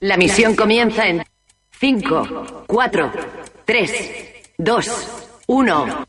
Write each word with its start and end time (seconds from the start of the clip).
La 0.00 0.16
misión 0.16 0.54
comienza 0.54 1.08
en 1.08 1.24
5, 1.72 2.64
4, 2.68 3.12
3, 3.64 3.92
2, 4.58 5.08
1. 5.48 6.06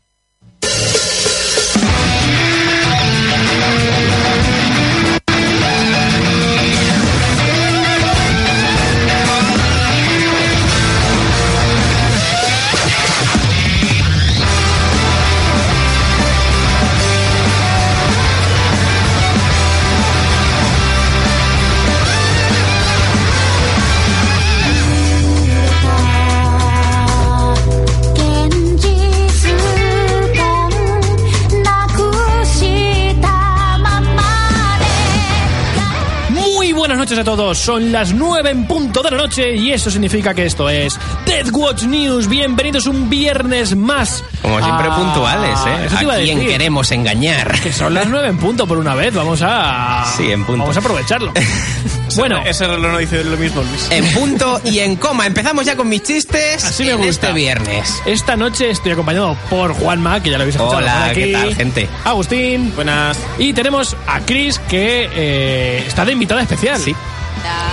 Noches 37.10 37.18
a 37.18 37.24
todos, 37.24 37.58
son 37.58 37.90
las 37.90 38.12
9 38.14 38.50
en 38.50 38.66
punto 38.66 39.02
de 39.02 39.10
la 39.10 39.16
noche 39.16 39.56
y 39.56 39.72
eso 39.72 39.90
significa 39.90 40.32
que 40.32 40.46
esto 40.46 40.68
es 40.68 40.96
Dead 41.26 41.48
Watch 41.52 41.82
News. 41.84 42.28
Bienvenidos 42.28 42.86
un 42.86 43.10
viernes 43.10 43.74
más. 43.74 44.22
Como 44.42 44.62
siempre 44.62 44.86
a- 44.88 44.94
puntuales, 44.94 45.58
¿eh? 45.66 45.86
Eso 45.86 45.96
te 45.96 46.04
iba 46.04 46.12
¿A 46.14 46.16
a 46.16 46.20
quién 46.20 46.36
decir. 46.38 46.52
queremos 46.52 46.92
engañar? 46.92 47.60
Que 47.62 47.72
son 47.72 47.94
las 47.94 48.06
9 48.06 48.28
en 48.28 48.38
punto 48.38 48.64
por 48.66 48.78
una 48.78 48.94
vez, 48.94 49.12
vamos 49.12 49.40
a... 49.42 50.04
Sí, 50.16 50.30
en 50.30 50.44
punto. 50.44 50.60
Vamos 50.62 50.76
a 50.76 50.80
aprovecharlo. 50.80 51.32
bueno, 52.16 52.42
Ese 52.44 52.66
reloj 52.66 52.92
no 52.92 52.98
dice 52.98 53.24
lo 53.24 53.36
mismo, 53.36 53.62
Luis. 53.62 53.88
En 53.90 54.06
punto 54.12 54.60
y 54.64 54.78
en 54.80 54.96
coma. 54.96 55.26
Empezamos 55.26 55.64
ya 55.64 55.76
con 55.76 55.88
mis 55.88 56.02
chistes 56.02 56.64
Así 56.64 56.84
me 56.84 56.90
en 56.92 56.96
gusta. 56.98 57.10
este 57.10 57.32
viernes. 57.32 58.02
esta 58.06 58.36
noche 58.36 58.70
estoy 58.70 58.92
acompañado 58.92 59.36
por 59.48 59.72
Juanma, 59.74 60.22
que 60.22 60.30
ya 60.30 60.36
lo 60.38 60.42
habéis 60.42 60.56
escuchado 60.56 60.78
Hola, 60.78 60.94
por 60.94 61.10
aquí. 61.10 61.20
¿qué 61.24 61.32
tal, 61.32 61.54
gente? 61.54 61.88
Agustín. 62.04 62.72
Buenas. 62.74 63.18
Y 63.38 63.52
tenemos 63.52 63.96
a 64.06 64.20
Chris, 64.20 64.58
que 64.58 65.08
eh, 65.14 65.84
está 65.86 66.04
de 66.04 66.12
invitada 66.12 66.42
especial. 66.42 66.80
Sí. 66.80 66.94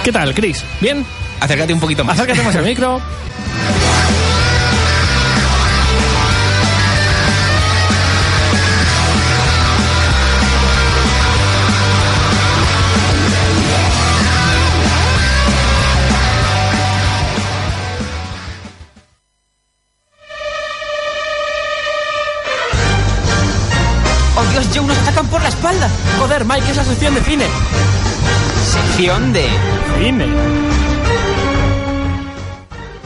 ¿Qué 0.03 0.11
tal, 0.11 0.33
Chris? 0.33 0.63
¿Bien? 0.81 1.05
Acércate 1.39 1.73
un 1.73 1.79
poquito 1.79 2.03
más. 2.03 2.17
Acércate 2.17 2.41
más 2.43 2.55
al 2.55 2.63
micro. 2.65 3.01
la 25.47 25.55
espalda! 25.55 25.89
Joder, 26.19 26.43
Mike, 26.43 26.71
es 26.71 26.75
la 26.75 26.83
sección 26.83 27.15
de 27.15 27.21
cine. 27.21 27.45
Sección 28.65 29.31
de... 29.31 29.45
Cine. 29.97 30.25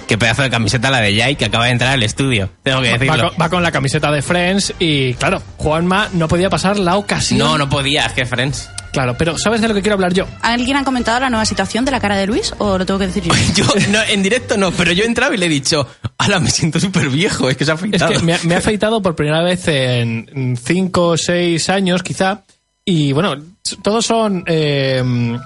Qué 0.07 0.17
pedazo 0.17 0.41
de 0.41 0.49
camiseta 0.49 0.89
la 0.89 0.99
de 1.01 1.15
Jai 1.17 1.35
que 1.35 1.45
acaba 1.45 1.65
de 1.65 1.71
entrar 1.71 1.91
al 1.93 2.01
estudio. 2.03 2.49
Tengo 2.63 2.81
que 2.81 2.91
Va 2.93 2.97
decirlo. 2.97 3.29
con, 3.29 3.41
va 3.41 3.49
con 3.49 3.63
la 3.63 3.71
camiseta 3.71 4.11
de 4.11 4.21
Friends 4.23 4.73
y, 4.79 5.13
claro, 5.13 5.41
Juanma 5.57 6.09
no 6.13 6.27
podía 6.27 6.49
pasar 6.49 6.79
la 6.79 6.97
ocasión. 6.97 7.37
No, 7.39 7.57
no 7.59 7.69
podía, 7.69 8.07
es 8.07 8.13
que 8.13 8.25
Friends. 8.25 8.69
Claro, 8.91 9.15
pero 9.17 9.37
¿sabes 9.37 9.61
de 9.61 9.67
lo 9.67 9.73
que 9.73 9.81
quiero 9.81 9.93
hablar 9.95 10.13
yo? 10.13 10.27
¿Alguien 10.41 10.75
ha 10.77 10.83
comentado 10.83 11.19
la 11.19 11.29
nueva 11.29 11.45
situación 11.45 11.85
de 11.85 11.91
la 11.91 11.99
cara 11.99 12.17
de 12.17 12.27
Luis 12.27 12.53
o 12.57 12.77
lo 12.77 12.85
tengo 12.85 12.99
que 12.99 13.07
decir 13.07 13.23
yo? 13.23 13.33
Yo, 13.55 13.65
no, 13.89 13.99
en 14.09 14.21
directo 14.23 14.57
no, 14.57 14.71
pero 14.71 14.91
yo 14.91 15.03
he 15.03 15.07
entrado 15.07 15.33
y 15.33 15.37
le 15.37 15.45
he 15.45 15.49
dicho, 15.49 15.87
ala, 16.17 16.39
me 16.39 16.49
siento 16.49 16.79
súper 16.79 17.09
viejo, 17.09 17.49
es 17.49 17.55
que 17.57 17.63
se 17.65 17.71
ha 17.71 17.75
Es 17.75 17.79
afeitado. 17.79 18.11
que 18.13 18.19
me, 18.19 18.33
ha- 18.33 18.39
me 18.43 18.53
he 18.55 18.57
afeitado 18.57 19.01
por 19.01 19.15
primera 19.15 19.41
vez 19.41 19.67
en 19.67 20.57
5 20.61 21.07
o 21.07 21.17
6 21.17 21.69
años, 21.69 22.03
quizá. 22.03 22.43
Y 22.83 23.11
bueno, 23.11 23.35
todos 23.83 24.05
son 24.07 24.43
eh, 24.47 25.03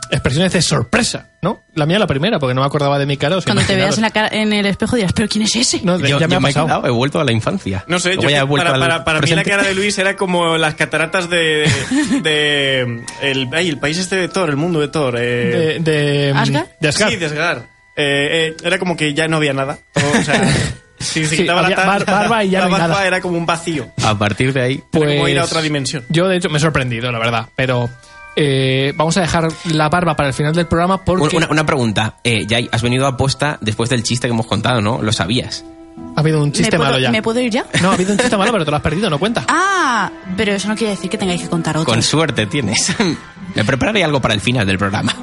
expresiones 0.10 0.54
de 0.54 0.62
sorpresa, 0.62 1.32
¿no? 1.42 1.60
La 1.74 1.86
mía 1.86 2.00
la 2.00 2.08
primera, 2.08 2.40
porque 2.40 2.54
no 2.56 2.62
me 2.62 2.68
acordaba 2.68 2.98
de 2.98 3.06
mi 3.06 3.18
cara. 3.18 3.38
Cuando 3.44 3.62
te 3.64 3.76
veas 3.76 3.98
en, 3.98 4.04
la 4.04 4.10
cara- 4.10 4.30
en 4.32 4.54
el 4.54 4.66
espejo 4.66 4.96
dirás, 4.96 5.12
¿pero 5.12 5.28
quién 5.28 5.44
es 5.44 5.54
ese? 5.54 5.82
No, 5.84 5.98
de- 5.98 6.10
Yo- 6.10 6.18
ya 6.20 6.28
me 6.30 6.32
yo 6.32 6.38
ha 6.38 6.40
me 6.40 6.50
he 6.50 6.54
pasado. 6.54 6.66
quedado, 6.68 6.88
he 6.88 6.92
vuelto 6.92 7.20
a 7.20 7.26
la 7.26 7.34
infancia. 7.34 7.84
No 7.88 8.00
sé, 8.00 8.16
Luego 8.16 8.30
yo 8.30 8.30
he 8.30 8.48
para, 8.58 8.80
para, 8.80 9.04
para 9.04 9.20
mí 9.20 9.30
la 9.32 9.44
cara 9.44 9.64
de 9.64 9.76
Luis 9.76 9.98
era 10.00 10.16
como 10.16 10.58
las 10.58 10.76
cataratas 10.76 11.30
de... 11.30 11.70
de 12.24 13.04
el, 13.22 13.50
ay, 13.52 13.68
el 13.68 13.80
país 13.80 13.98
este 13.98 14.16
de 14.16 14.28
Thor, 14.30 14.50
el 14.50 14.56
mundo 14.56 14.80
de 14.80 14.88
Thor. 14.88 15.16
De, 15.18 15.76
Eh, 15.76 15.80
de, 15.82 16.32
¿Asgard? 16.34 16.68
de 16.80 16.88
Asgard. 16.88 17.12
Sí, 17.12 17.16
de 17.18 17.26
Asgard. 17.26 17.58
Eh, 17.98 18.48
eh, 18.50 18.56
era 18.64 18.80
como 18.80 18.96
que 18.96 19.14
ya 19.14 19.28
no 19.28 19.38
había 19.38 19.54
nada. 19.54 19.78
O, 19.96 20.20
o 20.20 20.24
sea, 20.24 20.42
Sí, 21.00 21.26
quitaba 21.28 21.62
había 21.66 21.76
la 21.78 21.86
bar- 21.86 22.06
barba 22.06 22.44
y 22.44 22.50
ya 22.52 22.60
la 22.60 22.66
no 22.66 22.72
barba 22.72 22.88
nada. 22.88 23.08
era 23.08 23.22
como 23.22 23.38
un 23.38 23.46
vacío. 23.46 23.88
A 24.04 24.18
partir 24.18 24.54
de 24.54 24.62
ahí... 24.62 24.74
Era 24.76 24.86
Pues, 24.92 25.16
como 25.16 25.28
ir 25.28 25.40
a 25.40 25.44
otra 25.44 25.62
dimensión. 25.62 26.04
Yo, 26.10 26.28
de 26.28 26.38
hecho, 26.38 26.50
me 26.50 26.58
he 26.58 26.62
sorprendido, 26.62 27.12
la 27.12 27.20
verdad. 27.20 27.50
Pero 27.56 27.90
eh, 28.36 28.94
vamos 28.96 29.16
a 29.18 29.22
dejar 29.22 29.48
la 29.72 29.90
barba 29.90 30.16
para 30.16 30.28
el 30.30 30.34
final 30.34 30.54
del 30.54 30.68
programa 30.68 31.04
porque 31.04 31.36
Una, 31.38 31.48
una 31.50 31.66
pregunta, 31.66 32.16
eh, 32.24 32.46
Jai, 32.50 32.70
has 32.72 32.82
venido 32.82 33.08
a 33.08 33.18
posta 33.18 33.58
después 33.62 33.90
del 33.90 34.04
chiste 34.04 34.28
que 34.28 34.34
hemos 34.34 34.48
contado, 34.48 34.82
¿no? 34.82 35.02
Lo 35.02 35.12
sabías. 35.12 35.64
ha 36.16 36.20
habido 36.22 36.40
un 36.42 36.48
¿Me 36.50 36.52
chiste 36.54 36.78
puedo, 36.78 36.84
malo 36.90 37.00
ya. 37.00 37.12
¿Me 37.12 37.22
puedo 37.22 37.40
ir 37.40 37.52
ya? 37.52 37.66
No, 37.82 37.92
ha 37.92 37.94
habido 37.94 38.12
un 38.14 38.18
chiste 38.20 38.36
malo, 38.38 38.52
pero 38.52 38.66
te 38.66 38.72
lo 38.72 38.78
has 38.78 38.84
perdido, 38.84 39.10
no 39.10 39.20
cuenta. 39.20 39.46
Ah, 39.48 40.12
pero 40.38 40.54
eso 40.54 40.68
no 40.68 40.76
quiere 40.76 40.92
decir 40.92 41.10
que 41.10 41.18
tengáis 41.18 41.42
que 41.42 41.50
contar 41.50 41.78
otro. 41.78 41.92
Con 41.94 42.02
suerte 42.04 42.46
tienes. 42.48 42.94
Me 43.56 43.64
prepararé 43.64 44.04
algo 44.04 44.20
para 44.22 44.34
el 44.34 44.42
final 44.42 44.66
del 44.68 44.78
programa. 44.78 45.14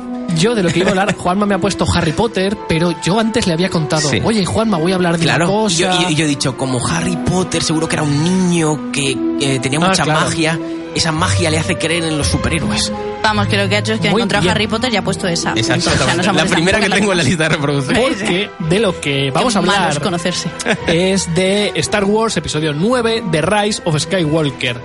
Yo 0.42 0.54
de 0.56 0.62
lo 0.64 0.70
que 0.70 0.80
iba 0.80 0.88
a 0.88 0.90
hablar, 0.90 1.14
Juanma 1.14 1.46
me 1.46 1.54
ha 1.54 1.58
puesto 1.58 1.86
Harry 1.94 2.12
Potter, 2.12 2.56
pero 2.68 2.94
yo 3.02 3.20
antes 3.20 3.46
le 3.46 3.52
había 3.52 3.68
contado, 3.70 4.08
Sí. 4.08 4.20
oye 4.24 4.44
Juanma, 4.44 4.76
voy 4.76 4.90
a 4.92 4.96
hablar 4.96 5.16
de 5.18 5.24
una 5.24 5.36
Claro, 5.36 5.52
cosa. 5.52 5.74
y 5.74 5.78
yo, 5.78 6.08
y- 6.08 6.12
y 6.12 6.16
yo 6.16 6.24
he 6.24 6.28
dicho, 6.28 6.56
como 6.56 6.84
Harry 6.86 7.16
Potter 7.16 7.62
seguro 7.62 7.88
que 7.88 7.94
era 7.96 8.02
un 8.02 8.24
niño 8.24 8.90
que 8.92 9.16
eh, 9.40 9.60
tenía 9.60 9.78
Ah, 9.82 9.88
mucha 9.88 10.02
claro. 10.02 10.20
magia, 10.20 10.58
esa 10.96 11.12
magia 11.12 11.48
le 11.48 11.58
hace 11.58 11.78
creer 11.78 12.04
en 12.04 12.18
los 12.18 12.26
superhéroes. 12.26 12.92
Vamos, 13.22 13.46
que 13.46 13.56
lo 13.56 13.68
que 13.68 13.76
ha 13.76 13.78
hecho 13.78 13.92
es 13.92 14.00
que 14.00 14.08
ha 14.08 14.10
encontrado 14.10 14.42
bien. 14.42 14.50
Harry 14.54 14.66
Potter 14.66 14.92
y 14.92 14.96
ha 14.96 15.02
puesto 15.04 15.28
esa. 15.28 15.52
Exacto. 15.54 15.90
O 16.18 16.22
sea, 16.22 16.32
la 16.32 16.44
primera 16.44 16.80
que 16.80 16.90
tengo 16.90 17.12
en 17.12 17.18
la 17.18 17.22
lista 17.24 17.44
de 17.44 17.48
reproducción. 17.50 17.96
Porque 17.96 18.50
de 18.68 18.80
lo 18.80 19.00
que 19.00 19.30
vamos 19.30 19.54
a 19.54 19.62
Qué 19.62 19.70
hablar 19.70 19.92
es 19.92 19.98
conocerse. 20.00 20.48
es 20.88 21.32
de 21.36 21.70
Star 21.76 22.02
Wars 22.04 22.36
Episodio 22.36 22.72
9, 22.74 23.22
The 23.30 23.42
Rise 23.42 23.80
of 23.84 23.96
Skywalker. 23.96 24.76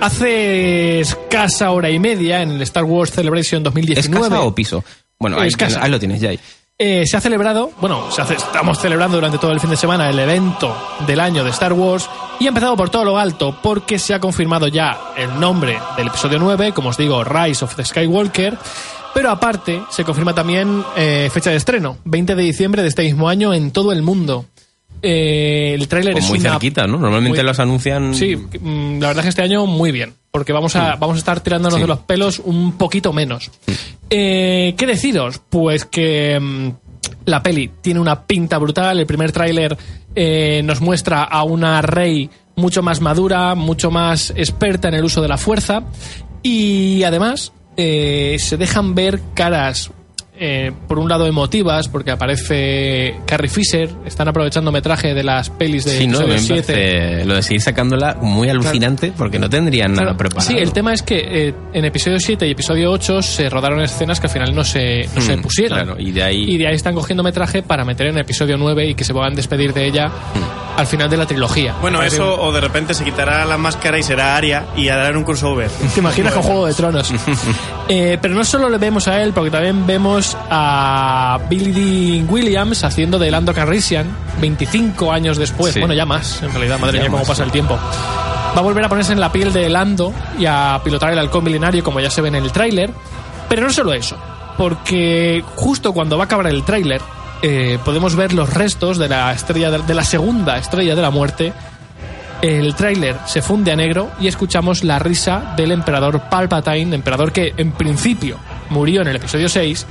Hace 0.00 1.00
escasa 1.00 1.70
hora 1.70 1.90
y 1.90 1.98
media 1.98 2.42
en 2.42 2.50
el 2.52 2.62
Star 2.62 2.84
Wars 2.84 3.10
Celebration 3.12 3.60
¿Es 3.60 3.64
2019 3.64 4.28
casa 4.28 4.42
o 4.42 4.54
piso? 4.54 4.84
Bueno, 5.18 5.38
ahí, 5.40 5.50
ahí 5.80 5.90
lo 5.90 5.98
tienes, 5.98 6.20
Jai. 6.20 6.38
eh, 6.78 7.04
se 7.06 7.16
ha 7.16 7.20
celebrado, 7.20 7.70
bueno, 7.80 8.10
se 8.10 8.20
hace- 8.20 8.34
estamos 8.34 8.78
celebrando 8.80 9.16
durante 9.16 9.38
todo 9.38 9.52
el 9.52 9.60
fin 9.60 9.70
de 9.70 9.76
semana 9.76 10.10
el 10.10 10.18
evento 10.18 10.76
del 11.06 11.20
año 11.20 11.42
de 11.44 11.50
Star 11.50 11.72
Wars 11.72 12.08
y 12.40 12.44
ha 12.46 12.48
empezado 12.48 12.76
por 12.76 12.90
todo 12.90 13.04
lo 13.04 13.16
alto 13.18 13.58
porque 13.62 13.98
se 13.98 14.12
ha 14.12 14.20
confirmado 14.20 14.66
ya 14.68 14.98
el 15.16 15.38
nombre 15.40 15.78
del 15.96 16.08
episodio 16.08 16.38
9, 16.38 16.72
como 16.72 16.90
os 16.90 16.96
digo, 16.98 17.24
Rise 17.24 17.64
of 17.64 17.74
the 17.76 17.84
Skywalker, 17.84 18.58
pero 19.14 19.30
aparte 19.30 19.82
se 19.90 20.04
confirma 20.04 20.34
también 20.34 20.84
eh, 20.96 21.30
fecha 21.32 21.48
de 21.50 21.56
estreno, 21.56 21.96
20 22.04 22.34
de 22.34 22.42
diciembre 22.42 22.82
de 22.82 22.88
este 22.88 23.02
mismo 23.04 23.28
año 23.28 23.54
en 23.54 23.70
todo 23.70 23.92
el 23.92 24.02
mundo. 24.02 24.44
Eh, 25.06 25.74
el 25.74 25.86
tráiler 25.86 26.16
es 26.16 26.26
muy 26.30 26.38
una 26.38 26.52
cerquita, 26.52 26.86
¿no? 26.86 26.96
Normalmente 26.96 27.38
muy- 27.40 27.46
los 27.46 27.58
anuncian... 27.60 28.14
Sí, 28.14 28.36
mm, 28.36 29.00
la 29.00 29.08
verdad 29.08 29.18
es 29.18 29.22
que 29.24 29.28
este 29.28 29.42
año 29.42 29.66
muy 29.66 29.92
bien, 29.92 30.14
porque 30.30 30.54
vamos 30.54 30.74
a, 30.76 30.96
vamos 30.96 31.16
a 31.16 31.18
estar 31.18 31.40
tirándonos 31.40 31.74
Sí. 31.76 31.82
de 31.82 31.86
los 31.88 31.98
pelos 32.00 32.38
un 32.38 32.72
poquito 32.78 33.12
menos. 33.12 33.50
Eh, 34.08 34.74
¿Qué 34.78 34.86
deciros? 34.86 35.42
Pues 35.50 35.84
que 35.84 36.40
mm, 36.40 36.68
la 37.26 37.42
peli 37.42 37.70
tiene 37.82 38.00
una 38.00 38.22
pinta 38.26 38.56
brutal. 38.56 38.98
El 38.98 39.06
primer 39.06 39.30
tráiler 39.30 39.76
eh, 40.14 40.62
nos 40.64 40.80
muestra 40.80 41.24
a 41.24 41.42
una 41.42 41.82
Rey 41.82 42.30
mucho 42.56 42.82
más 42.82 43.00
madura, 43.02 43.54
mucho 43.54 43.90
más 43.90 44.30
experta 44.36 44.88
en 44.88 44.94
el 44.94 45.04
uso 45.04 45.20
de 45.20 45.28
la 45.28 45.36
fuerza 45.36 45.82
y 46.42 47.02
además 47.02 47.52
se 47.76 48.56
dejan 48.56 48.94
ver 48.94 49.20
caras 49.34 49.90
eh, 50.36 50.72
por 50.88 50.98
un 50.98 51.08
lado 51.08 51.26
emotivas, 51.26 51.88
porque 51.88 52.10
aparece 52.10 53.16
Carrie 53.24 53.48
Fisher, 53.48 53.88
están 54.04 54.28
aprovechando 54.28 54.72
metraje 54.72 55.14
de 55.14 55.22
las 55.22 55.48
pelis 55.50 55.84
de 55.84 55.96
Sí, 55.98 56.06
no, 56.06 56.20
me 56.26 56.34
episodio 56.34 56.62
7. 56.64 56.72
parece 56.72 57.24
lo 57.24 57.34
de 57.36 57.42
seguir 57.42 57.60
sacándola 57.60 58.16
muy 58.20 58.48
alucinante 58.48 59.12
porque 59.16 59.38
no 59.38 59.48
tendrían 59.48 59.92
nada 59.92 60.02
Claro, 60.06 60.18
preparado. 60.18 60.48
Sí, 60.50 60.56
el 60.58 60.72
tema 60.72 60.92
es 60.92 61.02
que 61.02 61.48
eh, 61.48 61.54
en 61.72 61.84
episodio 61.84 62.18
7 62.18 62.46
y 62.48 62.50
episodio 62.50 62.90
8 62.90 63.22
se 63.22 63.48
rodaron 63.48 63.80
escenas 63.80 64.18
que 64.20 64.26
al 64.26 64.32
final 64.32 64.54
no 64.54 64.64
se, 64.64 65.08
no 65.14 65.20
se 65.20 65.36
Mm, 65.36 65.42
pusieron. 65.42 65.78
Claro, 65.84 66.00
y 66.00 66.10
de 66.10 66.22
ahí. 66.22 66.44
Y 66.48 66.58
de 66.58 66.66
ahí 66.68 66.74
están 66.74 66.94
cogiendo 66.94 67.22
metraje 67.22 67.62
para 67.62 67.84
meter 67.84 68.08
en 68.08 68.18
episodio 68.18 68.56
9 68.58 68.88
y 68.88 68.94
que 68.94 69.04
se 69.04 69.12
puedan 69.12 69.34
despedir 69.34 69.72
de 69.72 69.86
ella 69.86 70.08
Mm. 70.08 70.78
al 70.80 70.86
final 70.88 71.08
de 71.08 71.16
la 71.16 71.26
trilogía. 71.26 71.74
Bueno, 71.80 72.02
eso, 72.02 72.34
un- 72.42 72.48
o 72.48 72.52
de 72.52 72.60
repente 72.60 72.92
se 72.94 73.04
quitará 73.04 73.44
la 73.44 73.56
máscara 73.56 73.98
y 73.98 74.02
será 74.02 74.36
Aria 74.36 74.64
y 74.76 74.88
harán 74.88 75.16
un 75.16 75.22
crossover. 75.24 75.70
¿Te 75.94 76.00
imaginas 76.00 76.32
con 76.34 76.42
Juego 76.42 76.66
de 76.66 76.74
Tronos? 76.74 77.12
Eh, 77.86 78.16
pero 78.20 78.34
no 78.34 78.44
solo 78.44 78.70
le 78.70 78.78
vemos 78.78 79.06
a 79.08 79.22
él, 79.22 79.32
porque 79.34 79.50
también 79.50 79.86
vemos 79.86 80.23
a 80.50 81.38
Billy 81.48 81.72
Dean 82.18 82.30
Williams 82.30 82.84
haciendo 82.84 83.18
de 83.18 83.30
Lando 83.30 83.52
Calrissian 83.52 84.06
25 84.40 85.12
años 85.12 85.36
después. 85.36 85.74
Sí. 85.74 85.80
Bueno, 85.80 85.94
ya 85.94 86.06
más, 86.06 86.42
en 86.42 86.52
realidad, 86.52 86.78
madre 86.78 86.98
Ya 86.98 87.02
mía, 87.02 87.10
cómo 87.10 87.22
más. 87.22 87.28
pasa 87.28 87.44
el 87.44 87.50
tiempo. 87.50 87.74
Va 87.76 88.58
a 88.58 88.62
volver 88.62 88.84
a 88.84 88.88
ponerse 88.88 89.12
en 89.12 89.20
la 89.20 89.32
piel 89.32 89.52
de 89.52 89.68
Lando 89.68 90.12
y 90.38 90.46
a 90.46 90.80
pilotar 90.84 91.12
el 91.12 91.18
halcón 91.18 91.44
milenario, 91.44 91.82
como 91.82 92.00
ya 92.00 92.10
se 92.10 92.20
ve 92.20 92.28
en 92.28 92.36
el 92.36 92.52
tráiler. 92.52 92.90
Pero 93.48 93.62
no 93.62 93.70
solo 93.70 93.92
eso, 93.92 94.16
porque 94.56 95.44
justo 95.56 95.92
cuando 95.92 96.16
va 96.16 96.24
a 96.24 96.26
acabar 96.26 96.46
el 96.46 96.64
tráiler, 96.64 97.00
eh, 97.42 97.78
podemos 97.84 98.14
ver 98.14 98.32
los 98.32 98.52
restos 98.54 98.98
de 98.98 99.08
la 99.08 99.32
estrella 99.32 99.70
de, 99.70 99.78
de 99.78 99.94
la 99.94 100.04
segunda 100.04 100.56
estrella 100.56 100.94
de 100.94 101.02
la 101.02 101.10
muerte 101.10 101.52
el 102.44 102.74
tráiler 102.74 103.16
se 103.24 103.40
funde 103.40 103.72
a 103.72 103.76
negro 103.76 104.10
y 104.20 104.28
escuchamos 104.28 104.84
la 104.84 104.98
risa 104.98 105.54
del 105.56 105.70
emperador 105.72 106.20
Palpatine, 106.28 106.94
emperador 106.94 107.32
que 107.32 107.54
en 107.56 107.72
principio 107.72 108.36
murió 108.68 109.00
en 109.00 109.08
el 109.08 109.16
episodio 109.16 109.48
6, 109.48 109.86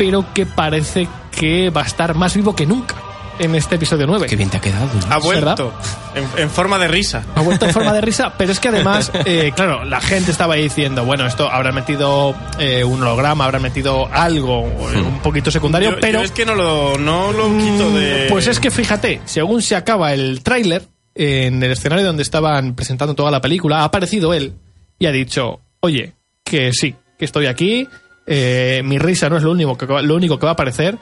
pero 0.00 0.24
que 0.32 0.46
parece 0.46 1.06
que 1.30 1.68
va 1.68 1.82
a 1.82 1.84
estar 1.84 2.14
más 2.14 2.34
vivo 2.34 2.56
que 2.56 2.64
nunca 2.64 2.94
en 3.38 3.54
este 3.54 3.74
episodio 3.74 4.06
9. 4.06 4.26
Qué 4.28 4.36
bien 4.36 4.48
te 4.48 4.56
ha 4.56 4.60
quedado. 4.60 4.86
¿no? 4.86 5.14
Ha 5.14 5.18
vuelto 5.18 5.72
en, 6.14 6.42
en 6.42 6.50
forma 6.50 6.78
de 6.78 6.88
risa. 6.88 7.22
Ha 7.34 7.42
vuelto 7.42 7.66
en 7.66 7.72
forma 7.72 7.92
de 7.92 8.00
risa, 8.10 8.32
pero 8.38 8.50
es 8.52 8.60
que 8.60 8.68
además, 8.68 9.12
eh, 9.26 9.52
claro, 9.54 9.84
la 9.84 10.00
gente 10.00 10.30
estaba 10.30 10.54
ahí 10.54 10.62
diciendo, 10.62 11.04
bueno, 11.04 11.26
esto 11.26 11.50
habrá 11.50 11.70
metido 11.70 12.34
eh, 12.58 12.82
un 12.82 13.02
holograma, 13.02 13.44
habrá 13.44 13.58
metido 13.58 14.08
algo 14.12 14.66
eh, 14.92 15.00
un 15.02 15.18
poquito 15.20 15.50
secundario, 15.50 15.90
Yo- 15.92 16.00
pero... 16.00 16.20
yo 16.20 16.24
es 16.24 16.30
que 16.32 16.46
no 16.46 16.54
lo, 16.54 16.96
no 16.98 17.30
lo 17.32 17.48
quito 17.58 17.90
de. 17.92 18.26
Pues 18.30 18.46
es 18.46 18.58
que 18.58 18.70
fíjate, 18.70 19.20
según 19.26 19.60
se 19.60 19.76
acaba 19.76 20.14
el 20.14 20.42
tráiler, 20.42 20.82
en 21.14 21.62
el 21.62 21.72
escenario 21.72 22.06
donde 22.06 22.22
estaban 22.22 22.74
presentando 22.74 23.14
toda 23.14 23.30
la 23.30 23.40
película, 23.42 23.80
ha 23.80 23.84
aparecido 23.84 24.32
él 24.32 24.54
y 24.98 25.04
ha 25.06 25.12
dicho, 25.12 25.60
oye, 25.80 26.14
que 26.44 26.72
sí, 26.72 26.94
que 27.18 27.24
estoy 27.26 27.46
aquí, 27.46 27.86
eh, 28.26 28.82
mi 28.84 28.98
risa 28.98 29.28
no 29.28 29.36
es 29.36 29.42
lo 29.42 29.52
único, 29.52 29.76
que, 29.76 29.86
va- 29.86 30.02
lo 30.02 30.14
único 30.16 30.38
que 30.38 30.46
va 30.46 30.50
a 30.50 30.52
aparecer 30.54 30.98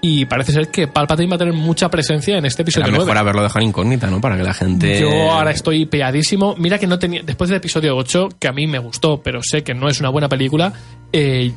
y 0.00 0.26
parece 0.26 0.52
ser 0.52 0.68
que 0.68 0.86
Palpatine 0.86 1.30
va 1.30 1.36
a 1.36 1.38
tener 1.38 1.54
mucha 1.54 1.88
presencia 1.88 2.36
en 2.36 2.44
este 2.44 2.60
Era 2.62 2.64
episodio 2.66 2.92
mejor 2.92 3.06
9. 3.06 3.20
haberlo 3.20 3.42
dejado 3.42 3.64
incógnita, 3.64 4.08
¿no? 4.08 4.20
Para 4.20 4.36
que 4.36 4.42
la 4.42 4.52
gente. 4.52 5.00
Yo 5.00 5.30
ahora 5.32 5.50
estoy 5.50 5.86
peadísimo. 5.86 6.54
Mira 6.58 6.78
que 6.78 6.86
no 6.86 6.98
tenía. 6.98 7.22
Después 7.22 7.48
del 7.48 7.56
episodio 7.56 7.96
8, 7.96 8.28
que 8.38 8.48
a 8.48 8.52
mí 8.52 8.66
me 8.66 8.78
gustó, 8.78 9.22
pero 9.22 9.40
sé 9.42 9.62
que 9.62 9.72
no 9.72 9.88
es 9.88 10.00
una 10.00 10.10
buena 10.10 10.28
película, 10.28 10.74
eh, 11.12 11.52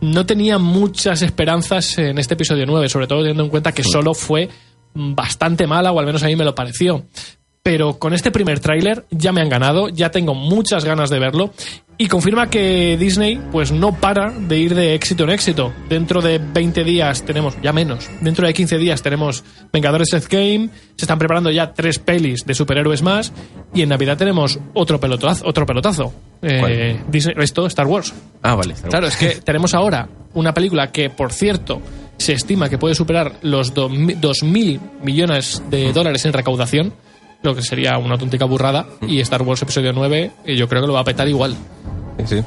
no 0.00 0.24
tenía 0.24 0.56
muchas 0.58 1.20
esperanzas 1.20 1.98
en 1.98 2.16
este 2.18 2.32
episodio 2.34 2.64
9, 2.66 2.88
sobre 2.88 3.06
todo 3.06 3.18
teniendo 3.20 3.44
en 3.44 3.50
cuenta 3.50 3.72
que 3.72 3.82
solo 3.82 4.14
fue 4.14 4.48
bastante 4.94 5.66
mala, 5.66 5.92
o 5.92 5.98
al 6.00 6.06
menos 6.06 6.22
a 6.22 6.26
mí 6.28 6.36
me 6.36 6.44
lo 6.44 6.54
pareció. 6.54 7.04
Pero 7.66 7.98
con 7.98 8.14
este 8.14 8.30
primer 8.30 8.60
tráiler 8.60 9.06
ya 9.10 9.32
me 9.32 9.40
han 9.40 9.48
ganado, 9.48 9.88
ya 9.88 10.12
tengo 10.12 10.36
muchas 10.36 10.84
ganas 10.84 11.10
de 11.10 11.18
verlo 11.18 11.52
y 11.98 12.06
confirma 12.06 12.48
que 12.48 12.96
Disney 12.96 13.40
pues 13.50 13.72
no 13.72 13.92
para 13.92 14.30
de 14.30 14.56
ir 14.56 14.72
de 14.76 14.94
éxito 14.94 15.24
en 15.24 15.30
éxito. 15.30 15.72
Dentro 15.88 16.22
de 16.22 16.38
20 16.38 16.84
días 16.84 17.24
tenemos, 17.24 17.60
ya 17.60 17.72
menos, 17.72 18.08
dentro 18.20 18.46
de 18.46 18.54
15 18.54 18.78
días 18.78 19.02
tenemos 19.02 19.42
Vengadores 19.72 20.12
Endgame, 20.12 20.70
se 20.94 21.06
están 21.06 21.18
preparando 21.18 21.50
ya 21.50 21.72
tres 21.72 21.98
pelis 21.98 22.46
de 22.46 22.54
superhéroes 22.54 23.02
más 23.02 23.32
y 23.74 23.82
en 23.82 23.88
Navidad 23.88 24.16
tenemos 24.16 24.60
otro 24.72 25.00
pelotazo. 25.00 25.44
Otro 25.44 25.66
pelotazo. 25.66 26.14
Eh. 26.42 27.00
Disney, 27.08 27.34
esto, 27.40 27.66
Star 27.66 27.88
Wars. 27.88 28.14
Ah, 28.42 28.54
vale. 28.54 28.76
Claro, 28.88 29.08
es 29.08 29.16
que 29.16 29.30
tenemos 29.44 29.74
ahora 29.74 30.08
una 30.34 30.54
película 30.54 30.92
que, 30.92 31.10
por 31.10 31.32
cierto, 31.32 31.82
se 32.16 32.32
estima 32.32 32.68
que 32.68 32.78
puede 32.78 32.94
superar 32.94 33.38
los 33.42 33.74
2.000 33.74 34.80
millones 35.02 35.62
de 35.68 35.92
dólares 35.92 36.24
en 36.24 36.32
recaudación, 36.32 36.94
lo 37.42 37.54
que 37.54 37.62
sería 37.62 37.96
una 37.98 38.14
auténtica 38.14 38.44
burrada, 38.44 38.86
y 39.06 39.20
Star 39.20 39.42
Wars 39.42 39.62
Episodio 39.62 39.92
9 39.92 40.30
eh, 40.44 40.56
yo 40.56 40.68
creo 40.68 40.80
que 40.82 40.86
lo 40.88 40.94
va 40.94 41.00
a 41.00 41.04
petar 41.04 41.28
igual. 41.28 41.56
Sí. 42.24 42.42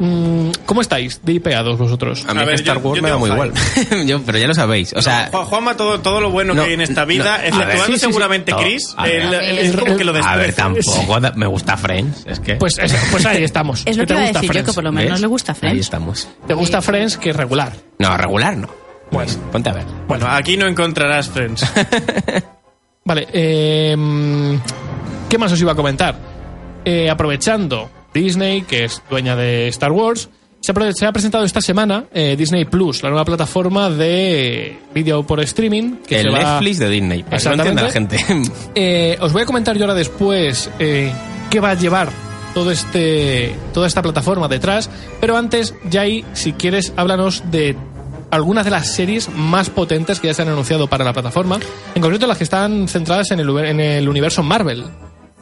Mm, 0.00 0.50
¿Cómo 0.66 0.80
estáis 0.82 1.20
de 1.24 1.32
IPados 1.32 1.78
vosotros? 1.78 2.24
A 2.28 2.34
mí 2.34 2.40
A 2.42 2.44
ver, 2.44 2.54
Star 2.56 2.76
yo- 2.76 2.82
Wars 2.88 2.96
yo 2.98 3.02
me 3.02 3.08
da 3.08 3.16
muy 3.16 3.30
igual. 3.30 3.52
yo, 4.06 4.20
pero 4.22 4.38
ya 4.38 4.46
lo 4.46 4.54
sabéis. 4.54 4.92
O 4.92 5.00
sea, 5.02 5.28
Juan- 5.32 5.46
Juanma, 5.46 5.76
todo, 5.76 5.98
todo 6.00 6.20
lo 6.20 6.30
bueno 6.30 6.54
No, 6.54 6.62
que 6.62 6.68
hay 6.68 6.74
en 6.74 6.82
esta 6.82 7.04
vida, 7.06 7.38
no, 7.38 7.44
exceptuando 7.44 7.82
a 7.82 7.86
sí, 7.86 7.92
sí, 7.94 7.98
seguramente 7.98 8.52
Chris, 8.52 8.94
a 8.96 9.04
ver. 9.04 9.22
él- 9.22 9.34
él 9.34 9.58
es 9.58 9.76
como 9.76 9.96
que 9.96 10.04
lo 10.04 10.14
a 10.14 10.36
ver, 10.36 10.52
tampoco 10.52 11.18
me 11.34 11.46
gusta 11.46 11.76
Friends. 11.78 12.24
Es 12.26 12.38
que. 12.38 12.56
Pues, 12.56 12.76
pues 13.10 13.26
ahí 13.26 13.42
estamos. 13.42 13.82
Es 13.86 13.96
lo 13.96 14.02
¿Qué 14.02 14.06
que 14.06 14.06
te 14.06 14.12
iba 14.14 14.20
a 14.20 14.24
gusta 14.26 14.40
decir 14.40 14.48
yo, 14.48 14.52
Friends? 14.52 14.68
que 14.70 14.74
por 14.74 14.84
lo 14.84 14.92
menos 14.92 15.12
¿ves? 15.12 15.20
le 15.22 15.26
gusta 15.26 15.52
Ahí 15.52 15.58
Friends. 15.58 15.80
estamos. 15.80 16.28
¿Te 16.46 16.54
gusta 16.54 16.82
Friends 16.82 17.16
que 17.16 17.30
es 17.30 17.36
regular? 17.36 17.72
No, 17.98 18.16
regular 18.16 18.56
no. 18.58 18.68
Bueno. 19.10 19.32
Ponte 19.50 19.70
a 19.70 19.72
ver. 19.72 19.84
Bueno, 20.06 20.26
aquí 20.28 20.56
no 20.58 20.66
encontrarás 20.66 21.28
Friends. 21.28 21.64
Vale, 23.08 23.26
eh, 23.32 23.96
¿qué 25.30 25.38
más 25.38 25.50
os 25.50 25.58
iba 25.62 25.72
a 25.72 25.74
comentar? 25.74 26.14
Eh, 26.84 27.08
aprovechando 27.08 27.88
Disney, 28.12 28.60
que 28.62 28.84
es 28.84 29.02
dueña 29.08 29.34
de 29.34 29.66
Star 29.68 29.92
Wars, 29.92 30.28
se 30.60 30.72
ha, 30.72 30.74
pre- 30.74 30.92
se 30.92 31.06
ha 31.06 31.12
presentado 31.12 31.44
esta 31.44 31.62
semana 31.62 32.04
eh, 32.12 32.36
Disney 32.36 32.66
Plus, 32.66 33.02
la 33.02 33.08
nueva 33.08 33.24
plataforma 33.24 33.88
de 33.88 34.76
vídeo 34.94 35.22
por 35.26 35.40
streaming. 35.40 35.96
Que 36.06 36.16
el 36.20 36.24
se 36.24 36.30
va- 36.30 36.38
Netflix 36.52 36.78
de 36.80 36.88
Disney. 36.90 37.22
Para 37.22 37.38
que 37.38 37.44
lo 37.48 37.54
entienda 37.54 37.82
la 37.84 37.90
gente. 37.90 38.16
Eh, 38.74 39.16
os 39.22 39.32
voy 39.32 39.40
a 39.40 39.46
comentar 39.46 39.74
yo 39.78 39.84
ahora 39.84 39.94
después 39.94 40.68
qué 40.78 41.60
va 41.60 41.70
a 41.70 41.74
llevar 41.74 42.10
todo 42.52 42.70
este, 42.70 43.54
toda 43.72 43.86
esta 43.86 44.02
plataforma 44.02 44.48
detrás, 44.48 44.90
pero 45.18 45.34
antes, 45.38 45.74
Jai, 45.90 46.26
si 46.34 46.52
quieres, 46.52 46.92
háblanos 46.96 47.42
de 47.50 47.74
algunas 48.30 48.64
de 48.64 48.70
las 48.70 48.92
series 48.94 49.28
más 49.34 49.70
potentes 49.70 50.20
que 50.20 50.26
ya 50.28 50.34
se 50.34 50.42
han 50.42 50.48
anunciado 50.48 50.86
para 50.88 51.04
la 51.04 51.12
plataforma, 51.12 51.58
en 51.94 52.02
concreto 52.02 52.26
las 52.26 52.38
que 52.38 52.44
están 52.44 52.88
centradas 52.88 53.30
en 53.30 53.40
el, 53.40 53.48
en 53.64 53.80
el 53.80 54.08
universo 54.08 54.42
Marvel. 54.42 54.84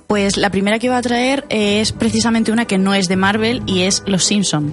Pues 0.07 0.37
la 0.37 0.51
primera 0.51 0.79
que 0.79 0.87
iba 0.87 0.97
a 0.97 1.03
traer 1.03 1.45
es 1.49 1.91
precisamente 1.93 2.53
una 2.53 2.65
que 2.65 2.79
no 2.79 2.95
es 2.95 3.09
de 3.09 3.17
Marvel 3.17 3.63
y 3.67 3.83
es 3.83 4.03
Los 4.07 4.25
Simpson. 4.25 4.73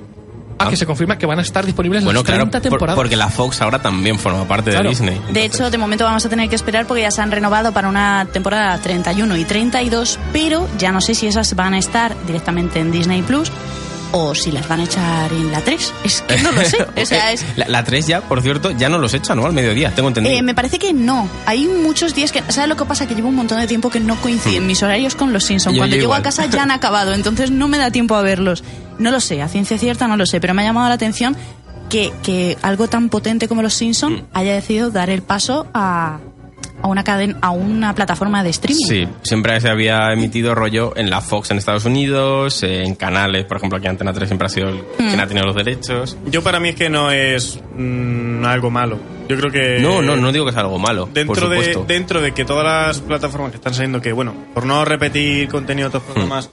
Ah, 0.59 0.69
que 0.69 0.77
se 0.77 0.85
confirma 0.85 1.17
que 1.17 1.25
van 1.25 1.39
a 1.39 1.41
estar 1.41 1.65
disponibles 1.65 2.03
bueno, 2.03 2.19
las 2.19 2.25
claro, 2.25 2.41
30 2.43 2.59
por- 2.59 2.69
temporadas. 2.69 2.95
porque 2.95 3.15
la 3.15 3.27
Fox 3.29 3.59
ahora 3.61 3.81
también 3.81 4.19
forma 4.19 4.47
parte 4.47 4.69
Claro. 4.69 4.83
de 4.83 4.89
Disney. 4.89 5.19
De 5.31 5.43
hecho, 5.43 5.71
de 5.71 5.77
momento 5.79 6.03
vamos 6.05 6.23
a 6.23 6.29
tener 6.29 6.47
que 6.47 6.55
esperar 6.55 6.85
porque 6.85 7.01
ya 7.01 7.09
se 7.09 7.21
han 7.23 7.31
renovado 7.31 7.73
para 7.73 7.89
una 7.89 8.27
temporada 8.31 8.77
31 8.77 9.35
y 9.35 9.43
32, 9.45 10.19
pero 10.31 10.67
ya 10.77 10.91
no 10.91 11.01
sé 11.01 11.15
si 11.15 11.25
esas 11.25 11.55
van 11.55 11.73
a 11.73 11.79
estar 11.79 12.15
directamente 12.27 12.79
en 12.79 12.91
Disney 12.91 13.23
Plus 13.23 13.51
o 14.15 14.33
si 14.35 14.51
las 14.51 14.67
van 14.67 14.79
a 14.79 14.83
echar 14.85 15.31
en 15.33 15.51
la 15.51 15.59
3. 15.61 15.93
Es 16.05 16.21
que 16.21 16.37
no 16.41 16.51
lo 16.51 16.63
sé. 16.63 16.77
O 17.01 17.05
sea, 17.05 17.31
es, 17.33 17.43
La, 17.57 17.67
la 17.67 17.83
3 17.83 18.07
ya, 18.07 18.21
por 18.21 18.41
cierto, 18.41 18.71
ya 18.71 18.87
no 18.87 18.97
los 18.99 19.13
echa, 19.13 19.35
¿no? 19.35 19.45
Al 19.45 19.53
mediodía, 19.53 19.93
tengo 19.93 20.07
entendido. 20.09 20.35
Eh, 20.37 20.41
me 20.41 20.53
parece 20.55 20.79
que 20.79 20.93
no. 20.93 21.27
Hay 21.45 21.65
muchos 21.67 22.13
días 22.15 22.31
que. 22.31 22.41
¿Sabes 22.49 22.69
lo 22.69 22.77
que 22.77 22.85
pasa? 22.85 23.07
Que 23.07 23.15
llevo 23.15 23.29
un 23.29 23.35
montón 23.35 23.59
de 23.59 23.67
tiempo 23.67 23.89
que 23.89 23.99
no 23.99 24.15
coinciden 24.21 24.65
mis 24.67 24.81
horarios 24.83 25.15
con 25.15 25.33
los 25.33 25.43
Simpsons. 25.43 25.73
Hmm. 25.73 25.75
Yo- 25.75 25.81
Cuando 25.81 25.95
yo 25.95 25.99
llego 26.01 26.09
igual. 26.13 26.21
a 26.21 26.23
casa 26.23 26.45
ya 26.45 26.63
han 26.63 26.71
acabado, 26.79 27.13
entonces 27.13 27.51
no 27.51 27.67
me 27.67 27.77
da 27.77 27.91
tiempo 27.91 28.15
a 28.15 28.21
verlos. 28.21 28.63
No 28.99 29.11
lo 29.11 29.19
sé, 29.19 29.41
a 29.41 29.47
ciencia 29.49 29.77
cierta 29.77 30.07
no 30.07 30.15
lo 30.15 30.25
sé, 30.25 30.39
pero 30.39 30.53
me 30.53 30.61
ha 30.61 30.65
llamado 30.65 30.87
la 30.87 30.95
atención 30.95 31.35
que, 31.89 32.13
que 32.23 32.57
algo 32.61 32.87
tan 32.87 33.09
potente 33.09 33.47
como 33.47 33.61
los 33.61 33.73
Simpsons 33.73 34.21
Hmm. 34.21 34.25
haya 34.33 34.53
decidido 34.53 34.91
dar 34.91 35.09
el 35.09 35.23
paso 35.23 35.67
a, 35.73 36.19
a 36.83 36.87
una 36.87 37.03
cadena, 37.03 37.37
a 37.41 37.51
una 37.51 37.95
plataforma 37.95 38.43
de 38.43 38.49
streaming. 38.49 38.85
Sí, 38.87 39.07
siempre 39.23 39.59
se 39.61 39.69
había 39.69 40.11
emitido 40.11 40.53
rollo 40.53 40.93
en 40.95 41.09
la 41.09 41.21
Fox 41.21 41.49
en 41.51 41.57
Estados 41.57 41.85
Unidos, 41.85 42.61
en 42.63 42.93
canales, 42.95 43.45
por 43.45 43.57
ejemplo, 43.57 43.77
aquí 43.79 43.87
Antena 43.87 44.13
3 44.13 44.27
siempre 44.27 44.45
ha 44.45 44.49
sido 44.49 44.69
el 44.69 44.83
quien 44.97 45.19
ha 45.19 45.25
tenido 45.27 45.45
los 45.47 45.55
derechos. 45.55 46.17
Yo 46.27 46.43
para 46.43 46.59
mí 46.59 46.69
es 46.69 46.75
que 46.75 46.89
no 46.89 47.09
es 47.09 47.59
mm, 47.75 48.43
algo 48.45 48.69
malo. 48.69 48.99
Yo 49.29 49.37
creo 49.37 49.49
que... 49.49 49.79
No, 49.79 50.01
no, 50.01 50.17
no 50.17 50.31
digo 50.33 50.45
que 50.45 50.51
sea 50.51 50.61
algo 50.61 50.77
malo, 50.77 51.05
por 51.05 51.13
Dentro 51.13 51.47
de, 51.49 51.83
dentro 51.87 52.21
de 52.21 52.33
que 52.33 52.43
todas 52.43 52.65
las 52.65 52.99
plataformas 52.99 53.51
que 53.51 53.57
están 53.57 53.73
saliendo, 53.73 54.01
que 54.01 54.11
bueno, 54.11 54.33
por 54.53 54.65
no 54.65 54.83
repetir 54.83 55.47
contenido 55.47 55.89
de 55.89 55.97
otros 55.97 56.03
Hmm. 56.03 56.13
programas, 56.13 56.49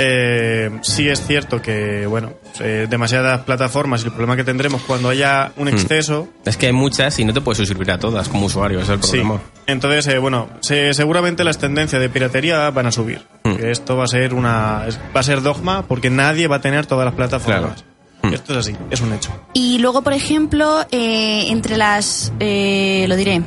eh, 0.00 0.70
sí 0.82 1.08
es 1.08 1.26
cierto 1.26 1.60
que, 1.60 2.06
bueno, 2.06 2.32
eh, 2.60 2.86
demasiadas 2.88 3.40
plataformas 3.42 4.02
y 4.02 4.04
el 4.06 4.12
problema 4.12 4.36
que 4.36 4.44
tendremos 4.44 4.80
cuando 4.82 5.08
haya 5.08 5.48
Hmm. 5.56 5.62
un 5.62 5.68
exceso, 5.68 6.28
Es 6.44 6.56
que 6.56 6.66
hay 6.68 6.72
muchas 6.72 7.18
y 7.18 7.24
no 7.24 7.32
te 7.34 7.40
puedes 7.40 7.58
suscribir 7.58 7.90
a 7.90 7.98
todas 7.98 8.28
como 8.28 8.46
usuario, 8.46 8.80
es 8.80 8.88
el 8.88 9.02
sí. 9.02 9.10
problema. 9.10 9.40
Entonces, 9.66 10.06
eh, 10.06 10.18
bueno, 10.18 10.48
se- 10.60 10.94
seguramente 10.94 11.42
las 11.44 11.58
tendencias 11.58 12.00
de 12.00 12.08
piratería 12.08 12.70
van 12.70 12.86
a 12.86 12.92
subir. 12.92 13.20
Hmm. 13.44 13.56
Esto 13.62 13.96
va 13.96 14.04
a 14.04 14.08
ser 14.08 14.34
una, 14.34 14.84
va 15.14 15.20
a 15.20 15.22
ser 15.22 15.42
dogma 15.42 15.82
porque 15.86 16.10
nadie 16.10 16.46
va 16.46 16.56
a 16.56 16.60
tener 16.60 16.86
todas 16.86 17.04
las 17.04 17.14
plataformas. 17.14 17.84
Hmm. 18.22 18.32
Esto 18.34 18.52
es 18.52 18.58
así, 18.60 18.76
es 18.90 19.00
un 19.00 19.12
hecho. 19.12 19.30
Y 19.52 19.78
luego, 19.78 20.02
por 20.02 20.12
ejemplo, 20.12 20.86
eh, 20.92 21.48
entre 21.50 21.76
las. 21.76 22.32
eh, 22.40 23.04
lo 23.08 23.16
diré. 23.16 23.42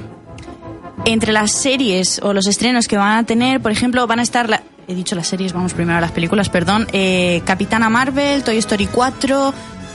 Entre 1.03 1.31
las 1.31 1.51
series 1.51 2.19
o 2.21 2.31
los 2.33 2.45
estrenos 2.45 2.87
que 2.87 2.95
van 2.95 3.17
a 3.17 3.23
tener, 3.25 3.59
por 3.59 3.71
ejemplo, 3.71 4.05
van 4.05 4.19
a 4.19 4.21
estar. 4.23 4.47
la- 4.49 4.61
he 4.91 4.95
dicho 4.95 5.15
las 5.15 5.27
series, 5.27 5.53
vamos 5.53 5.73
primero 5.73 5.97
a 5.97 6.01
las 6.01 6.11
películas, 6.11 6.49
perdón. 6.49 6.87
eh, 6.93 7.41
Capitana 7.45 7.89
Marvel, 7.89 8.43
Toy 8.43 8.57
Story 8.57 8.87
4, 8.87 9.53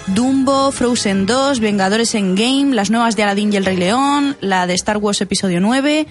Dumbo, 0.08 0.70
Frozen 0.72 1.26
2, 1.26 1.60
Vengadores 1.60 2.14
en 2.14 2.34
Game, 2.34 2.74
las 2.74 2.90
nuevas 2.90 3.16
de 3.16 3.22
Aladdin 3.24 3.52
y 3.52 3.56
el 3.56 3.64
Rey 3.64 3.76
León, 3.76 4.36
la 4.40 4.66
de 4.66 4.74
Star 4.74 4.98
Wars 4.98 5.20
Episodio 5.20 5.60
9 5.60 6.06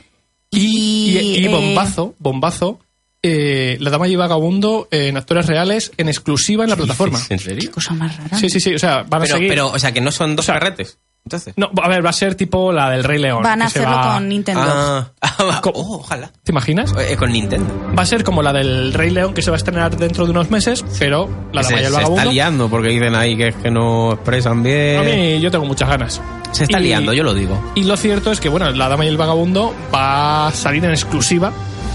Y, 0.51 0.59
y, 0.59 1.17
y- 1.17 1.37
y 1.39 1.45
eh, 1.45 1.49
bombazo, 1.49 2.15
bombazo, 2.19 2.79
eh, 3.23 3.77
La 3.79 3.89
Dama 3.89 4.07
y 4.07 4.15
Vagabundo 4.15 4.87
en 4.91 5.17
actores 5.17 5.47
reales 5.47 5.91
en 5.97 6.07
exclusiva 6.09 6.63
en 6.63 6.69
la 6.69 6.75
plataforma. 6.75 7.19
¿En 7.29 7.39
serio? 7.39 7.71
cosa 7.71 7.93
más 7.93 8.15
rara. 8.17 8.37
Sí, 8.37 8.49
sí, 8.49 8.59
sí, 8.59 8.75
o 8.75 8.79
sea, 8.79 9.03
van 9.03 9.21
a 9.21 9.25
Pero, 9.25 9.35
seguir... 9.37 9.49
pero, 9.49 9.67
o 9.71 9.79
sea, 9.79 9.91
que 9.91 10.01
no 10.01 10.11
son 10.11 10.35
dos 10.35 10.45
O 10.45 10.47
sea, 10.47 10.59
carretes. 10.59 10.97
Entonces. 11.25 11.55
No, 11.57 11.71
a 11.81 11.87
ver, 11.89 12.05
va 12.05 12.11
a 12.11 12.13
ser 12.13 12.35
tipo 12.35 12.71
la 12.71 12.89
del 12.91 13.03
Rey 13.03 13.19
León. 13.19 13.41
Van 13.41 13.59
a 13.63 13.67
se 13.69 13.79
hacerlo 13.79 13.97
va- 13.97 14.13
con 14.13 14.29
Nintendo. 14.29 14.61
Ah, 14.63 15.07
ah, 15.21 15.61
oh, 15.73 15.95
ojalá. 15.97 16.31
¿Te 16.43 16.51
imaginas? 16.51 16.93
Eh, 16.99 17.15
con 17.17 17.31
Nintendo. 17.31 17.65
Va 17.97 18.03
a 18.03 18.05
ser 18.05 18.23
como 18.23 18.43
la 18.43 18.53
del 18.53 18.93
Rey 18.93 19.09
León 19.09 19.33
que 19.33 19.41
se 19.41 19.49
va 19.49 19.55
a 19.55 19.57
estrenar 19.57 19.97
dentro 19.97 20.25
de 20.25 20.31
unos 20.31 20.51
meses, 20.51 20.85
pero 20.99 21.27
la 21.51 21.63
se, 21.63 21.73
Dama 21.73 21.81
y 21.81 21.85
el 21.85 21.91
se 21.91 21.97
está 21.97 22.01
Vagabundo... 22.09 22.31
liando 22.31 22.69
porque 22.69 22.89
dicen 22.89 23.15
ahí 23.15 23.35
que 23.35 23.47
es 23.47 23.55
que 23.55 23.71
no 23.71 24.13
expresan 24.13 24.61
bien. 24.61 24.99
A 24.99 25.01
mí 25.03 25.39
yo 25.41 25.49
tengo 25.49 25.65
muchas 25.65 25.89
ganas. 25.89 26.21
Se 26.51 26.65
está 26.65 26.79
Y- 26.79 26.83
liando, 26.83 27.11
yo 27.11 27.23
lo 27.23 27.33
digo. 27.33 27.71
Y 27.73 27.85
lo 27.85 27.97
cierto 27.97 28.31
es 28.31 28.39
que, 28.39 28.47
bueno, 28.47 28.69
La 28.69 28.87
Dama 28.87 29.03
y 29.05 29.07
el 29.07 29.17
Vagabundo 29.17 29.73
va 29.93 30.47
a 30.47 30.51
salir 30.51 30.85
en 30.85 30.91
exclusiva 30.91 31.51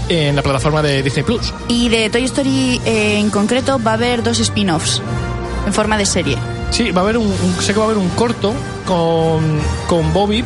en 0.09 0.35
la 0.35 0.41
plataforma 0.41 0.81
de 0.81 1.01
Disney 1.03 1.23
Plus. 1.23 1.53
Y 1.69 1.87
de 1.87 2.09
Toy 2.09 2.25
Story 2.25 2.81
eh, 2.85 3.17
en 3.17 3.29
concreto 3.29 3.81
va 3.81 3.91
a 3.91 3.93
haber 3.93 4.23
dos 4.23 4.39
spin-offs 4.41 5.01
en 5.65 5.73
forma 5.73 5.97
de 5.97 6.05
serie. 6.05 6.37
Sí, 6.71 6.89
va 6.91 7.01
a 7.01 7.03
haber 7.03 7.17
un, 7.17 7.27
un- 7.27 7.55
sé 7.61 7.73
que 7.73 7.79
va 7.79 7.85
a 7.85 7.89
haber 7.89 7.97
un 8.01 8.09
corto 8.09 8.53
con, 8.87 9.59
con 9.87 10.11
Bobby, 10.13 10.43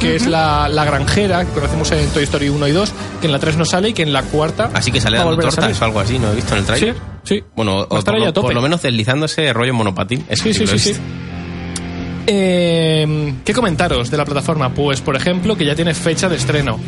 que 0.00 0.16
es 0.16 0.26
la, 0.26 0.68
la 0.68 0.84
granjera 0.84 1.44
que 1.44 1.52
conocemos 1.52 1.90
en 1.92 2.08
Toy 2.10 2.22
Story 2.24 2.48
1 2.48 2.68
y 2.68 2.72
2, 2.72 2.92
que 3.20 3.26
en 3.26 3.32
la 3.32 3.38
3 3.38 3.56
no 3.56 3.64
sale 3.64 3.90
y 3.90 3.92
que 3.92 4.02
en 4.02 4.12
la 4.12 4.22
cuarta. 4.22 4.70
Así 4.74 4.90
que 4.90 5.00
sale 5.00 5.18
dando 5.18 5.36
tortas 5.38 5.80
o 5.80 5.84
algo 5.84 6.00
así, 6.00 6.18
¿no? 6.18 6.32
He 6.32 6.36
visto 6.36 6.54
en 6.54 6.60
el 6.60 6.64
trailer. 6.66 6.94
sí. 7.24 7.42
Bueno, 7.54 7.80
o 7.80 7.86
por, 8.02 8.18
lo, 8.18 8.32
por 8.32 8.54
lo 8.54 8.62
menos 8.62 8.80
deslizándose 8.82 9.52
rollo 9.52 9.74
monopatín. 9.74 10.24
Eso 10.28 10.44
Sí, 10.44 10.54
sí, 10.54 10.66
sí, 10.66 10.78
sí. 10.78 10.96
Eh, 12.26 13.34
¿Qué 13.44 13.52
comentaros 13.54 14.10
de 14.10 14.16
la 14.16 14.24
plataforma? 14.24 14.72
Pues, 14.74 15.00
por 15.00 15.16
ejemplo, 15.16 15.56
que 15.56 15.64
ya 15.64 15.74
tiene 15.74 15.94
fecha 15.94 16.28
de 16.28 16.36
estreno. 16.36 16.78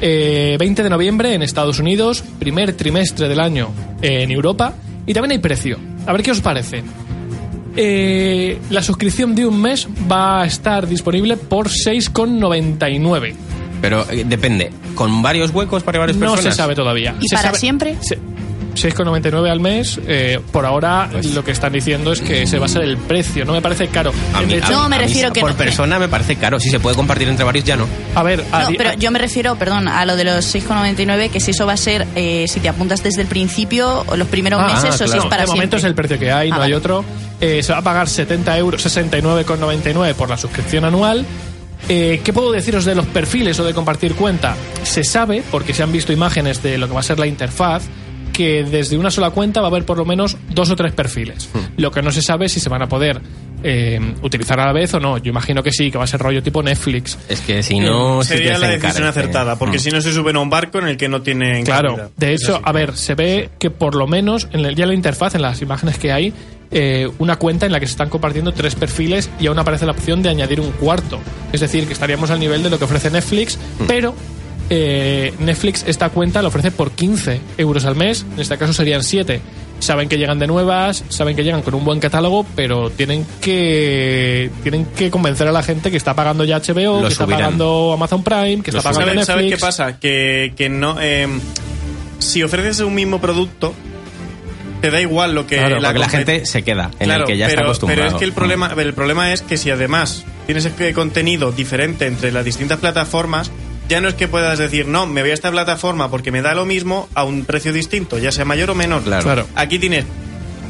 Eh, 0.00 0.56
20 0.58 0.82
de 0.82 0.90
noviembre 0.90 1.34
en 1.34 1.42
Estados 1.42 1.78
Unidos, 1.78 2.22
primer 2.38 2.74
trimestre 2.74 3.28
del 3.28 3.40
año 3.40 3.70
en 4.02 4.30
Europa, 4.30 4.74
y 5.06 5.12
también 5.14 5.32
hay 5.32 5.38
precio. 5.38 5.78
A 6.06 6.12
ver 6.12 6.22
qué 6.22 6.30
os 6.30 6.40
parece. 6.40 6.82
Eh, 7.76 8.58
la 8.70 8.82
suscripción 8.82 9.34
de 9.34 9.46
un 9.46 9.60
mes 9.60 9.86
va 10.10 10.42
a 10.42 10.46
estar 10.46 10.86
disponible 10.88 11.36
por 11.36 11.68
6,99. 11.68 13.34
Pero 13.80 14.04
eh, 14.10 14.24
depende. 14.26 14.70
¿Con 14.94 15.22
varios 15.22 15.52
huecos 15.54 15.82
para 15.82 15.98
varias 15.98 16.16
No 16.18 16.32
personas? 16.32 16.54
se 16.54 16.58
sabe 16.60 16.74
todavía. 16.74 17.14
¿Y 17.20 17.28
Se 17.28 17.36
para 17.36 17.48
sabe- 17.48 17.58
siempre? 17.58 17.96
se- 18.02 18.18
6,99 18.74 19.50
al 19.50 19.60
mes. 19.60 20.00
eh, 20.06 20.40
por 20.52 20.64
ahora 20.66 21.08
Pues 21.12 21.26
lo 21.34 21.44
que 21.44 21.50
están 21.50 21.72
diciendo 21.72 22.12
es 22.12 22.20
que 22.20 22.42
ese 22.42 22.58
va 22.58 22.66
a 22.66 22.68
ser 22.68 22.82
el 22.82 22.96
precio. 22.98 23.44
No 23.44 23.52
me 23.52 23.62
parece 23.62 23.88
caro. 23.88 24.12
A 24.34 24.40
mí- 24.42 24.54
hecho, 24.54 24.70
No, 24.72 24.88
me 24.88 24.96
a 24.96 24.98
mí 25.00 25.04
refiero 25.06 25.32
que 25.32 25.40
Por 25.40 25.50
no- 25.50 25.56
persona 25.56 25.98
me 25.98 26.08
parece 26.08 26.36
caro. 26.36 26.58
Si 26.60 26.70
se 26.70 26.80
puede 26.80 26.96
compartir 26.96 27.28
entre 27.28 27.44
varios, 27.44 27.64
ya 27.64 27.76
no. 27.76 27.86
a 28.14 28.22
ver, 28.22 28.44
a 28.52 28.62
No, 28.62 28.68
di- 28.68 28.76
pero 28.76 28.92
yo 28.94 29.10
me 29.10 29.18
refiero, 29.18 29.56
perdón, 29.56 29.88
a 29.88 30.04
lo 30.06 30.16
de 30.16 30.24
los 30.24 30.44
6,99, 30.44 31.28
que 31.30 31.40
si 31.40 31.50
eso 31.52 31.66
va 31.66 31.72
a 31.74 31.76
ser, 31.76 32.06
eh, 32.14 32.46
si 32.48 32.60
te 32.60 32.68
apuntas 32.68 33.02
desde 33.02 33.22
el 33.22 33.28
principio, 33.28 34.04
o 34.06 34.16
los 34.16 34.28
primeros 34.28 34.60
Ah, 34.62 34.66
meses, 34.74 35.00
o 35.00 35.06
si 35.08 35.18
es 35.18 35.24
para 35.26 35.42
de 35.42 35.48
momento 35.48 35.76
siempre. 35.76 35.78
es 35.78 35.84
el 35.84 35.94
precio 35.94 36.18
que 36.18 36.30
hay, 36.32 36.50
Ah, 36.50 36.56
no 36.56 36.62
hay 36.62 36.72
otro. 36.72 37.04
Eh, 37.40 37.62
se 37.62 37.72
va 37.72 37.78
a 37.78 37.82
pagar 37.82 38.08
70 38.08 38.56
euros, 38.58 38.82
69,99 38.82 40.14
por 40.14 40.28
la 40.28 40.36
suscripción 40.36 40.84
anual. 40.84 41.24
Eh, 41.88 42.20
¿Qué 42.22 42.32
puedo 42.32 42.52
deciros 42.52 42.84
de 42.84 42.94
los 42.94 43.06
perfiles 43.06 43.58
o 43.58 43.64
de 43.64 43.72
compartir 43.72 44.14
cuenta? 44.14 44.54
Se 44.82 45.02
sabe, 45.02 45.42
porque 45.50 45.72
se 45.72 45.82
han 45.82 45.90
visto 45.90 46.12
imágenes 46.12 46.62
de 46.62 46.76
lo 46.78 46.86
que 46.86 46.92
va 46.94 47.00
a 47.00 47.04
ser 47.04 47.18
la 47.18 47.26
interfaz, 47.26 47.84
que 48.32 48.64
desde 48.64 48.96
una 48.98 49.10
sola 49.10 49.30
cuenta 49.30 49.60
va 49.60 49.66
a 49.68 49.70
haber 49.70 49.84
por 49.84 49.98
lo 49.98 50.04
menos 50.04 50.36
dos 50.50 50.70
o 50.70 50.76
tres 50.76 50.92
perfiles. 50.92 51.48
Hmm. 51.52 51.58
Lo 51.80 51.90
que 51.90 52.02
no 52.02 52.10
se 52.12 52.22
sabe 52.22 52.46
es 52.46 52.52
si 52.52 52.60
se 52.60 52.68
van 52.68 52.82
a 52.82 52.88
poder 52.88 53.20
eh, 53.62 54.00
utilizar 54.22 54.58
a 54.60 54.66
la 54.66 54.72
vez 54.72 54.94
o 54.94 55.00
no. 55.00 55.18
Yo 55.18 55.30
imagino 55.30 55.62
que 55.62 55.70
sí, 55.70 55.90
que 55.90 55.98
va 55.98 56.04
a 56.04 56.06
ser 56.06 56.20
rollo 56.20 56.42
tipo 56.42 56.62
Netflix. 56.62 57.18
Es 57.28 57.40
que 57.42 57.62
si 57.62 57.78
no... 57.78 58.22
sí 58.22 58.30
Sería 58.30 58.52
la 58.52 58.60
se 58.60 58.72
decisión 58.72 58.90
encarece. 59.02 59.20
acertada, 59.20 59.56
porque 59.56 59.76
Mm. 59.76 59.80
si 59.80 59.90
no 59.90 60.00
se 60.00 60.12
suben 60.12 60.36
a 60.36 60.40
un 60.40 60.48
barco 60.50 60.78
en 60.78 60.88
el 60.88 60.96
que 60.96 61.08
no 61.08 61.20
tienen 61.22 61.64
Claro, 61.64 61.90
cabida. 61.96 62.10
de 62.16 62.32
hecho, 62.34 62.54
así. 62.56 62.62
a 62.64 62.72
ver, 62.72 62.96
se 62.96 63.14
ve 63.14 63.50
que 63.58 63.70
por 63.70 63.94
lo 63.94 64.06
menos 64.06 64.48
en 64.52 64.64
el- 64.64 64.74
ya 64.76 64.84
en 64.84 64.88
la 64.90 64.94
interfaz, 64.94 65.34
en 65.34 65.42
las 65.42 65.60
imágenes 65.60 65.98
que 65.98 66.10
hay, 66.10 66.32
eh, 66.70 67.10
una 67.18 67.36
cuenta 67.36 67.66
en 67.66 67.72
la 67.72 67.80
que 67.80 67.86
se 67.86 67.90
están 67.92 68.08
compartiendo 68.08 68.52
tres 68.52 68.76
perfiles 68.76 69.28
y 69.40 69.48
aún 69.48 69.58
aparece 69.58 69.84
la 69.84 69.92
opción 69.92 70.22
de 70.22 70.28
añadir 70.30 70.60
un 70.60 70.70
cuarto. 70.70 71.18
Es 71.52 71.60
decir, 71.60 71.86
que 71.86 71.92
estaríamos 71.92 72.30
al 72.30 72.38
nivel 72.40 72.62
de 72.62 72.70
lo 72.70 72.78
que 72.78 72.84
ofrece 72.84 73.10
Netflix, 73.10 73.58
pero 73.88 74.14
eh, 74.70 75.34
Netflix 75.40 75.84
esta 75.86 76.08
cuenta 76.10 76.40
la 76.42 76.48
ofrece 76.48 76.70
por 76.70 76.92
15 76.92 77.40
euros 77.58 77.84
al 77.84 77.96
mes, 77.96 78.24
en 78.34 78.40
este 78.40 78.56
caso 78.56 78.72
serían 78.72 79.02
7. 79.02 79.40
Saben 79.80 80.08
que 80.10 80.18
llegan 80.18 80.38
de 80.38 80.46
nuevas, 80.46 81.04
saben 81.08 81.34
que 81.34 81.42
llegan 81.42 81.62
con 81.62 81.74
un 81.74 81.84
buen 81.84 82.00
catálogo, 82.00 82.44
pero 82.54 82.90
tienen 82.90 83.26
que 83.40 84.50
tienen 84.62 84.84
que 84.86 85.10
convencer 85.10 85.48
a 85.48 85.52
la 85.52 85.62
gente 85.62 85.90
que 85.90 85.96
está 85.96 86.14
pagando 86.14 86.44
ya 86.44 86.58
HBO, 86.60 87.00
Lo 87.00 87.06
que 87.06 87.12
está 87.12 87.26
pagando 87.26 87.92
Amazon 87.94 88.22
Prime, 88.22 88.62
que 88.62 88.72
Lo 88.72 88.78
está 88.78 88.92
pagando 88.92 89.24
¿Sabes, 89.24 89.26
Netflix. 89.26 89.26
sabes 89.26 89.50
qué 89.52 89.58
pasa? 89.58 89.98
Que, 89.98 90.52
que 90.56 90.68
no. 90.68 90.96
eh, 91.00 91.26
si 92.18 92.42
ofreces 92.42 92.80
un 92.80 92.94
mismo 92.94 93.20
producto, 93.22 93.72
te 94.82 94.90
da 94.90 95.00
igual 95.00 95.34
lo 95.34 95.46
que 95.46 95.56
Claro, 95.56 95.76
porque 95.80 95.98
la 95.98 96.06
compet- 96.06 96.10
gente 96.10 96.46
se 96.46 96.62
queda 96.62 96.90
en 96.98 97.06
Claro, 97.06 97.24
el 97.24 97.26
que 97.28 97.36
ya 97.38 97.46
pero, 97.46 97.58
está 97.60 97.62
acostumbrado. 97.64 98.02
Pero 98.02 98.16
es 98.16 98.18
que 98.18 98.24
el 98.26 98.32
problema, 98.32 98.74
el 98.76 98.92
problema 98.94 99.32
es 99.32 99.40
que 99.42 99.56
si 99.56 99.70
además 99.70 100.24
tienes 100.46 100.66
este 100.66 100.92
contenido 100.92 101.52
diferente 101.52 102.06
entre 102.06 102.32
las 102.32 102.44
distintas 102.44 102.78
plataformas, 102.78 103.50
ya 103.90 104.00
no 104.00 104.08
es 104.08 104.14
que 104.14 104.26
puedas 104.28 104.58
decir, 104.58 104.86
no, 104.88 105.06
me 105.06 105.20
voy 105.20 105.32
a 105.32 105.34
esta 105.34 105.50
plataforma 105.50 106.10
porque 106.10 106.30
me 106.32 106.40
da 106.40 106.54
lo 106.54 106.64
mismo 106.64 107.08
a 107.14 107.24
un 107.24 107.44
precio 107.44 107.72
distinto, 107.74 108.16
ya 108.18 108.32
sea 108.32 108.46
mayor 108.46 108.70
o 108.70 108.74
menor. 108.74 109.02
Claro. 109.02 109.22
Claro. 109.22 109.46
Aquí 109.56 109.78
tienes, 109.78 110.06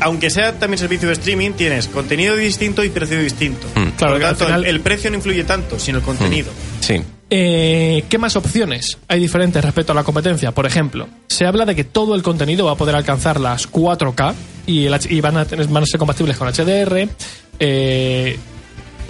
aunque 0.01 0.31
sea 0.31 0.59
también 0.59 0.79
servicio 0.79 1.07
de 1.07 1.13
streaming, 1.15 1.53
tienes 1.53 1.87
contenido 1.87 2.35
distinto 2.35 2.83
y 2.83 2.89
precio 2.89 3.21
distinto. 3.21 3.67
Mm. 3.77 3.91
Claro, 3.97 4.15
Por 4.15 4.21
lo 4.23 4.27
tanto, 4.27 4.45
final- 4.47 4.65
el 4.65 4.81
precio 4.81 5.11
no 5.11 5.17
influye 5.17 5.45
tanto, 5.45 5.79
sino 5.79 5.99
el 5.99 6.05
contenido. 6.05 6.51
Sí. 6.81 6.97
Eh, 7.33 8.05
¿Qué 8.09 8.19
más 8.19 8.35
opciones 8.35 8.99
hay 9.07 9.21
diferentes 9.21 9.65
respecto 9.65 9.93
a 9.93 9.95
la 9.95 10.03
competencia? 10.03 10.51
Por 10.53 10.67
ejemplo, 10.67 11.07
se 11.29 11.47
habla 11.47 11.65
de 11.65 11.77
que 11.77 11.85
todo 11.85 12.17
el 12.17 12.23
contenido 12.25 12.65
va 12.67 12.73
a 12.73 12.77
poder 12.77 12.97
alcanzar 12.97 13.39
las 13.39 13.69
4K 13.71 14.35
y, 14.67 14.87
el 14.87 14.95
H- 14.95 15.15
y 15.15 15.21
van, 15.21 15.37
a 15.37 15.45
tener- 15.45 15.69
van 15.69 15.85
a 15.85 15.87
ser 15.87 15.99
compatibles 15.99 16.37
con 16.37 16.49
HDR. 16.49 17.09
Eh, 17.61 18.37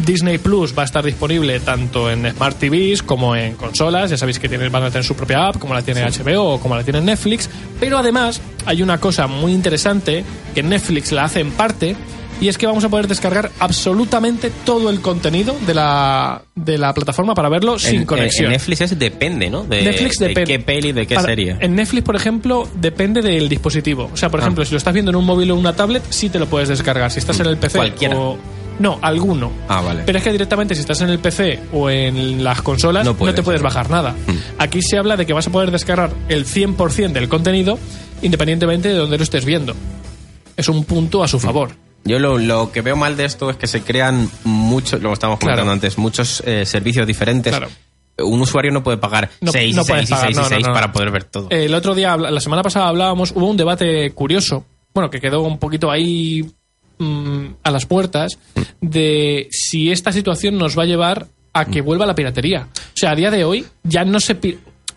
Disney 0.05 0.39
Plus 0.39 0.77
va 0.77 0.83
a 0.83 0.85
estar 0.87 1.05
disponible 1.05 1.61
tanto 1.61 2.11
en 2.11 2.31
Smart 2.33 2.59
TVs 2.59 3.03
como 3.03 3.37
en 3.37 3.55
consolas. 3.55 4.11
Ya 4.11 4.17
sabéis 4.17 4.39
que 4.39 4.49
tienen, 4.49 4.71
van 4.73 4.85
a 4.85 4.91
tener 4.91 5.05
su 5.05 5.15
propia 5.15 5.49
app, 5.49 5.59
como 5.59 5.75
la 5.75 5.83
tiene 5.83 6.03
HBO 6.05 6.55
o 6.55 6.61
como 6.61 6.75
la 6.77 6.83
tiene 6.85 7.01
Netflix. 7.01 7.49
Pero 7.79 7.99
además 7.99 8.41
hay 8.67 8.83
una 8.83 8.99
cosa 8.99 9.27
muy 9.27 9.53
interesante 9.53 10.25
que 10.55 10.63
Netflix 10.63 11.13
la 11.13 11.25
hace 11.25 11.41
en 11.41 11.51
parte 11.53 11.97
y 12.41 12.49
es 12.49 12.57
que 12.57 12.67
vamos 12.67 12.83
a 12.85 12.89
poder 12.89 13.07
descargar 13.07 13.51
absolutamente 13.59 14.51
todo 14.65 14.89
el 14.89 15.03
contenido 15.03 15.55
de 15.67 15.75
la, 15.75 16.41
de 16.55 16.79
la 16.79 16.95
plataforma 16.95 17.35
para 17.35 17.51
verlo 17.51 17.79
sin 17.79 18.07
conexión. 18.07 18.47
En 18.47 18.53
Netflix 18.53 18.81
es 18.81 18.99
depende, 18.99 19.51
¿no? 19.51 19.65
De, 19.65 19.83
Netflix 19.83 20.17
de 20.19 20.29
depende. 20.29 20.53
qué 20.55 20.59
peli, 20.59 20.93
de 20.93 21.07
qué 21.07 21.17
Para- 21.17 21.29
serie. 21.29 21.57
En 21.61 21.75
Netflix, 21.75 22.03
por 22.03 22.17
ejemplo, 22.17 22.67
depende 22.77 23.21
del 23.21 23.47
dispositivo. 23.51 24.09
O 24.11 24.17
sea, 24.17 24.31
por 24.31 24.41
Ah. 24.41 24.45
ejemplo, 24.45 24.65
si 24.65 24.71
lo 24.73 24.79
estás 24.79 24.95
viendo 24.95 25.11
en 25.11 25.17
un 25.17 25.27
móvil 25.27 25.51
o 25.51 25.55
una 25.57 25.75
tablet, 25.77 26.03
sí 26.09 26.31
te 26.31 26.39
lo 26.39 26.47
puedes 26.47 26.71
descargar. 26.71 27.11
Si 27.11 27.19
estás 27.19 27.39
en 27.41 27.47
el 27.47 27.59
PC 27.59 27.77
Cualquiera. 27.77 28.17
o... 28.17 28.39
No, 28.81 28.99
alguno. 29.03 29.53
Ah, 29.69 29.81
vale. 29.83 30.03
Pero 30.07 30.19
es 30.19 30.25
que 30.25 30.33
directamente 30.33 30.75
si 30.75 30.81
estás 30.81 31.01
en 31.03 31.11
el 31.11 31.19
PC 31.21 31.61
o 31.73 31.89
en 31.91 32.43
las 32.43 32.63
consolas 32.63 33.05
No 33.05 33.15
te 33.15 33.43
puedes 33.43 33.63
bajar 33.63 33.91
nada. 33.91 34.13
Mm. 34.27 34.33
Aquí 34.59 34.81
se 34.83 34.97
habla 34.99 35.17
de 35.17 35.27
que 35.27 35.33
vas 35.35 35.47
a 35.47 35.53
poder 35.53 35.71
descargar 35.71 36.11
el 36.29 36.47
100% 36.47 37.13
del 37.13 37.29
contenido 37.29 37.79
independientemente 38.23 38.89
de 38.89 38.95
donde 38.95 39.17
lo 39.19 39.23
estés 39.23 39.45
viendo. 39.45 39.75
Es 40.57 40.69
un 40.69 40.85
punto 40.85 41.23
a 41.23 41.29
su 41.29 41.39
favor. 41.39 41.71
Yo 42.05 42.19
lo, 42.19 42.39
lo 42.39 42.73
que 42.73 42.81
veo 42.81 42.97
mal 42.97 43.17
de 43.17 43.27
esto 43.27 43.51
es 43.51 43.57
que 43.57 43.67
se 43.67 43.83
crean 43.83 44.31
muchos, 44.45 45.01
lo 45.03 45.13
estábamos 45.13 45.39
comentando 45.41 45.65
Claro. 45.65 45.73
antes, 45.75 45.99
muchos 45.99 46.43
eh, 46.47 46.65
servicios 46.65 47.07
diferentes. 47.07 47.55
Claro. 47.55 47.69
Un 48.19 48.41
usuario 48.41 48.71
no 48.73 48.83
puede 48.83 48.97
pagar 48.99 49.31
No- 49.43 49.53
6 49.53 49.77
no 49.77 49.83
y 49.83 49.85
puedes 49.87 50.09
6 50.09 50.11
y 50.11 50.13
pagar, 50.13 50.27
6 50.29 50.37
no, 50.37 50.41
y 50.43 50.45
no, 50.45 50.49
6 50.57 50.67
no. 50.67 50.73
para 50.73 50.93
poder 50.93 51.11
ver 51.11 51.25
todo. 51.25 51.49
El 51.51 51.75
otro 51.75 51.95
día, 51.95 52.17
la 52.17 52.41
semana 52.41 52.63
pasada 52.63 52.89
hablábamos, 52.89 53.33
hubo 53.35 53.47
un 53.47 53.57
debate 53.59 54.11
curioso, 54.13 54.65
bueno, 54.95 55.11
que 55.11 55.21
quedó 55.21 55.43
un 55.43 55.59
poquito 55.59 55.91
ahí 55.91 56.45
mm, 57.01 57.47
a 57.65 57.71
las 57.73 57.87
puertas, 57.87 58.39
de 58.81 59.49
si 59.51 59.91
esta 59.91 60.13
situación 60.13 60.57
nos 60.57 60.79
va 60.79 60.85
a 60.85 60.87
llevar 60.87 61.27
a 61.53 61.65
que 61.65 61.81
vuelva 61.81 62.07
la 62.07 62.15
piratería. 62.15 62.69
O 62.73 62.97
sea, 62.97 63.11
a 63.11 63.15
día 63.17 63.31
de 63.33 63.43
hoy 63.45 63.67
ya 63.83 64.05
no 64.05 64.21
se... 64.21 64.39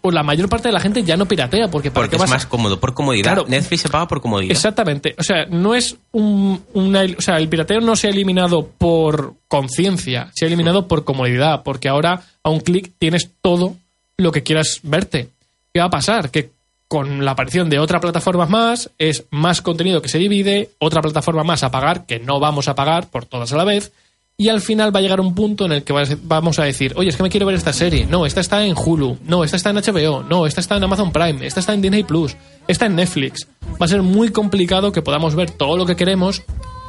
O 0.06 0.12
la 0.12 0.22
mayor 0.22 0.50
parte 0.50 0.68
de 0.68 0.74
la 0.74 0.82
gente 0.82 1.02
ya 1.04 1.16
no 1.16 1.26
piratea, 1.26 1.70
porque 1.70 1.90
¿para 1.90 2.04
porque 2.04 2.10
qué 2.10 2.16
es 2.18 2.22
vas 2.22 2.30
a- 2.32 2.34
más 2.36 2.46
cómodo, 2.46 2.78
por 2.78 2.94
comodidad. 2.94 3.24
Claro. 3.36 3.46
Netflix 3.48 3.84
se 3.84 3.90
paga 3.90 4.06
por 4.06 4.20
comodidad. 4.22 4.52
Exactamente. 4.52 5.16
O 5.18 5.24
sea, 5.24 5.46
no 5.46 5.74
es 5.76 5.96
un, 6.12 6.62
una, 6.74 7.04
o 7.18 7.22
sea, 7.22 7.38
el 7.38 7.48
pirateo 7.48 7.80
no 7.80 7.96
se 7.96 8.08
ha 8.08 8.12
eliminado 8.12 8.68
por 8.78 9.36
conciencia, 9.48 10.30
se 10.36 10.44
ha 10.44 10.48
eliminado 10.50 10.90
por 10.90 11.06
comodidad, 11.06 11.64
porque 11.64 11.88
ahora 11.88 12.22
a 12.44 12.50
un 12.50 12.60
clic 12.60 12.92
tienes 13.00 13.32
todo 13.42 13.78
lo 14.18 14.34
que 14.34 14.44
quieras 14.44 14.82
verte. 14.84 15.30
¿Qué 15.74 15.80
va 15.80 15.86
a 15.86 15.90
pasar? 15.90 16.30
Que 16.30 16.50
con 16.94 17.26
la 17.26 17.32
aparición 17.32 17.72
de 17.72 17.80
otra 17.80 18.00
plataforma 18.00 18.46
más, 18.46 18.92
es 19.00 19.26
más 19.32 19.64
contenido 19.64 20.00
que 20.04 20.10
se 20.10 20.20
divide, 20.20 20.70
otra 20.78 21.02
plataforma 21.02 21.44
más 21.44 21.64
a 21.64 21.72
pagar, 21.72 22.06
que 22.06 22.20
no 22.20 22.40
vamos 22.40 22.68
a 22.68 22.76
pagar 22.76 23.10
por 23.10 23.26
todas 23.26 23.52
a 23.52 23.58
la 23.58 23.64
vez, 23.64 23.92
y 24.38 24.50
al 24.50 24.62
final 24.62 24.96
va 24.96 25.00
a 25.00 25.02
llegar 25.02 25.20
un 25.20 25.34
punto 25.34 25.66
en 25.66 25.72
el 25.72 25.84
que 25.84 25.92
vamos 26.22 26.60
a 26.60 26.66
decir, 26.66 26.94
oye, 26.96 27.10
es 27.10 27.18
que 27.18 27.24
me 27.24 27.32
quiero 27.32 27.48
ver 27.48 27.56
esta 27.56 27.74
serie, 27.74 28.06
no, 28.06 28.28
esta 28.28 28.42
está 28.42 28.64
en 28.64 28.76
Hulu, 28.78 29.18
no, 29.24 29.44
esta 29.44 29.58
está 29.58 29.72
en 29.72 29.78
HBO, 29.78 30.22
no, 30.22 30.46
esta 30.46 30.62
está 30.62 30.78
en 30.78 30.84
Amazon 30.84 31.12
Prime, 31.12 31.44
esta 31.44 31.62
está 31.62 31.74
en 31.74 31.82
Disney 31.82 32.04
Plus, 32.04 32.38
esta 32.68 32.86
en 32.86 32.96
Netflix. 32.96 33.48
Va 33.82 33.88
a 33.88 33.90
ser 33.90 34.04
muy 34.04 34.30
complicado 34.30 34.92
que 34.92 35.02
podamos 35.02 35.34
ver 35.34 35.50
todo 35.50 35.78
lo 35.78 35.88
que 35.88 35.96
queremos 35.96 36.44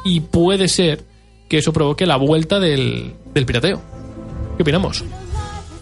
y 0.04 0.20
puede 0.20 0.68
ser 0.68 1.02
que 1.48 1.56
eso 1.56 1.72
provoque 1.72 2.04
la 2.04 2.16
vuelta 2.16 2.60
del, 2.60 3.14
del 3.32 3.46
pirateo. 3.46 3.80
¿Qué 4.58 4.64
opinamos? 4.64 5.02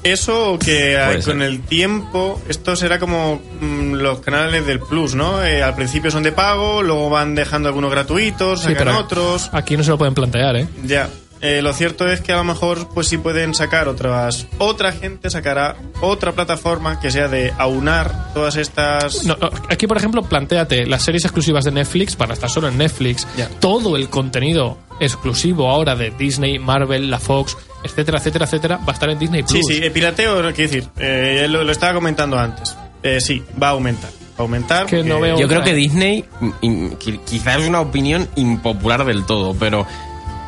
Eso 0.03 0.59
que 0.59 0.99
Puede 1.05 1.23
con 1.23 1.39
ser. 1.39 1.43
el 1.43 1.61
tiempo, 1.63 2.41
esto 2.49 2.75
será 2.75 2.99
como 2.99 3.41
mm, 3.61 3.93
los 3.95 4.21
canales 4.21 4.67
del 4.67 4.81
Plus, 4.81 5.15
¿no? 5.15 5.45
Eh, 5.45 5.63
al 5.63 5.75
principio 5.77 6.11
son 6.11 6.23
de 6.25 6.33
pago, 6.33 6.83
luego 6.83 7.09
van 7.09 7.35
dejando 7.37 7.69
algunos 7.69 7.91
gratuitos, 7.91 8.61
Sí, 8.61 8.67
sacan 8.69 8.79
pero 8.89 8.99
otros. 8.99 9.49
Aquí 9.53 9.77
no 9.77 9.85
se 9.85 9.91
lo 9.91 9.99
pueden 9.99 10.15
plantear, 10.15 10.57
¿eh? 10.57 10.69
Ya. 10.85 11.09
Eh, 11.41 11.61
lo 11.61 11.73
cierto 11.73 12.09
es 12.09 12.21
que 12.21 12.33
a 12.33 12.37
lo 12.37 12.45
mejor, 12.45 12.89
pues 12.95 13.09
sí 13.09 13.19
pueden 13.19 13.53
sacar 13.53 13.89
otras. 13.89 14.47
Otra 14.59 14.93
gente 14.93 15.29
sacará 15.29 15.75
otra 16.01 16.31
plataforma 16.33 17.01
que 17.01 17.11
sea 17.11 17.27
de 17.27 17.53
aunar 17.59 18.33
todas 18.33 18.55
estas. 18.55 19.25
No, 19.25 19.37
no, 19.41 19.51
aquí, 19.69 19.89
por 19.89 19.97
ejemplo, 19.97 20.23
planteate 20.23 20.87
las 20.87 21.03
series 21.03 21.25
exclusivas 21.25 21.65
de 21.65 21.73
Netflix 21.73 22.15
para 22.15 22.35
estar 22.35 22.49
solo 22.49 22.69
en 22.69 22.79
Netflix. 22.79 23.27
Ya. 23.37 23.49
Todo 23.59 23.97
el 23.97 24.09
contenido 24.09 24.79
exclusivo 25.01 25.69
ahora 25.69 25.97
de 25.97 26.13
Disney, 26.13 26.61
Marvel, 26.61 27.11
la 27.11 27.19
Fox, 27.19 27.57
etcétera, 27.85 28.19
etcétera, 28.19 28.45
etcétera, 28.47 28.77
va 28.79 28.89
a 28.89 28.93
estar 28.93 29.11
en 29.11 29.19
Disney 29.19 29.43
Sí, 29.47 29.55
Plus. 29.61 29.67
sí, 29.67 29.81
el 29.83 29.93
pirateo, 29.93 30.35
quiero 30.55 30.71
decir, 30.71 30.85
eh, 30.99 31.47
lo, 31.49 31.65
lo 31.65 31.73
estaba 31.73 31.95
comentando 31.95 32.39
antes. 32.39 32.77
Eh, 33.03 33.21
sí, 33.21 33.43
va 33.61 33.69
a 33.69 33.71
aumentar. 33.71 34.11
Va 34.11 34.39
a 34.39 34.43
aumentar. 34.43 34.87
Que 34.87 35.03
no 35.03 35.21
veo- 35.21 35.39
Yo 35.39 35.49
creo 35.49 35.63
que 35.63 35.75
Disney, 35.75 36.25
mm, 36.41 36.49
qui- 36.99 37.21
quizás 37.25 37.61
es 37.63 37.69
una 37.69 37.81
opinión 37.81 38.29
impopular 38.37 39.05
del 39.05 39.25
todo, 39.27 39.55
pero 39.59 39.87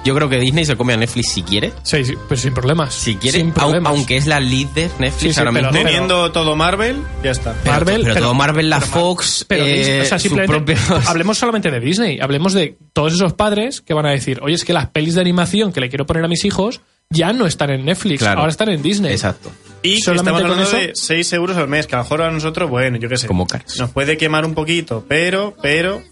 yo 0.04 0.14
creo 0.14 0.28
que 0.28 0.38
Disney 0.38 0.64
se 0.66 0.76
come 0.76 0.92
a 0.92 0.96
Netflix 0.98 1.32
si 1.32 1.42
quiere. 1.42 1.72
Sí, 1.82 2.04
sí, 2.04 2.14
pero 2.28 2.38
sin 2.40 2.52
problemas. 2.54 2.94
Si 2.94 3.16
quiere, 3.16 3.38
Sin 3.38 3.50
au- 3.52 3.54
problemas. 3.54 3.90
aunque 3.92 4.16
es 4.18 4.26
la 4.26 4.38
lead 4.38 4.68
de 4.68 4.82
Netflix 4.98 5.14
Sí, 5.18 5.32
sí, 5.32 5.38
ahora 5.40 5.50
mismo. 5.52 5.70
Teniendo 5.70 6.30
todo 6.30 6.54
Marvel, 6.56 7.02
ya 7.22 7.30
está. 7.32 7.54
Pero, 7.62 7.72
Marvel, 7.74 8.02
pero 8.02 8.14
pero- 8.14 8.26
todo 8.26 8.34
Marvel, 8.34 8.70
la 8.70 8.78
pero 8.80 8.90
Fox, 8.92 9.44
Pero, 9.48 9.64
eh, 9.64 10.02
o 10.02 10.04
sea, 10.04 10.18
sus 10.18 10.28
simplemente 10.30 10.74
propios- 10.76 11.08
hablemos 11.08 11.38
solamente 11.38 11.70
de 11.70 11.80
Disney. 11.80 12.18
Hablemos 12.20 12.52
de 12.52 12.76
todos 12.92 13.14
esos 13.14 13.32
padres 13.32 13.80
que 13.80 13.94
van 13.94 14.06
a 14.06 14.10
decir, 14.10 14.40
oye, 14.42 14.54
es 14.54 14.64
que 14.64 14.72
las 14.74 14.88
pelis 14.88 15.14
de 15.14 15.22
animación 15.22 15.72
que 15.72 15.80
le 15.80 15.88
quiero 15.88 16.04
poner 16.06 16.24
a 16.24 16.28
mis 16.28 16.44
hijos 16.44 16.80
ya 17.10 17.32
no 17.32 17.46
están 17.46 17.70
en 17.70 17.84
Netflix, 17.84 18.18
Claro. 18.20 18.40
ahora 18.40 18.50
están 18.50 18.68
en 18.70 18.82
Disney. 18.82 19.12
Exacto. 19.12 19.50
Y 19.82 20.00
Solamente 20.00 20.30
estamos 20.30 20.42
con 20.42 20.50
hablando 20.50 20.78
eso- 20.78 20.86
de 20.88 20.92
6 20.94 21.32
euros 21.34 21.56
al 21.56 21.68
mes, 21.68 21.86
que 21.86 21.94
a 21.94 21.98
lo 21.98 22.04
mejor 22.04 22.22
a 22.22 22.30
nosotros, 22.30 22.70
bueno, 22.70 22.96
yo 22.96 23.08
qué 23.08 23.16
sé. 23.18 23.26
Como. 23.26 23.46
Nos 23.78 23.90
puede 23.90 24.16
quemar 24.16 24.44
un 24.44 24.54
poquito, 24.54 25.04
pero, 25.08 25.54
pero. 25.62 26.02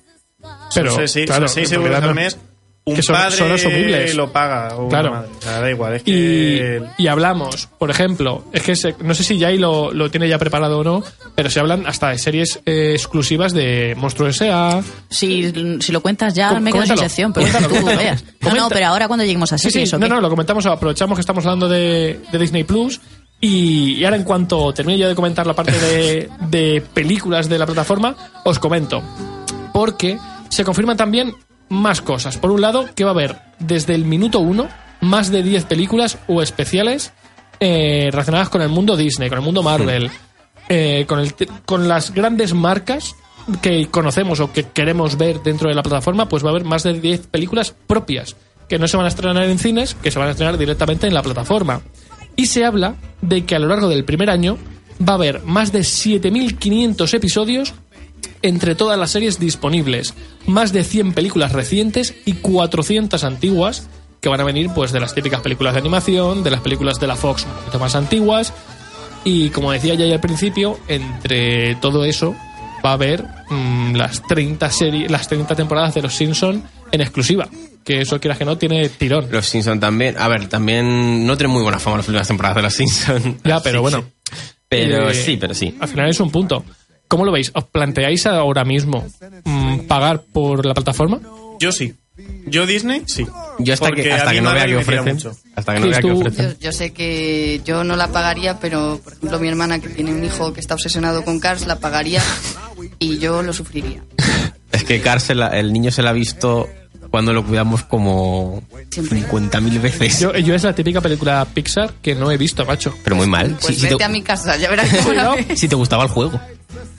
Pero, 0.75 0.91
son 0.95 1.09
6 1.09 1.27
claro, 1.27 1.47
en 1.47 1.59
euros 1.59 1.71
realidad 1.71 2.03
al 2.03 2.09
no- 2.09 2.15
mes. 2.15 2.39
Un 2.85 2.97
que 2.97 3.03
son- 3.03 3.15
padre 3.15 3.37
son 3.37 3.53
asumibles. 3.53 4.15
lo 4.17 4.33
paga. 4.33 4.75
o 4.77 4.81
una 4.83 4.89
Claro. 4.89 5.11
madre. 5.13 5.29
Da 5.45 5.71
igual. 5.71 5.95
Es 5.95 6.03
Y, 6.03 6.05
que. 6.07 6.83
y 6.99 7.07
hablamos, 7.07 7.69
por 7.79 7.91
ejemplo, 7.91 8.45
es 8.53 8.63
que 8.63 8.75
se- 8.75 8.97
no 9.01 9.15
sé 9.15 9.23
si 9.23 9.39
Jay 9.39 9.57
lo, 9.57 9.93
lo 9.93 10.11
tiene 10.11 10.29
ya 10.29 10.37
preparado 10.39 10.81
o 10.81 10.85
no, 10.85 11.05
pero 11.37 11.49
se 11.49 11.61
hablan 11.61 11.87
hasta 11.87 12.09
de 12.09 12.19
series 12.19 12.59
eh, 12.67 12.91
exclusivas 12.95 13.53
de 13.53 13.95
Monstruo 13.97 14.29
S.A. 14.29 14.83
Si, 15.09 15.53
si 15.81 15.93
lo 15.93 16.01
cuentas 16.01 16.35
ya 16.35 16.49
Com- 16.51 16.61
me 16.63 16.73
quedo 16.73 16.85
sin 16.87 16.99
sección, 16.99 17.33
pero 17.33 17.47
coméntalo, 17.47 17.81
tú 17.81 17.87
veas. 17.97 18.25
No, 18.41 18.55
no, 18.55 18.69
pero 18.69 18.87
ahora 18.87 19.07
cuando 19.07 19.25
lleguemos 19.25 19.53
a 19.53 19.59
Sí, 19.59 19.69
sí, 19.69 19.73
series, 19.75 19.93
¿o 19.95 19.99
no, 19.99 20.07
qué? 20.07 20.15
no, 20.15 20.21
lo 20.21 20.29
comentamos, 20.29 20.67
aprovechamos 20.67 21.17
que 21.17 21.21
estamos 21.21 21.45
hablando 21.47 21.69
de, 21.69 22.19
de 22.33 22.39
Disney 22.39 22.65
Plus. 22.65 23.01
Y, 23.41 23.95
y 23.95 24.05
ahora, 24.05 24.17
en 24.17 24.25
cuanto 24.25 24.73
termine 24.73 24.99
yo 24.99 25.09
de 25.09 25.15
comentar 25.15 25.47
la 25.47 25.55
parte 25.55 25.73
de, 25.73 26.29
de 26.49 26.83
películas 26.95 27.49
de 27.49 27.59
la 27.59 27.67
plataforma, 27.67 28.17
os 28.45 28.59
comento. 28.59 29.03
Porque 29.73 30.19
se 30.49 30.65
confirman 30.65 30.97
también 30.97 31.33
más 31.73 32.01
cosas. 32.01 32.37
Por 32.39 32.51
un 32.51 32.61
lado, 32.61 32.87
que 32.95 33.05
va 33.05 33.11
a 33.11 33.15
haber 33.15 33.37
desde 33.59 33.95
el 33.95 34.05
minuto 34.05 34.41
uno 34.41 34.69
más 35.01 35.31
de 35.31 35.43
10 35.43 35.65
películas 35.65 36.19
o 36.29 36.43
especiales 36.43 37.13
eh, 37.59 38.09
relacionadas 38.11 38.49
con 38.49 38.63
el 38.63 38.69
mundo 38.69 38.97
Disney, 38.97 39.29
con 39.29 39.39
el 39.39 39.45
mundo 39.45 39.63
Marvel, 39.63 40.11
eh, 40.69 41.05
con, 41.09 41.19
el, 41.19 41.35
con 41.65 41.89
las 41.89 42.15
grandes 42.15 42.55
marcas 42.55 43.17
que 43.61 43.89
conocemos 43.89 44.41
o 44.41 44.53
que 44.53 44.65
queremos 44.65 45.17
ver 45.19 45.43
dentro 45.43 45.69
de 45.69 45.75
la 45.75 45.83
plataforma, 45.83 46.29
pues 46.29 46.45
va 46.45 46.49
a 46.49 46.51
haber 46.51 46.65
más 46.65 46.85
de 46.85 47.01
10 47.01 47.27
películas 47.27 47.75
propias 47.87 48.37
que 48.69 48.79
no 48.79 48.87
se 48.87 48.97
van 48.97 49.07
a 49.07 49.09
estrenar 49.09 49.45
en 49.45 49.59
cines, 49.59 49.95
que 49.95 50.11
se 50.11 50.19
van 50.19 50.29
a 50.29 50.31
estrenar 50.33 50.57
directamente 50.57 51.07
en 51.07 51.15
la 51.15 51.23
plataforma. 51.23 51.83
Y 52.37 52.47
se 52.47 52.65
habla 52.65 52.95
de 53.21 53.45
que 53.45 53.57
a 53.57 53.59
lo 53.59 53.69
largo 53.69 53.89
del 53.89 54.05
primer 54.05 54.31
año 54.31 54.57
va 55.07 55.13
a 55.15 55.17
haber 55.17 55.43
más 55.43 55.73
de 55.73 55.81
7.500 55.81 57.13
episodios 57.15 57.75
entre 58.43 58.75
todas 58.75 58.99
las 58.99 59.11
series 59.11 59.39
disponibles, 59.39 60.15
más 60.47 60.73
de 60.73 60.85
100 60.85 61.13
películas 61.13 61.53
recientes 61.53 62.15
y 62.25 62.35
400 62.35 63.25
antiguas 63.25 63.89
que 64.21 64.29
van 64.29 64.41
a 64.41 64.45
venir 64.45 64.71
pues 64.75 64.93
de 64.93 65.01
las 65.01 65.15
típicas 65.15 65.41
películas 65.41 65.75
de 65.75 65.81
animación, 65.81 66.45
de 66.45 66.51
las 66.51 66.61
películas 66.61 67.01
de 67.01 67.07
la 67.09 67.17
Fox 67.17 67.45
un 67.45 67.53
poquito 67.53 67.79
más 67.79 67.97
antiguas 67.97 68.53
y 69.25 69.51
como 69.51 69.73
decía 69.73 69.95
ya 69.95 70.13
al 70.13 70.21
principio, 70.21 70.79
entre 70.89 71.77
todo 71.77 72.05
eso 72.05 72.35
va 72.85 72.91
a 72.91 72.95
haber 72.95 73.25
mm, 73.51 73.95
las 73.95 74.23
30 74.23 74.71
series, 74.71 75.11
las 75.11 75.29
30 75.29 75.55
temporadas 75.55 75.95
de 75.95 76.03
los 76.03 76.15
Simpson 76.15 76.63
en 76.91 77.01
exclusiva, 77.01 77.49
que 77.85 78.01
eso 78.01 78.21
quieras 78.21 78.39
que 78.39 78.45
no 78.45 78.59
tiene 78.59 78.89
tirón. 78.89 79.29
Los 79.31 79.47
Simpsons 79.47 79.81
también. 79.81 80.17
A 80.19 80.29
ver, 80.29 80.49
también 80.49 81.27
no 81.27 81.37
tienen 81.37 81.53
muy 81.53 81.63
buena 81.63 81.79
fama 81.79 81.99
las 81.99 82.07
primeras 82.07 82.29
temporadas 82.29 82.57
de 82.57 82.63
los 82.63 82.75
Simpsons. 82.75 83.37
Ya, 83.45 83.61
pero 83.61 83.83
bueno. 83.83 84.05
Pero 84.69 85.11
Eh, 85.11 85.15
sí, 85.15 85.37
pero 85.37 85.55
sí. 85.55 85.77
Al 85.81 85.89
final 85.89 86.09
es 86.09 86.19
un 86.21 86.31
punto. 86.31 86.65
¿Cómo 87.13 87.27
lo 87.27 87.33
veis? 87.33 87.51
¿Os 87.55 87.65
planteáis 87.65 88.25
ahora 88.25 88.65
mismo 88.65 89.07
mm, 89.45 89.81
pagar 89.81 90.23
por 90.33 90.65
la 90.65 90.73
plataforma? 90.73 91.21
Yo 91.61 91.71
sí. 91.71 91.95
Yo 92.47 92.65
Disney, 92.65 93.03
sí. 93.07 93.27
Yo 93.59 93.75
hasta 93.75 93.89
Porque 93.89 94.05
que, 94.05 94.13
hasta 94.15 94.33
que 94.33 94.41
no 94.41 94.53
vea 94.55 94.65
que 94.65 94.77
ofrecen. 94.77 95.15
mucho. 95.17 95.37
Hasta 95.55 95.75
que 95.75 95.81
no 95.81 95.89
vea 95.89 96.01
que 96.01 96.11
ofrecen. 96.11 96.51
Yo, 96.53 96.59
yo 96.59 96.73
sé 96.73 96.93
que 96.95 97.61
yo 97.67 97.85
no 97.85 97.97
la 97.97 98.09
pagaría, 98.09 98.59
pero 98.61 98.99
por 99.05 99.13
ejemplo 99.13 99.39
mi 99.41 99.49
hermana 99.49 99.79
que 99.79 99.89
tiene 99.91 100.11
un 100.13 100.25
hijo 100.25 100.55
que 100.55 100.61
está 100.61 100.73
obsesionado 100.73 101.23
con 101.23 101.39
Cars 101.39 101.67
la 101.67 101.79
pagaría 101.81 102.23
y 102.99 103.19
yo 103.19 103.43
lo 103.43 103.53
sufriría. 103.53 104.03
Es 104.73 104.85
que 104.85 105.03
Cars, 105.03 105.29
el 105.29 105.71
niño 105.71 105.91
se 105.91 106.01
la 106.03 106.11
ha 106.11 106.15
visto 106.15 106.67
cuando 107.11 107.35
lo 107.35 107.45
cuidamos 107.45 107.83
como 107.85 108.63
Siempre. 108.91 109.21
50.000 109.21 109.81
veces. 109.83 110.19
Yo, 110.19 110.33
yo 110.39 110.55
es 110.55 110.63
la 110.63 110.75
típica 110.75 111.03
película 111.03 111.47
Pixar 111.53 111.93
que 112.01 112.15
no 112.15 112.31
he 112.31 112.39
visto, 112.39 112.65
macho. 112.65 112.95
pero 113.05 113.15
muy 113.17 113.27
mal. 113.27 113.59
Pues 113.61 113.75
Si- 113.75 113.75
si, 113.75 113.83
vete 113.83 113.97
te, 113.97 114.05
a 114.05 114.09
mi 114.09 114.23
casa, 114.23 114.57
ya 114.57 114.71
verás 114.71 114.89
cómo 115.03 115.13
la 115.13 115.25
No. 115.25 115.37
ves. 115.37 115.61
si 115.61 115.69
te 115.69 115.75
gustaba 115.77 116.05
el 116.05 116.09
juego. 116.09 116.41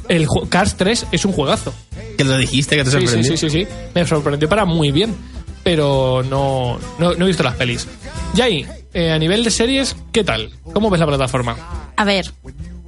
El 0.10 0.28
Cars 0.50 0.76
3 0.76 1.08
es 1.12 1.26
un 1.26 1.32
juegazo. 1.32 1.74
Que 2.18 2.24
lo 2.24 2.38
dijiste, 2.38 2.76
que 2.76 2.84
te 2.84 2.92
sí, 2.92 2.98
sorprendió. 2.98 3.38
sí, 3.38 3.50
sí, 3.50 3.50
sí. 3.50 3.68
Me 3.96 4.06
sorprendió 4.06 4.50
para 4.50 4.66
muy 4.66 4.92
bien, 4.92 5.16
pero 5.64 6.24
no, 6.30 6.78
no, 7.00 7.14
no 7.14 7.26
he 7.26 7.28
visto 7.28 7.44
las 7.44 7.56
pelis. 7.56 7.88
Yai, 8.34 8.66
eh, 8.94 9.12
a 9.12 9.18
nivel 9.20 9.44
de 9.44 9.52
series, 9.52 9.96
¿qué 10.12 10.24
tal? 10.24 10.52
¿Cómo 10.74 10.90
ves 10.90 11.00
la 11.00 11.08
plataforma? 11.08 11.56
A 11.96 12.04
ver, 12.06 12.32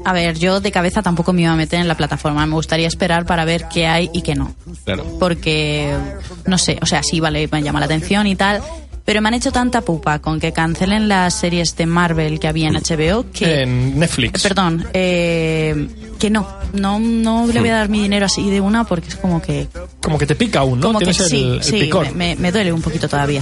a 0.04 0.14
ver, 0.14 0.38
yo 0.38 0.60
de 0.60 0.72
cabeza 0.72 1.02
tampoco 1.02 1.34
me 1.34 1.42
iba 1.44 1.52
a 1.52 1.56
meter 1.56 1.80
en 1.80 1.88
la 1.88 1.96
plataforma. 1.96 2.46
Me 2.46 2.54
gustaría 2.54 2.88
esperar 2.88 3.26
para 3.26 3.46
ver 3.46 3.66
qué 3.74 3.88
hay 3.88 4.10
y 4.14 4.22
qué 4.22 4.36
no. 4.36 4.54
Claro. 4.84 5.06
Porque, 5.20 5.96
no 6.46 6.58
sé, 6.58 6.78
o 6.82 6.86
sea, 6.86 7.02
sí, 7.02 7.20
vale, 7.20 7.48
me 7.52 7.64
llama 7.64 7.80
la 7.80 7.86
atención 7.88 8.28
y 8.28 8.36
tal. 8.36 8.62
Pero 9.06 9.22
me 9.22 9.28
han 9.28 9.36
hecho 9.36 9.52
tanta 9.52 9.82
pupa 9.82 10.18
con 10.20 10.40
que 10.40 10.52
cancelen 10.52 11.08
las 11.08 11.36
series 11.36 11.76
de 11.78 11.86
Marvel 11.86 12.40
que 12.40 12.48
había 12.48 12.70
en 12.70 12.74
HBO 12.76 13.26
que... 13.32 13.62
En 13.62 14.00
Netflix. 14.00 14.42
Perdón, 14.42 14.84
eh, 14.94 15.88
que 16.18 16.32
no, 16.32 16.48
no, 16.74 17.00
no 17.00 17.46
le 17.46 17.60
voy 17.60 17.70
a 17.70 17.76
dar 17.76 17.90
mi 17.90 18.02
dinero 18.02 18.26
así 18.26 18.50
de 18.50 18.60
una 18.62 18.84
porque 18.84 19.10
es 19.10 19.16
como 19.16 19.42
que... 19.42 19.68
Como 20.02 20.18
que 20.18 20.26
te 20.26 20.36
pica 20.36 20.60
aún, 20.62 20.80
¿no? 20.80 20.88
Como 20.88 21.00
que 21.00 21.06
Tienes 21.06 21.22
el, 21.22 21.30
sí, 21.30 21.44
el 21.58 21.64
sí, 21.64 21.80
picor. 21.82 22.08
me, 22.16 22.36
me- 22.36 22.42
me 22.42 22.52
duele 22.52 22.74
un 22.74 22.82
poquito 22.82 23.08
todavía. 23.08 23.42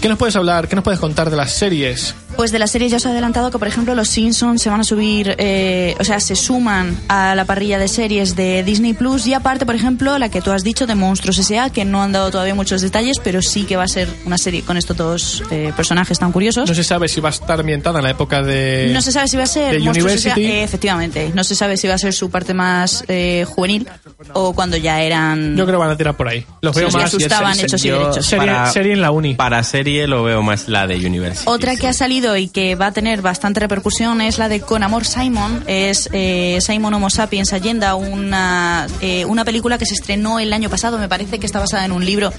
¿Qué 0.00 0.08
nos 0.08 0.16
puedes 0.18 0.34
hablar, 0.34 0.66
qué 0.66 0.74
nos 0.76 0.82
puedes 0.84 0.98
contar 0.98 1.28
de 1.30 1.36
las 1.36 1.52
series? 1.52 2.14
Pues 2.36 2.50
de 2.50 2.58
las 2.58 2.70
series 2.70 2.90
ya 2.90 2.96
os 2.96 3.04
he 3.06 3.08
adelantado 3.10 3.50
que, 3.50 3.58
por 3.58 3.68
ejemplo, 3.68 3.94
los 3.94 4.08
Simpsons 4.08 4.62
se 4.62 4.70
van 4.70 4.80
a 4.80 4.84
subir, 4.84 5.34
eh, 5.38 5.94
o 6.00 6.04
sea, 6.04 6.18
se 6.18 6.34
suman 6.34 6.96
a 7.08 7.34
la 7.34 7.44
parrilla 7.44 7.78
de 7.78 7.88
series 7.88 8.34
de 8.36 8.62
Disney 8.64 8.94
Plus 8.94 9.26
y 9.26 9.34
aparte, 9.34 9.66
por 9.66 9.74
ejemplo, 9.74 10.18
la 10.18 10.28
que 10.28 10.40
tú 10.40 10.50
has 10.50 10.64
dicho 10.64 10.86
de 10.86 10.94
Monstruos 10.94 11.38
S.A., 11.38 11.70
que 11.70 11.84
no 11.84 12.02
han 12.02 12.12
dado 12.12 12.30
todavía 12.30 12.54
muchos 12.54 12.80
detalles, 12.80 13.18
pero 13.22 13.42
sí 13.42 13.64
que 13.64 13.76
va 13.76 13.84
a 13.84 13.88
ser 13.88 14.08
una 14.24 14.38
serie 14.38 14.62
con 14.62 14.76
estos 14.76 14.96
dos 14.96 15.42
eh, 15.50 15.72
personajes 15.76 16.18
tan 16.18 16.32
curiosos. 16.32 16.68
No 16.68 16.74
se 16.74 16.84
sabe 16.84 17.06
si 17.08 17.20
va 17.20 17.28
a 17.28 17.32
estar 17.32 17.60
ambientada 17.60 17.98
en 17.98 18.04
la 18.04 18.10
época 18.10 18.42
de... 18.42 18.90
No 18.92 19.02
se 19.02 19.12
sabe 19.12 19.28
si 19.28 19.36
va 19.36 19.44
a 19.44 19.46
ser 19.46 19.72
de 19.74 19.80
Monstruos 19.80 20.12
S.A., 20.14 20.32
University. 20.34 20.58
eh, 20.58 20.64
efectivamente. 20.64 21.30
No 21.34 21.44
se 21.44 21.54
sabe 21.54 21.76
si 21.76 21.86
va 21.86 21.94
a 21.94 21.98
ser 21.98 22.12
su 22.14 22.30
parte 22.30 22.54
más 22.54 23.04
eh, 23.08 23.44
juvenil 23.48 23.86
o 24.32 24.52
cuando 24.54 24.76
ya 24.76 25.00
eran. 25.02 25.56
Yo 25.56 25.64
creo 25.66 25.78
que 25.78 25.84
van 25.84 25.90
a 25.90 25.96
tirar 25.96 26.16
por 26.16 26.28
ahí. 26.28 26.44
Los 26.62 26.74
veo 26.74 26.90
sí, 26.90 26.96
más... 26.96 27.04
asustaban 27.06 27.56
yo- 27.58 27.64
hechos 27.66 27.84
y 27.84 27.90
derechos. 27.90 28.26
Serie, 28.26 28.52
serie 28.72 28.92
en 28.94 29.00
la 29.02 29.10
uni. 29.10 29.34
Para 29.34 29.62
serie 29.62 30.06
lo 30.06 30.22
veo 30.24 30.42
más 30.42 30.68
la 30.68 30.86
de 30.86 30.96
Universe. 30.96 31.42
Otra 31.46 31.76
que 31.76 31.88
ha 31.88 31.92
salido 31.92 32.21
y 32.36 32.48
que 32.48 32.74
va 32.74 32.86
a 32.86 32.92
tener 32.92 33.22
bastante 33.22 33.60
repercusión 33.60 34.20
es 34.20 34.38
la 34.38 34.48
de 34.48 34.60
Con 34.60 34.82
Amor 34.82 35.04
Simon. 35.04 35.64
Es 35.66 36.08
eh, 36.12 36.58
Simon 36.60 36.94
Homo 36.94 37.10
Sapiens 37.10 37.52
Allenda, 37.52 37.94
una, 37.94 38.86
eh, 39.00 39.24
una 39.24 39.44
película 39.44 39.78
que 39.78 39.86
se 39.86 39.94
estrenó 39.94 40.38
el 40.38 40.52
año 40.52 40.70
pasado. 40.70 40.98
Me 40.98 41.08
parece 41.08 41.38
que 41.38 41.46
está 41.46 41.58
basada 41.58 41.84
en 41.84 41.92
un 41.92 42.04
libro 42.04 42.32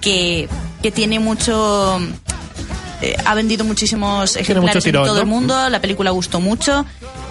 que, 0.00 0.48
que 0.82 0.90
tiene 0.90 1.20
mucho. 1.20 2.00
eh, 3.02 3.16
ha 3.24 3.34
vendido 3.34 3.64
muchísimos 3.64 4.36
ejemplares 4.36 4.82
tirón, 4.82 5.02
en 5.02 5.06
todo 5.06 5.16
¿no? 5.16 5.20
el 5.22 5.26
mundo. 5.26 5.68
La 5.68 5.80
película 5.80 6.10
gustó 6.10 6.40
mucho. 6.40 6.84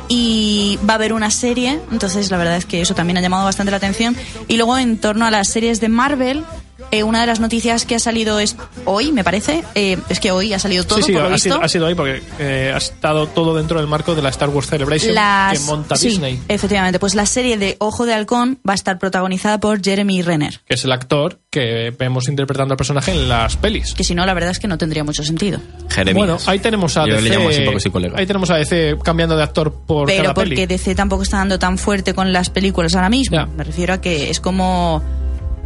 Y 0.07 0.77
va 0.87 0.93
a 0.93 0.95
haber 0.97 1.13
una 1.13 1.31
serie, 1.31 1.79
entonces 1.91 2.29
la 2.29 2.37
verdad 2.37 2.57
es 2.57 2.65
que 2.67 2.79
eso 2.79 2.93
también 2.93 3.17
ha 3.17 3.21
llamado 3.21 3.43
bastante 3.43 3.71
la 3.71 3.77
atención. 3.77 4.15
Y 4.47 4.57
luego, 4.57 4.77
en 4.77 4.97
torno 4.99 5.25
a 5.25 5.31
las 5.31 5.47
series 5.47 5.81
de 5.81 5.89
Marvel, 5.89 6.43
eh, 6.91 7.03
una 7.03 7.21
de 7.21 7.27
las 7.27 7.39
noticias 7.39 7.85
que 7.85 7.95
ha 7.95 7.99
salido 7.99 8.39
es 8.39 8.55
hoy, 8.85 9.11
me 9.11 9.23
parece. 9.23 9.63
eh, 9.75 9.97
es 10.09 10.19
que 10.19 10.31
hoy 10.31 10.53
ha 10.53 10.59
salido 10.59 10.83
todo, 10.83 10.99
sí, 10.99 11.05
sí, 11.07 11.11
por 11.13 11.21
lo 11.23 11.27
ha 11.27 11.31
visto. 11.31 11.49
sido, 11.49 11.61
ha 11.63 11.67
sido 11.69 11.87
ahí 11.87 11.95
porque 11.95 12.21
eh, 12.39 12.71
ha 12.73 12.77
estado 12.77 13.27
todo 13.27 13.55
dentro 13.55 13.79
del 13.79 13.87
marco 13.87 14.15
de 14.15 14.21
la 14.21 14.29
Star 14.29 14.49
Wars 14.49 14.67
Celebration 14.67 15.13
Las- 15.15 15.59
que 15.59 15.65
monta 15.65 15.95
sí, 15.95 16.09
Disney, 16.09 16.39
efectivamente. 16.47 16.99
Pues 16.99 17.15
la 17.15 17.25
serie 17.25 17.57
de 17.57 17.75
Ojo 17.79 18.05
de 18.05 18.13
Halcón 18.13 18.59
va 18.67 18.73
a 18.73 18.75
estar 18.75 18.99
protagonizada 18.99 19.59
por 19.59 19.83
Jeremy 19.83 20.21
Renner. 20.21 20.61
que 20.65 20.73
es 20.75 20.83
el 20.85 20.91
actor 20.91 21.39
que 21.49 21.93
vemos 21.97 22.27
interpretando 22.27 22.73
al 22.73 22.77
personaje 22.77 23.11
en 23.11 23.29
las 23.29 23.55
pelis. 23.57 23.93
Que 23.93 24.03
si 24.03 24.13
no, 24.13 24.25
la 24.25 24.33
verdad 24.33 24.51
es 24.51 24.59
que 24.59 24.67
no 24.67 24.77
tendría 24.77 25.03
mucho 25.05 25.23
sentido. 25.23 25.59
Jeremías. 25.89 26.17
Bueno, 26.17 26.37
ahí 26.47 26.59
tenemos 26.59 26.97
a 26.97 27.07
Yo 27.07 27.15
DC. 27.15 27.21
le 27.29 27.29
llamo 27.35 27.49
así 27.49 27.61
porque 27.61 27.79
soy 27.79 27.91
colega. 27.91 28.17
Ahí 28.17 28.25
tenemos 28.25 28.49
a 28.49 28.55
DC 28.57 28.97
cambiando 29.03 29.37
de 29.37 29.43
actor 29.43 29.73
por 29.87 30.07
Pero 30.07 30.23
cada 30.23 30.33
porque 30.33 30.49
peli. 30.49 30.65
DC 30.65 30.95
tampoco 30.95 31.23
está 31.23 31.37
dando 31.37 31.57
tan 31.57 31.77
fuerte 31.77 32.13
con 32.13 32.33
las 32.33 32.49
películas 32.49 32.93
ahora 32.95 33.09
mismo. 33.09 33.37
Ya. 33.37 33.45
Me 33.45 33.63
refiero 33.63 33.93
a 33.93 34.01
que 34.01 34.29
es 34.29 34.39
como 34.41 35.01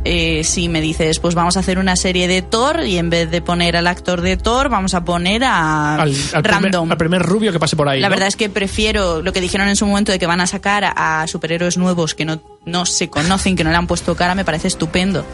eh, 0.06 0.44
si 0.44 0.70
me 0.70 0.80
dices, 0.82 1.20
pues 1.20 1.36
vamos 1.36 1.58
a 1.58 1.60
hacer 1.60 1.78
una 1.80 1.96
serie 1.96 2.28
de 2.28 2.42
Thor 2.42 2.86
y 2.86 2.98
en 2.98 3.10
vez 3.10 3.30
de 3.32 3.42
poner 3.42 3.76
al 3.76 3.86
actor 3.88 4.22
de 4.22 4.38
Thor, 4.38 4.70
vamos 4.70 4.94
a 4.94 5.04
poner 5.04 5.44
a 5.44 5.96
al, 5.96 6.10
al 6.34 6.44
primer, 6.44 6.62
random. 6.64 6.92
al 6.92 6.98
primer 6.98 7.22
rubio 7.22 7.52
que 7.52 7.60
pase 7.60 7.76
por 7.76 7.90
ahí. 7.90 8.00
La 8.00 8.08
¿no? 8.08 8.12
verdad 8.12 8.28
es 8.30 8.36
que 8.36 8.50
prefiero 8.50 9.22
lo 9.22 9.34
que 9.34 9.42
dijeron 9.42 9.68
en 9.68 9.76
su 9.76 9.86
momento 9.86 10.12
de 10.12 10.20
que 10.20 10.26
van 10.26 10.42
a 10.42 10.48
sacar 10.48 10.86
a, 10.96 11.28
superhéroes 11.28 11.78
nuevos 11.78 12.16
que 12.16 12.26
no, 12.26 12.42
no 12.66 12.86
se 12.86 13.10
conocen, 13.10 13.56
que 13.56 13.64
no 13.64 13.70
le 13.72 13.76
han 13.76 13.88
pusto 13.88 14.16
cara, 14.16 14.36
me 14.36 14.46
parece 14.46 14.68
estupendo. 14.70 15.26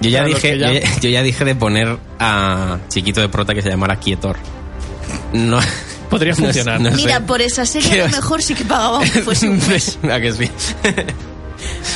Yo 0.00 0.08
ya, 0.10 0.20
Claro, 0.24 0.34
dije, 0.34 0.58
ya- 0.58 0.72
Yo, 0.72 0.80
ya, 0.80 1.00
yo 1.00 1.08
ya 1.10 1.22
dije 1.22 1.44
de 1.44 1.54
poner 1.54 1.98
a 2.18 2.78
Chiquito 2.88 3.20
de 3.20 3.28
Prota 3.28 3.54
que 3.54 3.62
se 3.62 3.68
llamara 3.68 3.96
Quietor. 3.96 4.36
No. 5.32 5.60
Podría 6.08 6.34
funcionar. 6.36 6.80
no. 6.80 6.90
Mira, 6.92 7.20
por 7.20 7.40
esa 7.40 7.64
serie 7.66 7.90
¿Qué 7.90 8.02
a 8.02 8.06
lo 8.06 8.10
mejor 8.10 8.42
sí 8.42 8.54
que 8.54 8.64
pagaban 8.64 9.08
que 9.08 9.20
fuese 9.22 9.48
un 9.48 9.58
mes. 9.68 9.98
¿A 10.10 10.18
que 10.20 10.32
sí? 10.32 10.50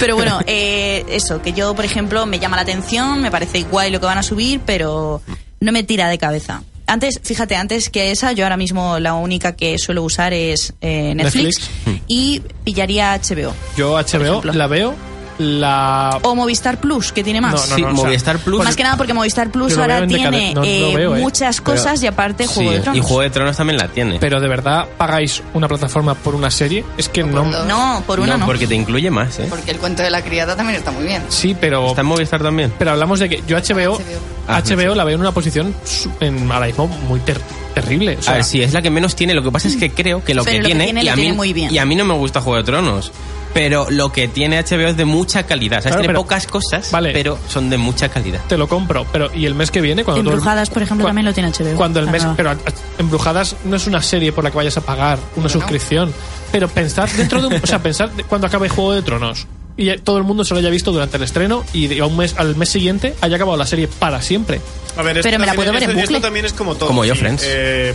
Pero 0.00 0.16
bueno, 0.16 0.40
eh, 0.46 1.04
eso, 1.08 1.40
que 1.42 1.52
yo, 1.52 1.74
por 1.74 1.84
ejemplo, 1.84 2.26
me 2.26 2.38
llama 2.38 2.56
la 2.56 2.62
atención, 2.62 3.20
me 3.20 3.30
parece 3.30 3.62
guay 3.62 3.90
lo 3.90 4.00
que 4.00 4.06
van 4.06 4.18
a 4.18 4.22
subir, 4.22 4.60
pero 4.64 5.22
no 5.60 5.72
me 5.72 5.82
tira 5.82 6.08
de 6.08 6.18
cabeza. 6.18 6.62
Antes, 6.86 7.20
fíjate, 7.22 7.56
antes 7.56 7.88
que 7.88 8.10
esa, 8.10 8.32
yo 8.32 8.44
ahora 8.44 8.58
mismo 8.58 8.98
la 8.98 9.14
única 9.14 9.56
que 9.56 9.78
suelo 9.78 10.02
usar 10.02 10.34
es 10.34 10.74
eh, 10.82 11.14
Netflix, 11.14 11.70
Netflix. 11.86 12.02
y 12.08 12.42
pillaría 12.62 13.18
HBO. 13.18 13.54
Yo 13.76 13.94
HBO 13.98 14.42
la 14.44 14.66
veo, 14.66 14.94
la... 15.38 16.18
O 16.22 16.34
Movistar 16.34 16.78
Plus, 16.78 17.12
que 17.12 17.24
tiene 17.24 17.40
más. 17.40 17.54
No, 17.54 17.60
no, 17.60 17.74
sí, 17.76 17.82
no, 17.82 17.88
o 17.88 17.94
sea, 17.96 18.04
Movistar 18.04 18.38
Plus. 18.38 18.64
Más 18.64 18.76
que 18.76 18.82
nada 18.82 18.96
porque 18.96 19.12
Movistar 19.14 19.50
Plus 19.50 19.76
ahora 19.78 20.06
tiene 20.06 20.52
eh, 20.62 20.92
veo, 20.96 21.16
eh. 21.16 21.20
muchas 21.20 21.60
Pero- 21.60 21.76
cosas 21.76 22.02
y 22.02 22.06
aparte 22.06 22.46
Juego 22.46 22.70
Sí, 22.70 22.76
de 22.76 22.80
Tronos. 22.82 22.98
Y 22.98 23.00
Juego 23.02 23.20
de 23.22 23.30
Tronos 23.30 23.56
también 23.56 23.78
la 23.78 23.88
tiene. 23.88 24.18
Pero 24.20 24.40
de 24.40 24.48
verdad 24.48 24.86
pagáis 24.96 25.42
una 25.54 25.68
plataforma 25.68 26.14
por 26.14 26.34
una 26.34 26.50
serie, 26.50 26.84
es 26.96 27.08
que 27.08 27.22
no... 27.24 27.44
No, 27.64 28.02
por 28.06 28.20
una 28.20 28.36
no. 28.36 28.46
porque 28.46 28.66
te 28.66 28.74
incluye 28.74 29.10
más, 29.10 29.38
¿eh? 29.38 29.46
Porque 29.50 29.70
el 29.72 29.78
cuento 29.78 30.02
de 30.02 30.10
la 30.10 30.22
criada 30.22 30.56
también 30.56 30.78
está 30.78 30.90
muy 30.90 31.04
bien. 31.04 31.22
Sí, 31.28 31.56
pero... 31.60 31.88
¿Está 31.88 32.02
en 32.02 32.06
Movistar 32.06 32.42
también? 32.42 32.72
Pero 32.78 32.92
hablamos 32.92 33.18
de 33.20 33.28
que 33.28 33.42
yo 33.46 33.56
HBO, 33.56 33.96
HBO. 33.98 33.98
Ah, 34.46 34.60
HBO 34.60 34.92
sí. 34.92 34.96
la 34.96 35.04
veo 35.04 35.14
en 35.14 35.20
una 35.20 35.32
posición 35.32 35.74
en, 36.20 36.50
ahora 36.52 36.66
mismo 36.66 36.86
muy 36.86 37.18
ter- 37.20 37.40
terrible. 37.74 38.16
O 38.18 38.22
sea, 38.22 38.34
a 38.34 38.36
ver, 38.36 38.44
sí, 38.44 38.62
es 38.62 38.72
la 38.72 38.82
que 38.82 38.90
menos 38.90 39.16
tiene. 39.16 39.34
Lo 39.34 39.42
que 39.42 39.50
pasa 39.50 39.68
es 39.68 39.76
que 39.76 39.90
creo 39.90 40.22
que 40.22 40.34
lo 40.34 40.44
Pero 40.44 40.56
que 40.58 40.62
lo 40.62 40.68
que 40.68 40.84
tiene. 40.84 41.02
y, 41.02 41.04
lo 41.06 41.12
a 41.12 41.16
mí, 41.16 41.22
tiene 41.22 41.36
muy 41.36 41.52
bien. 41.52 41.72
y 41.74 41.78
a 41.78 41.84
mí 41.86 41.96
no 41.96 42.04
me 42.04 42.14
gusta 42.14 42.40
Juego 42.40 42.58
de 42.58 42.64
Tronos. 42.64 43.10
Pero 43.54 43.86
lo 43.88 44.10
que 44.12 44.26
tiene 44.28 44.58
HBO 44.62 44.88
es 44.88 44.96
de 44.96 45.04
mucha 45.04 45.44
calidad. 45.46 45.78
O 45.78 45.82
sea, 45.82 45.90
Claro, 45.92 46.02
tiene 46.02 46.12
pero- 46.12 46.22
pocas 46.22 46.46
cosas, 46.48 46.90
Vale. 46.90 47.12
pero 47.12 47.38
son 47.48 47.70
de 47.70 47.78
mucha 47.78 48.08
calidad. 48.08 48.40
te 48.48 48.58
lo 48.58 48.68
compro, 48.68 49.06
pero 49.12 49.30
y 49.34 49.46
el 49.46 49.54
mes 49.54 49.70
que 49.70 49.80
viene 49.80 50.04
cuando 50.04 50.22
todo 50.22 50.30
el- 50.32 50.38
Embrujadas, 50.38 50.70
por 50.70 50.82
ejemplo, 50.82 51.04
cua- 51.06 51.10
también 51.10 51.24
lo 51.26 51.32
tiene 51.32 51.48
HBO. 51.50 51.76
Cuando 51.76 52.00
el 52.00 52.10
mes, 52.10 52.22
nueva. 52.22 52.36
pero 52.36 52.50
a- 52.50 52.52
a- 52.54 52.58
Embrujadas 52.98 53.56
no 53.64 53.76
es 53.76 53.86
una 53.86 54.02
serie 54.02 54.32
por 54.32 54.42
la 54.44 54.50
que 54.50 54.56
vayas 54.56 54.76
a 54.76 54.80
pagar 54.80 55.18
una 55.36 55.44
no? 55.44 55.48
suscripción, 55.48 56.12
pero 56.52 56.68
pensar 56.68 57.08
dentro 57.12 57.40
de 57.40 57.46
un, 57.46 57.54
o 57.62 57.66
sea, 57.66 57.80
pensar 57.82 58.10
cuando 58.28 58.46
acabe 58.48 58.68
Juego 58.68 58.92
de 58.92 59.02
Tronos 59.02 59.46
y 59.76 59.96
todo 59.98 60.18
el 60.18 60.24
mundo 60.24 60.44
se 60.44 60.52
lo 60.54 60.58
haya 60.60 60.70
visto 60.70 60.90
durante 60.92 61.16
el 61.16 61.22
estreno 61.22 61.64
y 61.72 61.86
de- 61.86 62.00
a 62.00 62.06
un 62.06 62.16
mes 62.16 62.34
al 62.36 62.56
mes 62.56 62.68
siguiente 62.68 63.14
haya 63.20 63.36
acabado 63.36 63.56
la 63.56 63.66
serie 63.66 63.86
para 63.88 64.20
siempre. 64.20 64.60
A 64.96 65.02
ver, 65.02 65.18
esto 65.18 65.28
Pero 65.28 65.38
me 65.38 65.46
la 65.46 65.52
también- 65.52 65.56
puedo 65.56 65.72
ver 65.72 65.82
en 65.84 65.88
bucle. 65.90 66.02
esto 66.16 66.20
también 66.20 66.44
es 66.46 66.52
como 66.52 66.74
todo. 66.74 66.88
Como 66.88 67.04
yo. 67.04 67.14
Friends. 67.14 67.44
Eh, 67.46 67.94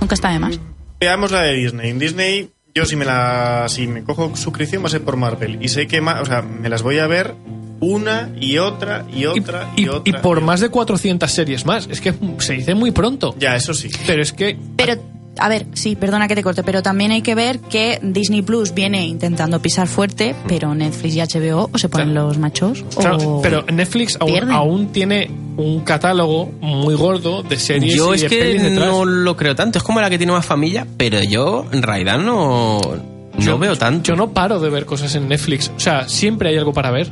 Nunca 0.00 0.14
está 0.14 0.30
de 0.30 0.38
más. 0.38 0.58
veamos 1.00 1.30
la 1.30 1.42
de 1.42 1.52
Disney. 1.54 1.90
En 1.90 1.98
Disney, 1.98 2.50
yo 2.74 2.84
si 2.84 2.96
me 2.96 3.04
la 3.04 3.66
si 3.68 3.86
me 3.86 4.04
cojo 4.04 4.34
suscripción 4.36 4.82
va 4.82 4.86
a 4.86 4.90
ser 4.90 5.02
por 5.02 5.16
Marvel. 5.16 5.58
Y 5.60 5.68
sé 5.68 5.86
que 5.86 6.00
ma- 6.00 6.20
o 6.20 6.24
sea, 6.24 6.42
me 6.42 6.68
las 6.68 6.82
voy 6.82 6.98
a 6.98 7.06
ver 7.06 7.34
una 7.80 8.30
y 8.40 8.58
otra 8.58 9.04
y 9.14 9.26
otra 9.26 9.72
y, 9.76 9.82
y- 9.84 9.88
otra. 9.88 10.02
y 10.18 10.22
por 10.22 10.38
y 10.38 10.42
más 10.42 10.60
de 10.60 10.68
400 10.68 11.30
series 11.30 11.64
más, 11.64 11.88
es 11.90 12.00
que 12.00 12.12
se 12.38 12.54
dice 12.54 12.74
muy 12.74 12.90
pronto. 12.90 13.34
Ya, 13.38 13.54
eso 13.56 13.72
sí. 13.74 13.88
Pero 14.06 14.22
es 14.22 14.32
que 14.32 14.56
Pero, 14.76 14.94
a 15.38 15.48
ver, 15.48 15.66
sí, 15.74 15.96
perdona 15.96 16.28
que 16.28 16.34
te 16.34 16.42
corte, 16.42 16.62
pero 16.62 16.82
también 16.82 17.10
hay 17.12 17.22
que 17.22 17.34
ver 17.34 17.58
que 17.60 17.98
Disney 18.02 18.42
Plus 18.42 18.74
viene 18.74 19.06
intentando 19.06 19.60
pisar 19.60 19.86
fuerte, 19.88 20.34
pero 20.46 20.74
Netflix 20.74 21.14
y 21.14 21.20
HBO 21.20 21.70
o 21.72 21.78
se 21.78 21.88
ponen 21.88 22.10
Claro. 22.10 22.26
los 22.28 22.38
machos 22.38 22.84
Claro, 22.98 23.16
o... 23.18 23.42
pero 23.42 23.62
Netflix 23.72 24.16
aún, 24.20 24.88
tiene 24.92 25.30
un 25.56 25.80
catálogo 25.80 26.50
muy 26.60 26.94
gordo 26.94 27.42
de 27.42 27.58
series 27.58 27.94
Yo 27.94 28.12
y 28.14 28.16
es 28.16 28.22
de 28.22 28.28
que 28.28 28.38
pelis 28.38 28.62
detrás. 28.62 28.88
no 28.88 29.04
lo 29.04 29.36
creo 29.36 29.54
tanto. 29.56 29.78
Es 29.78 29.84
como 29.84 30.00
la 30.00 30.08
que 30.10 30.18
tiene 30.18 30.32
más 30.32 30.46
familia, 30.46 30.86
pero 30.96 31.20
yo 31.22 31.66
en 31.72 31.82
realidad 31.82 32.18
no, 32.18 32.78
no 32.80 33.38
Yo- 33.38 33.58
veo 33.58 33.76
tanto. 33.76 34.08
Yo 34.12 34.16
no 34.16 34.30
paro 34.32 34.60
de 34.60 34.70
ver 34.70 34.84
cosas 34.86 35.14
en 35.16 35.28
Netflix. 35.28 35.70
O 35.76 35.80
sea, 35.80 36.08
siempre 36.08 36.50
hay 36.50 36.56
algo 36.58 36.72
para 36.72 36.90
ver. 36.90 37.08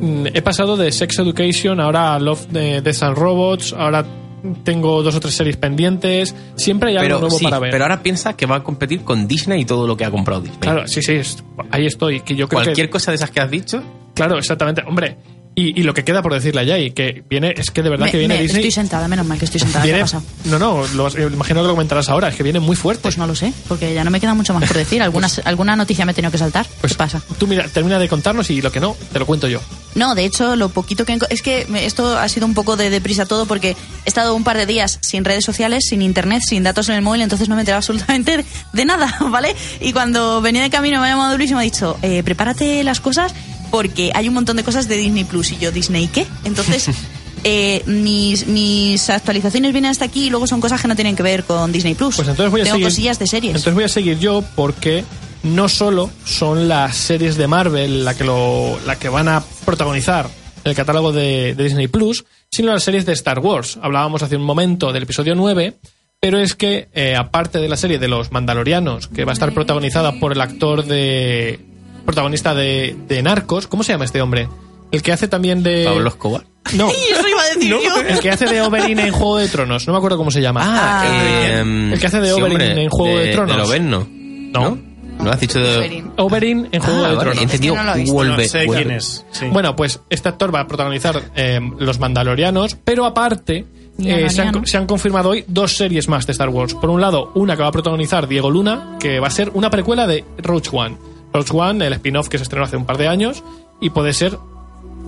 Mm, 0.00 0.26
He 0.34 0.42
pasado 0.42 0.76
de 0.76 0.90
Sex 0.92 1.18
Education, 1.18 1.78
ahora 1.78 2.14
a 2.14 2.18
Love 2.18 2.46
de 2.48 2.80
Death 2.80 3.02
and 3.02 3.16
Robots, 3.16 3.72
ahora 3.76 4.04
tengo 4.62 5.02
dos 5.02 5.14
o 5.14 5.20
tres 5.20 5.34
series 5.34 5.56
pendientes. 5.56 6.34
Siempre 6.56 6.90
hay 6.90 6.96
algo 6.96 7.06
pero, 7.08 7.20
nuevo 7.20 7.38
sí, 7.38 7.44
para 7.44 7.58
ver. 7.58 7.70
pero 7.70 7.84
ahora 7.84 8.02
piensa 8.02 8.36
que 8.36 8.46
va 8.46 8.56
a 8.56 8.62
competir 8.62 9.02
con 9.02 9.26
Disney 9.28 9.62
y 9.62 9.64
todo 9.64 9.86
lo 9.86 9.96
que 9.96 10.04
ha 10.04 10.10
comprado 10.10 10.40
Disney. 10.42 10.60
Claro, 10.60 10.86
sí, 10.86 11.02
sí, 11.02 11.12
es- 11.14 11.42
ahí 11.70 11.86
estoy. 11.86 12.20
Que 12.20 12.34
yo 12.36 12.48
creo 12.48 12.62
Cualquier 12.62 12.86
que, 12.88 12.90
cosa 12.90 13.10
de 13.10 13.16
esas 13.16 13.30
que 13.30 13.40
has 13.40 13.50
dicho, 13.50 13.82
Claro, 14.14 14.36
exactamente. 14.38 14.82
Hombre, 14.86 15.16
y, 15.68 15.80
y 15.80 15.82
lo 15.82 15.94
que 15.94 16.04
queda 16.04 16.22
por 16.22 16.32
decirle 16.34 16.60
allá, 16.60 16.78
y 16.78 16.90
que 16.92 17.22
viene, 17.28 17.54
es 17.56 17.70
que 17.70 17.82
de 17.82 17.90
verdad 17.90 18.06
Me- 18.06 18.10
que 18.12 18.18
viene 18.18 18.34
me- 18.36 18.42
Disney. 18.42 18.60
Estoy 18.60 18.70
sentada, 18.72 19.08
menos 19.08 19.26
mal 19.26 19.38
que 19.38 19.44
estoy 19.44 19.60
sentada. 19.60 19.84
¿Qué 19.84 19.92
viene- 19.92 20.08
no, 20.44 20.58
no, 20.58 20.86
lo, 20.94 21.08
imagino 21.28 21.60
que 21.62 21.66
lo 21.68 21.72
comentarás 21.74 22.08
ahora, 22.08 22.28
es 22.28 22.36
que 22.36 22.42
viene 22.42 22.60
muy 22.60 22.76
fuerte. 22.76 23.02
Pues 23.02 23.18
no 23.18 23.26
lo 23.26 23.34
sé, 23.34 23.52
porque 23.68 23.92
ya 23.94 24.04
no 24.04 24.10
me 24.10 24.20
queda 24.20 24.34
mucho 24.34 24.54
más 24.54 24.64
por 24.66 24.76
decir. 24.76 25.02
Algunas, 25.02 25.40
alguna 25.44 25.76
noticia 25.76 26.04
me 26.04 26.12
he 26.12 26.14
tenido 26.14 26.30
que 26.32 26.38
saltar. 26.38 26.66
Pues 26.80 26.92
¿Qué 26.92 26.98
pasa? 26.98 27.22
Tú 27.38 27.46
mira, 27.46 27.66
termina 27.68 27.98
de 27.98 28.08
contarnos 28.08 28.50
y 28.50 28.60
lo 28.62 28.70
que 28.72 28.80
no, 28.80 28.96
te 29.12 29.18
lo 29.18 29.26
cuento 29.26 29.48
yo. 29.48 29.60
No, 29.94 30.14
de 30.14 30.24
hecho, 30.24 30.54
lo 30.56 30.68
poquito 30.68 31.04
que... 31.04 31.18
Es 31.30 31.42
que 31.42 31.66
esto 31.84 32.16
ha 32.18 32.28
sido 32.28 32.46
un 32.46 32.54
poco 32.54 32.76
de 32.76 32.90
deprisa 32.90 33.26
todo 33.26 33.46
porque 33.46 33.70
he 34.04 34.08
estado 34.08 34.34
un 34.36 34.44
par 34.44 34.56
de 34.56 34.64
días 34.66 34.98
sin 35.02 35.24
redes 35.24 35.44
sociales, 35.44 35.84
sin 35.88 36.00
internet, 36.02 36.42
sin 36.46 36.62
datos 36.62 36.88
en 36.88 36.94
el 36.94 37.02
móvil, 37.02 37.22
entonces 37.22 37.48
no 37.48 37.56
me 37.56 37.60
he 37.60 37.62
enterado 37.62 37.78
absolutamente 37.78 38.36
de, 38.38 38.44
de 38.72 38.84
nada, 38.84 39.12
¿vale? 39.30 39.54
Y 39.80 39.92
cuando 39.92 40.40
venía 40.40 40.62
de 40.62 40.70
camino 40.70 41.00
me 41.00 41.06
ha 41.08 41.10
llamado 41.10 41.36
Luis 41.36 41.50
y 41.50 41.54
me 41.54 41.60
ha 41.60 41.64
dicho, 41.64 41.98
eh, 42.02 42.22
prepárate 42.22 42.84
las 42.84 43.00
cosas 43.00 43.34
porque 43.70 44.10
hay 44.14 44.28
un 44.28 44.34
montón 44.34 44.56
de 44.56 44.64
cosas 44.64 44.88
de 44.88 44.96
Disney 44.96 45.24
Plus. 45.24 45.52
Y 45.52 45.58
yo, 45.58 45.72
¿Disney 45.72 46.08
qué? 46.08 46.26
Entonces... 46.44 46.88
eh, 47.44 47.82
mis, 47.86 48.46
mis 48.46 49.08
actualizaciones 49.08 49.72
vienen 49.72 49.90
hasta 49.90 50.04
aquí 50.04 50.26
y 50.26 50.30
luego 50.30 50.46
son 50.46 50.60
cosas 50.60 50.80
que 50.82 50.88
no 50.88 50.94
tienen 50.94 51.16
que 51.16 51.22
ver 51.22 51.44
con 51.44 51.72
Disney 51.72 51.94
Plus. 51.94 52.16
Pues 52.16 52.28
entonces 52.28 52.50
voy 52.50 52.60
a 52.60 52.64
Tengo 52.64 52.76
seguir. 52.76 52.86
cosillas 52.88 53.18
de 53.18 53.26
series. 53.26 53.50
Entonces 53.52 53.74
voy 53.74 53.84
a 53.84 53.88
seguir 53.88 54.18
yo 54.18 54.44
porque 54.54 55.04
no 55.42 55.68
solo 55.68 56.10
son 56.24 56.68
las 56.68 56.96
series 56.96 57.36
de 57.36 57.46
Marvel 57.46 58.04
la 58.04 58.14
que 58.14 58.24
lo, 58.24 58.78
la 58.84 58.96
que 58.96 59.08
van 59.08 59.28
a 59.28 59.42
protagonizar 59.64 60.28
el 60.64 60.74
catálogo 60.74 61.12
de, 61.12 61.54
de 61.54 61.64
Disney 61.64 61.88
Plus, 61.88 62.24
sino 62.50 62.72
las 62.72 62.82
series 62.82 63.06
de 63.06 63.14
Star 63.14 63.38
Wars. 63.38 63.78
Hablábamos 63.80 64.22
hace 64.22 64.36
un 64.36 64.42
momento 64.42 64.92
del 64.92 65.04
episodio 65.04 65.34
9, 65.34 65.78
pero 66.20 66.38
es 66.38 66.54
que 66.54 66.88
eh, 66.92 67.16
aparte 67.16 67.58
de 67.58 67.68
la 67.68 67.78
serie 67.78 67.98
de 67.98 68.08
los 68.08 68.32
Mandalorianos, 68.32 69.08
que 69.08 69.24
va 69.24 69.32
a 69.32 69.34
estar 69.34 69.54
protagonizada 69.54 70.20
por 70.20 70.32
el 70.32 70.40
actor 70.42 70.84
de 70.84 71.58
protagonista 72.04 72.54
de, 72.54 72.96
de 73.08 73.22
Narcos, 73.22 73.66
¿cómo 73.66 73.82
se 73.82 73.92
llama 73.92 74.04
este 74.04 74.20
hombre? 74.22 74.48
El 74.92 75.02
que 75.02 75.12
hace 75.12 75.28
también 75.28 75.62
de 75.62 75.84
Pablo 75.84 76.08
Escobar. 76.08 76.44
no, 76.74 76.90
eso 77.10 77.28
iba 77.28 77.42
a 77.42 77.54
decir 77.54 77.70
no, 77.70 77.80
yo. 77.82 78.00
el 78.08 78.18
que 78.20 78.30
hace 78.30 78.46
de 78.46 78.60
Oberyn 78.62 78.98
en 78.98 79.12
Juego 79.12 79.38
de 79.38 79.48
Tronos, 79.48 79.86
no 79.86 79.92
me 79.92 79.96
acuerdo 79.98 80.16
cómo 80.16 80.30
se 80.30 80.40
llama. 80.40 80.60
Ah, 80.64 81.04
eh, 81.06 81.90
el 81.92 81.98
que 82.00 82.06
hace 82.06 82.20
de 82.20 82.28
sí, 82.28 82.32
Oberyn 82.40 82.60
hombre, 82.60 82.82
en 82.82 82.90
Juego 82.90 83.18
de 83.18 83.32
Tronos. 83.32 83.70
De. 83.70 83.80
No. 83.80 84.06
¿No? 84.52 84.78
¿No 85.20 85.30
has 85.30 85.38
dicho 85.38 85.60
de...? 85.60 86.02
Oberyn 86.16 86.68
en 86.72 86.80
Juego 86.80 87.04
Ah, 87.04 87.08
de 87.10 87.14
vale, 87.16 87.30
Tronos. 87.30 87.42
entendido 87.42 87.74
Es 87.74 87.80
que 87.80 88.12
no 88.14 88.24
No 88.24 88.40
sé 88.42 88.66
quién 88.66 88.90
es. 88.90 89.24
sí. 89.30 89.46
Bueno, 89.52 89.76
pues 89.76 90.00
este 90.08 90.28
actor 90.30 90.52
va 90.54 90.60
a 90.60 90.66
protagonizar 90.66 91.22
eh, 91.36 91.60
Los 91.78 91.98
Mandalorianos, 92.00 92.74
pero 92.82 93.04
aparte 93.04 93.66
eh, 94.02 94.30
se, 94.30 94.40
han, 94.42 94.66
se 94.66 94.78
han 94.78 94.86
confirmado 94.86 95.28
hoy 95.28 95.44
dos 95.46 95.76
series 95.76 96.08
más 96.08 96.26
de 96.26 96.32
Star 96.32 96.48
Wars. 96.48 96.72
Por 96.74 96.88
un 96.88 97.02
lado, 97.02 97.32
una 97.34 97.54
que 97.54 97.62
va 97.62 97.68
a 97.68 97.72
protagonizar 97.72 98.26
Diego 98.28 98.50
Luna, 98.50 98.96
que 98.98 99.20
va 99.20 99.26
a 99.26 99.30
ser 99.30 99.50
una 99.52 99.68
precuela 99.70 100.06
de 100.06 100.24
Rogue 100.38 100.68
One. 100.72 100.96
Rogue 101.32 101.50
One, 101.52 101.86
el 101.86 101.92
spin-off 101.94 102.28
que 102.28 102.38
se 102.38 102.42
estrenó 102.44 102.64
hace 102.64 102.76
un 102.76 102.84
par 102.86 102.98
de 102.98 103.08
años, 103.08 103.42
y 103.80 103.90
puede 103.90 104.12
ser, 104.12 104.38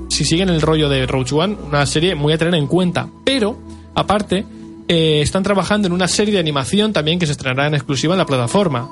si 0.09 0.25
siguen 0.25 0.49
el 0.49 0.61
rollo 0.61 0.89
de 0.89 1.07
Rogue 1.07 1.35
One, 1.35 1.57
una 1.67 1.85
serie 1.87 2.15
muy 2.15 2.33
a 2.33 2.39
tener 2.39 2.55
en 2.55 2.67
cuenta. 2.67 3.09
Pero, 3.25 3.57
aparte, 3.95 4.45
eh, 4.89 5.21
están 5.23 5.43
trabajando 5.43 5.87
en 5.89 5.93
una 5.93 6.09
serie 6.09 6.35
de 6.35 6.41
animación 6.41 6.93
también 6.93 7.19
que 7.19 7.27
se 7.27 7.33
estrenará 7.33 7.67
en 7.69 7.75
exclusiva 7.75 8.15
en 8.15 8.19
la 8.19 8.27
plataforma. 8.27 8.89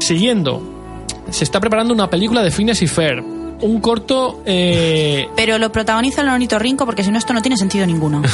Siguiendo, 0.00 0.62
se 1.30 1.44
está 1.44 1.60
preparando 1.60 1.94
una 1.94 2.10
película 2.10 2.42
de 2.42 2.50
Phineas 2.50 2.82
y 2.82 2.86
Fer. 2.86 3.20
Un 3.60 3.80
corto. 3.80 4.42
eh, 4.44 5.28
Pero 5.36 5.58
lo 5.58 5.70
protagoniza 5.72 6.20
el 6.22 6.28
ornitorrinco 6.28 6.84
porque 6.84 7.04
si 7.04 7.10
no 7.10 7.18
esto 7.18 7.32
no 7.32 7.40
tiene 7.40 7.56
sentido 7.56 7.86
ninguno. 7.86 8.20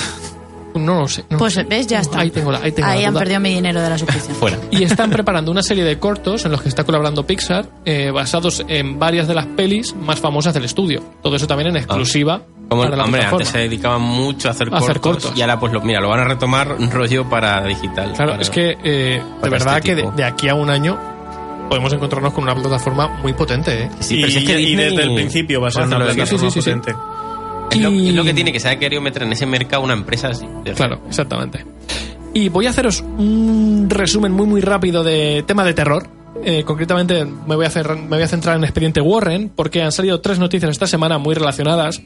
no 0.75 1.01
lo 1.01 1.09
sé. 1.09 1.25
no 1.31 1.39
Pues 1.39 1.55
sé. 1.55 1.65
ves, 1.65 1.87
ya 1.87 2.01
está. 2.01 2.21
Ahí 2.21 2.31
tengo 2.31 2.53
la, 2.53 2.59
ahí 2.59 2.73
tengo 2.73 2.89
la 2.89 2.95
han 2.95 3.11
duda. 3.13 3.21
perdido 3.21 3.41
mi 3.41 3.55
dinero 3.55 3.81
de 3.81 3.91
la 3.91 3.99
suscripción. 3.99 4.35
Fuera. 4.41 4.59
Y 4.71 4.83
están 4.85 5.11
preparando 5.11 5.51
una 5.51 5.63
serie 5.63 5.85
de 5.85 5.99
cortos 5.99 6.45
en 6.45 6.53
los 6.53 6.63
que 6.63 6.69
está 6.69 6.85
colaborando 6.85 7.27
Pixar, 7.27 7.67
eh, 7.85 8.11
basados 8.11 8.63
en 8.69 8.99
varias 8.99 9.29
de 9.29 9.35
las 9.35 9.47
pelis 9.47 9.95
más 9.95 10.21
famosas 10.21 10.55
del 10.55 10.65
estudio. 10.65 11.03
Todo 11.23 11.37
eso 11.37 11.47
también 11.47 11.71
en 11.71 11.77
exclusiva 11.77 12.43
Como, 12.69 12.83
para 12.83 12.97
la 12.97 13.05
hombre, 13.05 13.21
plataforma. 13.21 13.43
antes 13.43 13.49
se 13.49 13.59
dedicaban 13.59 14.01
mucho 14.03 14.49
a 14.49 14.51
hacer, 14.53 14.69
A 14.73 14.79
hacer 14.79 15.01
cortos, 15.01 15.33
y 15.35 15.41
ahora 15.43 15.59
pues 15.59 15.73
lo, 15.73 15.81
mira, 15.81 16.01
lo 16.01 16.09
van 16.09 16.21
a 16.21 16.25
retomar 16.25 16.73
un 16.79 16.91
rollo 16.91 17.29
para 17.29 17.65
digital. 17.65 18.13
Claro, 18.15 18.33
para- 18.33 18.43
es 18.43 18.51
que 18.51 18.77
eh, 18.83 19.21
de 19.23 19.23
para 19.41 19.51
verdad 19.51 19.77
este 19.79 19.97
que 19.97 20.11
de, 20.17 20.25
aquí 20.25 20.49
a 20.49 20.55
un 20.55 20.71
año 20.71 20.99
podemos 21.69 21.93
encontrarnos 21.93 22.33
con 22.33 22.45
una 22.45 22.55
plataforma 22.55 23.07
muy 23.23 23.33
potente, 23.33 23.85
¿eh? 23.85 23.91
Sí, 24.01 24.17
y, 24.17 24.21
pero 24.23 24.33
si 24.33 24.39
es 24.39 24.45
que 24.45 24.61
y 24.61 24.65
Disney 24.67 24.91
desde 24.91 25.03
el 25.05 25.15
principio 25.15 25.61
va 25.61 25.69
a 25.69 25.71
ser 25.71 25.85
una 25.85 25.97
plataforma 25.99 26.27
sí, 26.27 26.39
sí, 26.51 26.51
sí. 26.51 26.71
potente. 26.71 26.95
Es 27.71 27.79
lo, 27.81 27.91
Y- 27.91 28.09
es 28.09 28.15
lo 28.15 28.25
que 28.25 28.35
tiene, 28.35 28.53
que 28.53 28.61
se 28.61 28.69
ha 28.69 28.79
querido 28.79 29.01
meter 29.03 29.23
en 29.23 29.33
ese 29.33 29.47
mercado 29.47 29.83
una 29.83 29.95
empresa 29.95 30.29
así. 30.29 30.47
Claro, 30.75 31.01
exactamente. 31.09 31.65
Y 32.33 32.49
voy 32.49 32.67
a 32.67 32.71
haceros 32.71 33.01
un 33.01 33.87
resumen 33.89 34.33
muy 34.33 34.47
muy 34.47 34.61
rápido 34.61 35.03
de 35.03 35.43
tema 35.47 35.65
de 35.65 35.75
terror. 35.75 36.09
Eh, 36.45 36.63
concretamente 36.65 37.25
me 37.25 37.57
voy, 37.57 37.65
a 37.65 37.69
hacer, 37.69 37.89
me 37.97 38.07
voy 38.17 38.23
a 38.23 38.29
centrar 38.29 38.57
en 38.57 38.63
Expediente 38.63 39.01
Warren 39.01 39.51
porque 39.55 39.83
han 39.83 39.91
salido 39.93 40.21
tres 40.21 40.39
noticias 40.39 40.71
esta 40.71 40.87
semana 40.87 41.19
muy 41.19 41.35
relacionadas. 41.35 42.01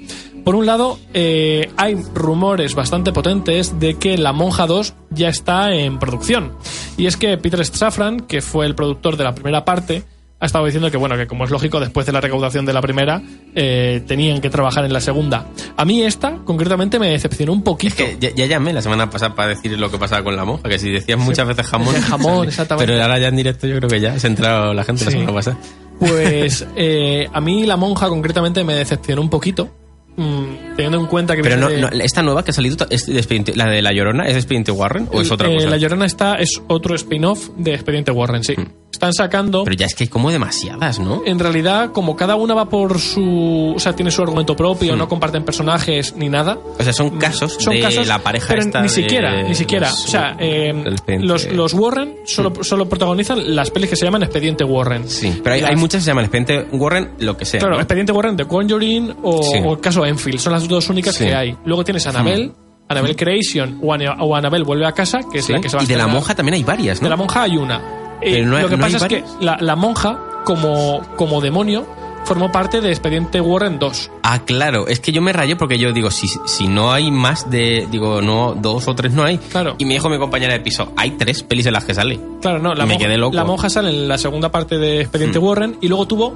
Por 0.44 0.55
un 0.55 0.64
lado, 0.66 0.98
eh, 1.12 1.70
hay 1.77 1.94
rumores 2.14 2.74
bastante 2.74 3.12
potentes 3.12 3.79
de 3.79 3.94
que 3.94 4.16
La 4.16 4.33
Monja 4.33 4.66
2 4.66 4.94
ya 5.11 5.29
está 5.29 5.72
en 5.74 5.98
producción. 5.98 6.53
Y 6.96 7.07
es 7.07 7.16
que 7.18 7.37
Peter 7.37 7.64
Safran, 7.64 8.20
que 8.20 8.40
fue 8.40 8.64
el 8.66 8.74
productor 8.74 9.16
de 9.18 9.24
la 9.24 9.35
primera 9.35 9.64
parte, 9.64 10.03
ha 10.44 10.46
estado 10.46 10.64
diciendo 10.66 10.90
que, 10.90 10.96
bueno, 10.96 11.16
que 11.16 11.26
como 11.26 11.44
es 11.44 11.50
lógico, 11.50 11.80
después 11.80 12.07
de 12.07 12.12
la 12.12 12.20
recaudación 12.20 12.64
de 12.66 12.72
la 12.72 12.80
primera, 12.83 13.20
eh, 13.54 14.02
tenían 14.07 14.40
que 14.40 14.50
trabajar 14.50 14.85
en 14.85 14.92
la 14.92 15.00
segunda. 15.00 15.46
A 15.76 15.85
mí 15.85 16.02
esta, 16.02 16.37
concretamente, 16.44 16.98
me 16.98 17.11
decepcionó 17.11 17.52
un 17.52 17.62
poquito. 17.62 17.94
Es 18.02 18.16
que 18.16 18.16
ya, 18.20 18.30
ya 18.35 18.46
llamé 18.46 18.72
la 18.72 18.83
semana 18.83 19.11
pasada 19.11 19.35
para 19.35 19.48
decir 19.48 19.78
lo 19.78 19.90
que 19.90 19.98
pasaba 19.98 20.22
con 20.22 20.37
la 20.37 20.44
monja, 20.44 20.68
que 20.68 20.78
si 20.78 20.90
decías 20.90 21.18
muchas 21.18 21.48
veces 21.48 21.66
jamón. 21.66 21.94
Jamón, 22.02 22.46
exactamente. 22.48 22.92
Pero 22.92 23.02
ahora 23.02 23.18
ya 23.18 23.28
en 23.28 23.37
directo 23.37 23.66
yo 23.66 23.76
creo 23.78 23.88
que 23.88 24.00
ya 24.00 24.18
se 24.18 24.26
ha 24.26 24.30
entrado 24.30 24.72
la 24.74 24.85
gente 24.85 25.04
la 25.04 25.11
Sí. 25.11 25.16
semana 25.18 25.35
pasada. 25.35 25.59
Pues 25.98 26.66
eh, 26.76 27.28
a 27.33 27.40
mí 27.40 27.64
la 27.66 27.76
monja 27.76 28.09
concretamente 28.09 28.62
me 28.64 28.74
decepcionó 28.74 29.22
un 29.22 29.30
poquito, 29.30 29.70
mm, 30.16 30.74
teniendo 30.76 30.98
en 30.98 31.07
cuenta 31.07 31.37
que... 31.37 31.42
Pero 31.42 31.57
no, 31.57 31.68
no, 31.70 31.88
esta 32.02 32.22
nueva 32.22 32.44
que 32.44 32.50
ha 32.50 32.54
salido, 32.54 32.87
¿es 32.90 33.07
de 33.07 33.18
Expediente- 33.20 33.54
¿la 33.54 33.66
de 33.66 33.80
La 33.80 33.92
Llorona 33.92 34.24
es 34.26 34.33
de 34.35 34.40
Expediente 34.40 34.72
Warren 34.72 35.09
o 35.12 35.20
es 35.20 35.30
otra 35.30 35.48
eh, 35.50 35.54
cosa? 35.54 35.68
La 35.70 35.76
Llorona 35.76 36.04
está, 36.07 36.35
es 36.35 36.61
otro 36.68 36.94
spin-off 36.94 37.48
de 37.57 37.74
Expediente 37.74 38.11
Warren, 38.11 38.42
sí. 38.44 38.54
Están 38.94 39.12
sacando... 39.12 39.64
Pero 39.64 39.76
ya 39.76 39.87
es 39.87 39.94
que 39.94 40.04
hay 40.04 40.09
como 40.09 40.30
demasiadas, 40.30 40.98
¿no? 41.00 41.22
En 41.26 41.38
realidad, 41.38 41.90
como 41.92 42.16
cada 42.16 42.37
una 42.37 42.54
va 42.54 42.68
por 42.68 42.98
su... 43.00 43.72
O 43.76 43.78
sea, 43.80 43.94
tiene 43.94 44.11
su 44.11 44.22
argumento 44.22 44.54
propio, 44.57 44.94
Hmm. 44.94 44.98
no 44.98 45.09
comparten 45.09 45.44
personajes 45.44 46.14
ni 46.16 46.28
nada. 46.28 46.57
O 46.78 46.83
sea, 46.83 46.92
son 46.92 47.11
casos 47.18 47.57
Son 47.59 47.74
de 47.74 47.80
casos, 47.80 48.07
la 48.07 48.20
pareja 48.20 48.46
pero 48.48 48.62
esta 48.62 48.80
ni 48.80 48.88
de 48.88 48.94
siquiera, 48.94 49.42
ni 49.42 49.54
siquiera. 49.54 49.90
los- 49.90 50.04
o 50.04 50.09
sea, 50.09 50.37
eh, 50.38 50.72
los, 51.20 51.50
los 51.52 51.74
Warren 51.74 52.14
solo, 52.24 52.52
solo 52.62 52.88
protagonizan 52.88 53.54
las 53.57 53.70
pelis 53.70 53.90
que 53.90 53.96
se 53.96 54.04
llaman 54.04 54.22
Expediente 54.22 54.64
Warren. 54.64 55.09
Sí, 55.09 55.40
pero 55.42 55.54
hay, 55.54 55.61
Las- 55.61 55.70
hay 55.70 55.76
muchas 55.76 55.98
que 56.00 56.04
se 56.04 56.11
llaman 56.11 56.24
Expediente 56.26 56.66
Warren, 56.76 57.11
lo 57.18 57.37
que 57.37 57.44
sea. 57.44 57.61
Claro, 57.61 57.74
¿no? 57.74 57.80
Expediente 57.80 58.12
Warren 58.12 58.37
de 58.37 58.44
Conjuring 58.46 59.14
o, 59.22 59.42
Sí. 59.42 59.59
o 59.64 59.72
el 59.74 59.80
caso 59.80 60.07
Enfield. 60.07 60.38
Son 60.38 60.52
las 60.52 60.66
dos 60.68 60.88
únicas 60.88 61.14
Sí. 61.16 61.24
que 61.24 61.35
hay. 61.35 61.57
Luego 61.64 61.83
tienes 61.85 62.07
Annabelle, 62.07 62.52
Annabelle 62.88 63.16
Creation 63.16 63.80
o, 63.83 63.92
Ana- 63.92 64.16
o 64.20 64.37
Annabelle 64.37 64.64
vuelve 64.64 64.87
a 64.87 64.92
casa, 64.92 65.18
que 65.33 65.38
es 65.40 65.44
Sí, 65.46 65.52
la 65.52 65.61
que 65.61 65.68
se 65.68 65.76
va 65.76 65.83
a 65.83 65.85
y 65.85 65.88
de 65.88 65.96
la 65.96 66.07
monja 66.07 66.35
también 66.35 66.54
hay 66.54 66.62
varias, 66.62 67.00
¿no? 67.00 67.07
De 67.07 67.11
la 67.11 67.16
monja 67.16 67.42
hay 67.42 67.57
una. 67.57 67.80
Eh, 68.24 68.30
Pero 68.32 68.46
no 68.48 68.56
hay- 68.56 68.62
lo 68.62 68.68
que 68.68 68.76
¿no 68.76 68.84
hay 68.87 68.92
pasa 68.92 69.06
es 69.06 69.12
que 69.12 69.24
la, 69.44 69.56
la 69.60 69.76
monja, 69.76 70.18
como, 70.44 71.00
como 71.16 71.40
demonio, 71.40 71.87
formó 72.24 72.50
parte 72.50 72.80
de 72.80 72.88
Expediente 72.88 73.38
Warren 73.40 73.78
2. 73.78 74.10
Ah, 74.22 74.38
claro, 74.46 74.87
es 74.88 74.98
que 75.00 75.12
yo 75.12 75.20
me 75.20 75.32
rayé 75.34 75.56
porque 75.56 75.78
yo 75.78 75.92
digo, 75.92 76.10
si, 76.10 76.26
si 76.46 76.68
no 76.68 76.90
hay 76.90 77.10
más 77.10 77.50
de, 77.50 77.87
digo, 77.90 78.22
no, 78.22 78.54
dos 78.54 78.88
o 78.88 78.94
tres 78.94 79.12
no 79.12 79.24
hay. 79.24 79.37
Claro. 79.37 79.74
Y 79.78 79.84
me 79.84 79.92
dijo 79.92 80.08
mi 80.08 80.18
compañera 80.18 80.54
de 80.54 80.60
piso, 80.60 80.92
hay 80.96 81.10
tres 81.12 81.42
pelis 81.42 81.66
en 81.66 81.74
las 81.74 81.84
que 81.84 81.92
sale. 81.92 82.18
Claro, 82.40 82.58
no, 82.60 82.74
la, 82.74 82.87
Me 82.87 82.94
monja, 82.94 83.06
quedé 83.06 83.18
loco. 83.18 83.37
la 83.37 83.44
monja 83.44 83.68
sale 83.68 83.90
en 83.90 84.08
la 84.08 84.16
segunda 84.16 84.50
parte 84.50 84.78
de 84.78 85.02
Expediente 85.02 85.38
Mm. 85.38 85.44
Warren 85.44 85.76
y 85.82 85.88
luego 85.88 86.06
tuvo, 86.08 86.34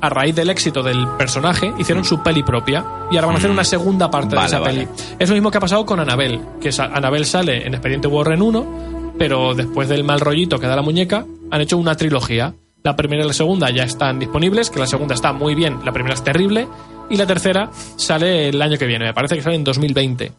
a 0.00 0.08
raíz 0.08 0.36
del 0.36 0.50
éxito 0.50 0.82
del 0.84 1.04
personaje, 1.18 1.72
hicieron 1.78 2.04
su 2.04 2.22
peli 2.22 2.42
propia 2.44 2.84
y 3.10 3.16
ahora 3.16 3.26
van 3.28 3.36
a 3.36 3.38
hacer 3.38 3.50
Mm. 3.50 3.54
una 3.54 3.64
segunda 3.64 4.08
parte 4.10 4.36
Vale, 4.36 4.42
de 4.48 4.54
esa 4.54 4.60
vale. 4.60 4.86
peli. 4.86 4.88
Es 5.18 5.28
lo 5.30 5.34
mismo 5.34 5.50
que 5.50 5.58
ha 5.58 5.60
pasado 5.60 5.84
con 5.84 5.98
Annabelle, 5.98 6.40
que 6.60 6.70
Annabelle 6.78 7.24
sale 7.24 7.66
en 7.66 7.74
Expediente 7.74 8.06
Warren 8.06 8.40
1, 8.40 9.03
pero 9.18 9.54
después 9.54 9.88
del 9.88 10.04
mal 10.04 10.20
rollito 10.20 10.58
que 10.58 10.66
da 10.66 10.76
la 10.76 10.82
muñeca, 10.82 11.26
han 11.50 11.60
hecho 11.60 11.76
una 11.78 11.96
trilogía. 11.96 12.54
La 12.82 12.96
primera 12.96 13.24
y 13.24 13.26
la 13.26 13.32
segunda 13.32 13.70
ya 13.70 13.84
están 13.84 14.18
disponibles, 14.18 14.68
que 14.70 14.78
la 14.78 14.86
segunda 14.86 15.14
está 15.14 15.32
muy 15.32 15.54
bien, 15.54 15.78
la 15.84 15.92
primera 15.92 16.14
es 16.14 16.22
terrible, 16.22 16.68
y 17.08 17.16
la 17.16 17.26
tercera 17.26 17.70
sale 17.96 18.48
el 18.50 18.60
año 18.60 18.76
que 18.76 18.86
viene, 18.86 19.06
me 19.06 19.14
parece 19.14 19.36
que 19.36 19.42
sale 19.42 19.56
en 19.56 19.64
2020. 19.64 20.32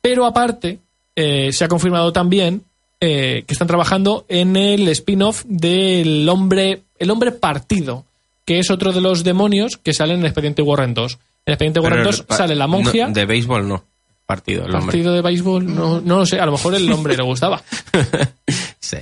Pero 0.00 0.26
aparte, 0.26 0.80
eh, 1.14 1.52
se 1.52 1.64
ha 1.64 1.68
confirmado 1.68 2.12
también 2.12 2.62
eh, 3.00 3.44
que 3.46 3.52
están 3.52 3.68
trabajando 3.68 4.24
en 4.28 4.56
el 4.56 4.88
spin-off 4.88 5.44
del 5.46 6.28
hombre, 6.28 6.82
el 6.98 7.10
hombre 7.10 7.30
partido, 7.32 8.04
que 8.44 8.58
es 8.58 8.70
otro 8.70 8.92
de 8.92 9.00
los 9.00 9.22
demonios 9.22 9.76
que 9.76 9.92
salen 9.92 10.18
en 10.20 10.26
Expediente 10.26 10.62
Warren 10.62 10.94
2. 10.94 11.18
En 11.46 11.52
Expediente 11.52 11.78
Warren 11.80 11.98
Pero 12.00 12.10
2 12.10 12.20
el 12.20 12.26
pa- 12.26 12.36
sale 12.36 12.54
la 12.56 12.66
monja, 12.66 13.06
no, 13.08 13.12
de 13.12 13.26
béisbol 13.26 13.68
no. 13.68 13.84
Partido, 14.26 14.64
el 14.64 14.74
hombre. 14.74 14.86
partido 14.86 15.12
de 15.12 15.20
béisbol, 15.20 15.74
no, 15.74 16.00
no 16.00 16.18
lo 16.18 16.26
sé, 16.26 16.38
a 16.38 16.46
lo 16.46 16.52
mejor 16.52 16.74
el 16.74 16.90
hombre 16.90 17.16
le 17.16 17.22
gustaba. 17.22 17.62
sí. 18.80 18.96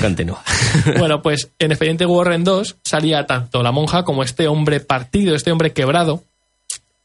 Continúa. 0.00 0.42
Bueno, 0.98 1.22
pues 1.22 1.50
en 1.58 1.72
Expediente 1.72 2.06
Warren 2.06 2.44
2 2.44 2.76
salía 2.84 3.26
tanto 3.26 3.62
la 3.62 3.72
monja 3.72 4.04
como 4.04 4.22
este 4.22 4.48
hombre 4.48 4.80
partido, 4.80 5.34
este 5.34 5.52
hombre 5.52 5.72
quebrado. 5.72 6.22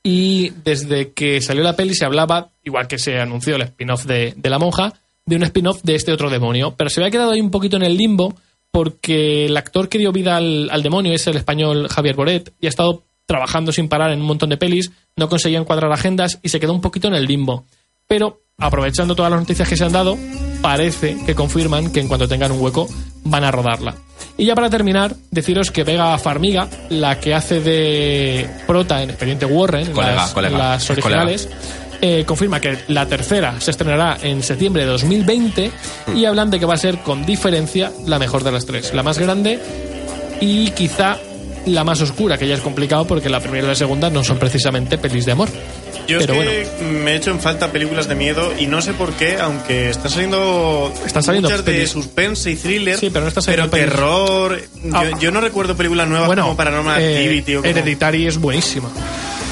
Y 0.04 0.50
desde 0.66 1.14
que 1.14 1.40
salió 1.42 1.64
la 1.64 1.76
peli 1.76 1.96
se 1.96 2.06
hablaba, 2.06 2.50
igual 2.64 2.88
que 2.88 3.00
se 3.00 3.20
anunció 3.20 3.56
el 3.56 3.62
spin-off 3.62 4.06
de, 4.06 4.34
de 4.36 4.50
la 4.50 4.60
monja, 4.60 4.94
de 5.26 5.38
un 5.38 5.44
spin-off 5.44 5.82
de 5.84 5.96
este 5.96 6.12
otro 6.12 6.30
demonio. 6.30 6.76
Pero 6.76 6.90
se 6.90 7.00
había 7.00 7.12
quedado 7.12 7.32
ahí 7.32 7.40
un 7.42 7.52
poquito 7.52 7.78
en 7.78 7.84
el 7.84 7.96
limbo 7.98 8.36
porque 8.72 9.46
el 9.46 9.56
actor 9.56 9.88
que 9.88 10.00
dio 10.00 10.12
vida 10.12 10.36
al, 10.36 10.70
al 10.72 10.84
demonio 10.84 11.14
es 11.14 11.26
el 11.28 11.38
español 11.38 11.88
Javier 11.88 12.16
Boret 12.16 12.52
y 12.60 12.66
ha 12.66 12.70
estado 12.70 13.04
trabajando 13.26 13.72
sin 13.72 13.90
parar 13.90 14.12
en 14.12 14.22
un 14.22 14.28
montón 14.28 14.50
de 14.50 14.58
pelis, 14.58 14.92
no 15.16 15.30
conseguía 15.30 15.60
encuadrar 15.60 15.92
agendas 15.92 16.40
y 16.42 16.50
se 16.50 16.60
quedó 16.60 16.74
un 16.74 16.82
poquito 16.82 17.08
en 17.08 17.16
el 17.16 17.26
limbo. 17.26 17.66
Pero 18.08 18.42
aprovechando 18.58 19.16
todas 19.16 19.32
las 19.32 19.40
noticias 19.40 19.68
que 19.68 19.78
se 19.78 19.84
han 19.84 19.92
dado, 19.92 20.18
parece 20.62 21.18
que 21.26 21.36
confirman 21.36 21.92
que 21.92 22.00
en 22.00 22.08
cuanto 22.08 22.28
tengan 22.28 22.52
un 22.52 22.62
hueco 22.62 22.88
van 23.24 23.44
a 23.44 23.52
rodarla. 23.52 23.96
Y 24.38 24.46
ya 24.46 24.56
para 24.56 24.70
terminar, 24.70 25.16
deciros 25.32 25.72
que 25.72 25.84
Vega 25.84 26.18
Farmiga, 26.18 26.68
la 26.90 27.20
que 27.20 27.34
hace 27.34 27.60
de 27.62 28.50
prota 28.66 29.04
en 29.04 29.12
Expediente 29.12 29.46
Warren, 29.46 29.88
en 29.88 29.94
Colega, 29.94 30.16
las, 30.16 30.34
colega, 30.34 30.78
originales, 30.90 31.50
eh, 32.02 32.26
confirma 32.26 32.60
que 32.60 32.80
la 32.88 33.08
tercera 33.08 33.60
se 33.62 33.72
estrenará 33.72 34.18
en 34.22 34.44
septiembre 34.44 34.84
de 34.84 34.90
2020 34.90 35.72
y 36.16 36.26
hablan 36.26 36.50
de 36.50 36.60
que 36.60 36.66
va 36.66 36.74
a 36.74 36.78
ser 36.78 37.00
con 37.00 37.26
diferencia 37.26 37.92
la 38.06 38.20
mejor 38.20 38.44
de 38.44 38.52
las 38.52 38.66
tres, 38.66 38.94
la 38.94 39.04
más 39.04 39.20
grande 39.20 39.60
y 40.42 40.72
quizá 40.72 41.18
la 41.66 41.84
más 41.84 42.02
oscura, 42.02 42.38
que 42.38 42.48
ya 42.48 42.56
es 42.56 42.62
complicado 42.62 43.06
porque 43.06 43.30
la 43.30 43.40
primera 43.40 43.66
y 43.66 43.68
la 43.70 43.76
segunda 43.76 44.10
no 44.10 44.24
son 44.24 44.38
precisamente 44.38 44.98
pelis 44.98 45.26
de 45.26 45.32
amor. 45.34 45.50
Yo 46.08 46.20
Pero 46.20 46.34
es 46.44 46.68
que 46.68 46.84
me 46.84 47.14
he 47.14 47.16
hecho 47.16 47.32
en 47.32 47.40
falta 47.40 47.72
películas 47.72 48.10
de 48.10 48.16
miedo 48.16 48.54
y 48.60 48.68
no 48.68 48.82
sé 48.82 48.92
por 48.94 49.14
qué, 49.14 49.38
aunque 49.40 49.90
están 49.90 50.12
saliendo, 50.12 50.92
Están 51.06 51.24
saliendo 51.24 51.50
muchas 51.50 51.64
de 51.64 51.88
suspense 51.88 52.52
y 52.52 52.56
thriller, 52.58 52.98
Sí, 53.00 53.10
pero 53.10 53.22
no 53.22 53.30
están 53.30 53.44
saliendo 53.44 53.72
pelis. 53.72 53.86
terror. 53.90 54.62
Ah. 54.92 55.06
Yo, 55.12 55.20
yo 55.20 55.32
no 55.32 55.40
recuerdo 55.40 55.78
películas 55.78 56.10
nuevas 56.10 56.28
Bueno, 56.28 56.44
como 56.44 56.58
Paranormal 56.58 57.02
eh, 57.02 57.20
Activity 57.20 57.56
o 57.56 57.62
como- 57.62 57.70
Hereditary 57.72 58.28
es 58.28 58.38
buenísima. 58.38 58.90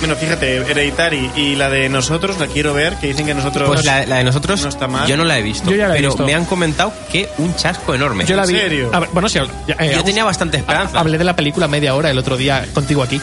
Bueno, 0.01 0.15
fíjate, 0.15 0.57
Hereditary 0.57 1.29
y 1.35 1.55
la 1.55 1.69
de 1.69 1.87
nosotros 1.87 2.39
la 2.39 2.47
quiero 2.47 2.73
ver, 2.73 2.95
que 2.95 3.07
dicen 3.07 3.25
que 3.27 3.33
nosotros 3.35 3.69
Pues 3.69 3.85
la, 3.85 4.03
la 4.07 4.17
de 4.17 4.23
nosotros, 4.23 4.61
no 4.63 4.69
está 4.69 4.87
mal. 4.87 5.07
yo 5.07 5.15
no 5.15 5.23
la 5.23 5.37
he 5.37 5.43
visto. 5.43 5.69
Yo 5.69 5.75
ya 5.77 5.87
la 5.87 5.93
he 5.93 5.97
pero 5.97 6.09
visto. 6.09 6.25
me 6.25 6.33
han 6.33 6.45
comentado 6.45 6.91
que 7.11 7.29
un 7.37 7.55
chasco 7.55 7.93
enorme. 7.93 8.25
Yo 8.25 8.35
la 8.35 8.43
¿En 8.43 8.49
vi. 8.49 8.55
serio? 8.55 8.89
A 8.91 8.99
ver, 8.99 9.09
bueno, 9.13 9.29
sí, 9.29 9.39
ya, 9.67 9.75
eh, 9.79 9.93
Yo 9.95 10.03
tenía 10.03 10.23
bastante 10.25 10.57
esperanza. 10.57 10.99
Hablé 10.99 11.17
de 11.19 11.23
la 11.23 11.35
película 11.35 11.67
media 11.67 11.93
hora 11.95 12.09
el 12.09 12.17
otro 12.17 12.35
día 12.35 12.65
contigo 12.73 13.03
aquí. 13.03 13.21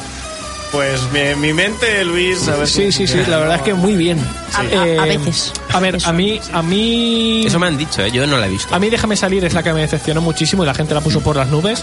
Pues 0.70 1.00
mi, 1.12 1.34
mi 1.40 1.52
mente, 1.52 2.04
Luis, 2.04 2.46
a 2.46 2.54
ver 2.56 2.68
Sí, 2.68 2.92
sí, 2.92 3.06
sí, 3.08 3.18
la 3.26 3.38
verdad 3.38 3.56
es 3.56 3.62
que 3.62 3.74
muy 3.74 3.94
bien. 3.96 4.18
Eh, 4.18 4.76
A- 4.98 5.00
a- 5.00 5.02
a 5.02 5.06
veces. 5.06 5.52
A 5.72 5.80
ver, 5.80 5.98
a 6.04 6.12
mí, 6.12 6.38
a 6.52 6.62
mí, 6.62 7.44
Eso 7.46 7.58
me 7.58 7.66
han 7.66 7.76
dicho, 7.78 8.02
¿eh? 8.04 8.10
yo 8.12 8.24
no 8.26 8.36
la 8.36 8.46
he 8.46 8.50
visto. 8.50 8.72
a 8.74 8.78
mí 8.78 8.88
déjame 8.90 9.16
salir 9.16 9.44
es 9.44 9.54
la 9.54 9.62
que 9.62 9.72
me 9.72 9.80
decepcionó 9.80 10.20
muchísimo 10.20 10.62
y 10.62 10.66
la 10.66 10.74
gente 10.74 10.94
la 10.94 11.00
puso 11.00 11.20
por 11.22 11.34
las 11.36 11.48
nubes. 11.48 11.82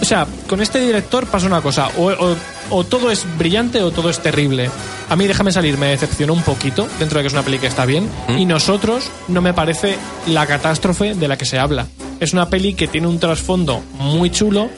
O 0.00 0.04
sea, 0.04 0.26
con 0.48 0.60
este 0.60 0.80
director 0.80 1.26
pasa 1.26 1.46
una 1.46 1.60
cosa, 1.60 1.88
o, 1.96 2.06
o- 2.10 2.36
o 2.70 2.84
todo 2.84 3.10
es 3.10 3.24
brillante 3.38 3.82
o 3.82 3.90
todo 3.90 4.10
es 4.10 4.20
terrible. 4.20 4.70
A 5.08 5.16
mí 5.16 5.26
déjame 5.26 5.50
salir 5.52 5.76
me 5.78 5.86
decepcionó 5.88 6.34
un 6.34 6.42
poquito, 6.42 6.86
dentro 6.98 7.18
de 7.18 7.22
que 7.24 7.26
es 7.28 7.32
una 7.32 7.42
peli 7.42 7.58
que 7.58 7.66
está 7.66 7.84
bien, 7.86 8.08
y 8.36 8.44
nosotros 8.44 9.10
no 9.28 9.40
me 9.40 9.54
parece 9.54 9.96
la 10.26 10.46
catástrofe 10.46 11.14
de 11.14 11.28
la 11.28 11.36
que 11.38 11.46
se 11.46 11.58
habla. 11.58 11.86
Es 12.20 12.32
una 12.32 12.48
peli 12.50 12.74
que 12.74 12.86
tiene 12.88 13.06
un 13.06 13.18
trasfondo 13.18 13.82
muy 13.98 14.30
chulo, 14.30 14.68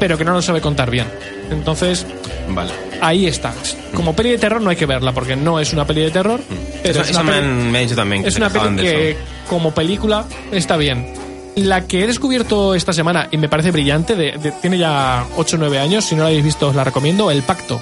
pero 0.00 0.16
que 0.18 0.24
no 0.24 0.32
lo 0.32 0.42
sabe 0.42 0.60
contar 0.60 0.90
bien. 0.90 1.06
Entonces, 1.50 2.06
Vale. 2.48 2.72
ahí 3.00 3.26
está. 3.26 3.52
Como 3.94 4.16
peli 4.16 4.30
de 4.30 4.38
terror 4.38 4.60
no 4.62 4.70
hay 4.70 4.76
que 4.76 4.86
verla, 4.86 5.12
porque 5.12 5.36
no 5.36 5.60
es 5.60 5.72
una 5.72 5.86
peli 5.86 6.00
de 6.02 6.10
terror. 6.10 6.40
Pero 6.82 6.90
Eso, 6.94 7.02
es 7.02 7.10
eso 7.10 7.20
una 7.20 7.30
me, 7.30 7.36
peli- 7.38 7.46
han, 7.52 7.70
me 7.72 7.78
han 7.78 7.84
dicho 7.84 7.96
también. 7.96 8.22
Que 8.22 8.28
es 8.30 8.36
una 8.36 8.48
peli 8.50 8.76
que 8.76 9.10
eso. 9.10 9.20
como 9.48 9.72
película 9.74 10.24
está 10.50 10.76
bien. 10.76 11.12
La 11.56 11.86
que 11.86 12.02
he 12.02 12.06
descubierto 12.06 12.74
esta 12.74 12.92
semana 12.92 13.28
y 13.30 13.36
me 13.36 13.48
parece 13.48 13.70
brillante, 13.70 14.34
tiene 14.60 14.76
ya 14.76 15.24
8 15.36 15.56
o 15.56 15.58
9 15.60 15.78
años, 15.78 16.04
si 16.04 16.16
no 16.16 16.22
la 16.22 16.28
habéis 16.28 16.44
visto 16.44 16.68
os 16.68 16.74
la 16.74 16.82
recomiendo, 16.82 17.30
El 17.30 17.42
Pacto. 17.42 17.80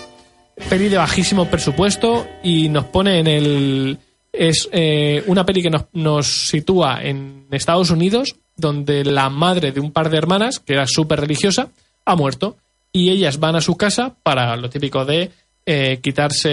Peli 0.68 0.88
de 0.88 0.98
bajísimo 0.98 1.46
presupuesto 1.46 2.26
y 2.42 2.68
nos 2.68 2.84
pone 2.84 3.18
en 3.18 3.26
el... 3.26 3.98
Es 4.30 4.68
eh, 4.72 5.22
una 5.26 5.44
peli 5.44 5.62
que 5.62 5.70
nos, 5.70 5.86
nos 5.92 6.48
sitúa 6.48 7.02
en 7.02 7.46
Estados 7.50 7.90
Unidos, 7.90 8.36
donde 8.56 9.04
la 9.04 9.30
madre 9.30 9.72
de 9.72 9.80
un 9.80 9.92
par 9.92 10.10
de 10.10 10.18
hermanas, 10.18 10.58
que 10.58 10.74
era 10.74 10.86
súper 10.86 11.20
religiosa, 11.20 11.68
ha 12.04 12.16
muerto. 12.16 12.56
Y 12.92 13.10
ellas 13.10 13.40
van 13.40 13.56
a 13.56 13.62
su 13.62 13.76
casa 13.76 14.14
para 14.22 14.54
lo 14.56 14.68
típico 14.68 15.04
de 15.06 15.30
eh, 15.64 16.00
quitarse 16.02 16.50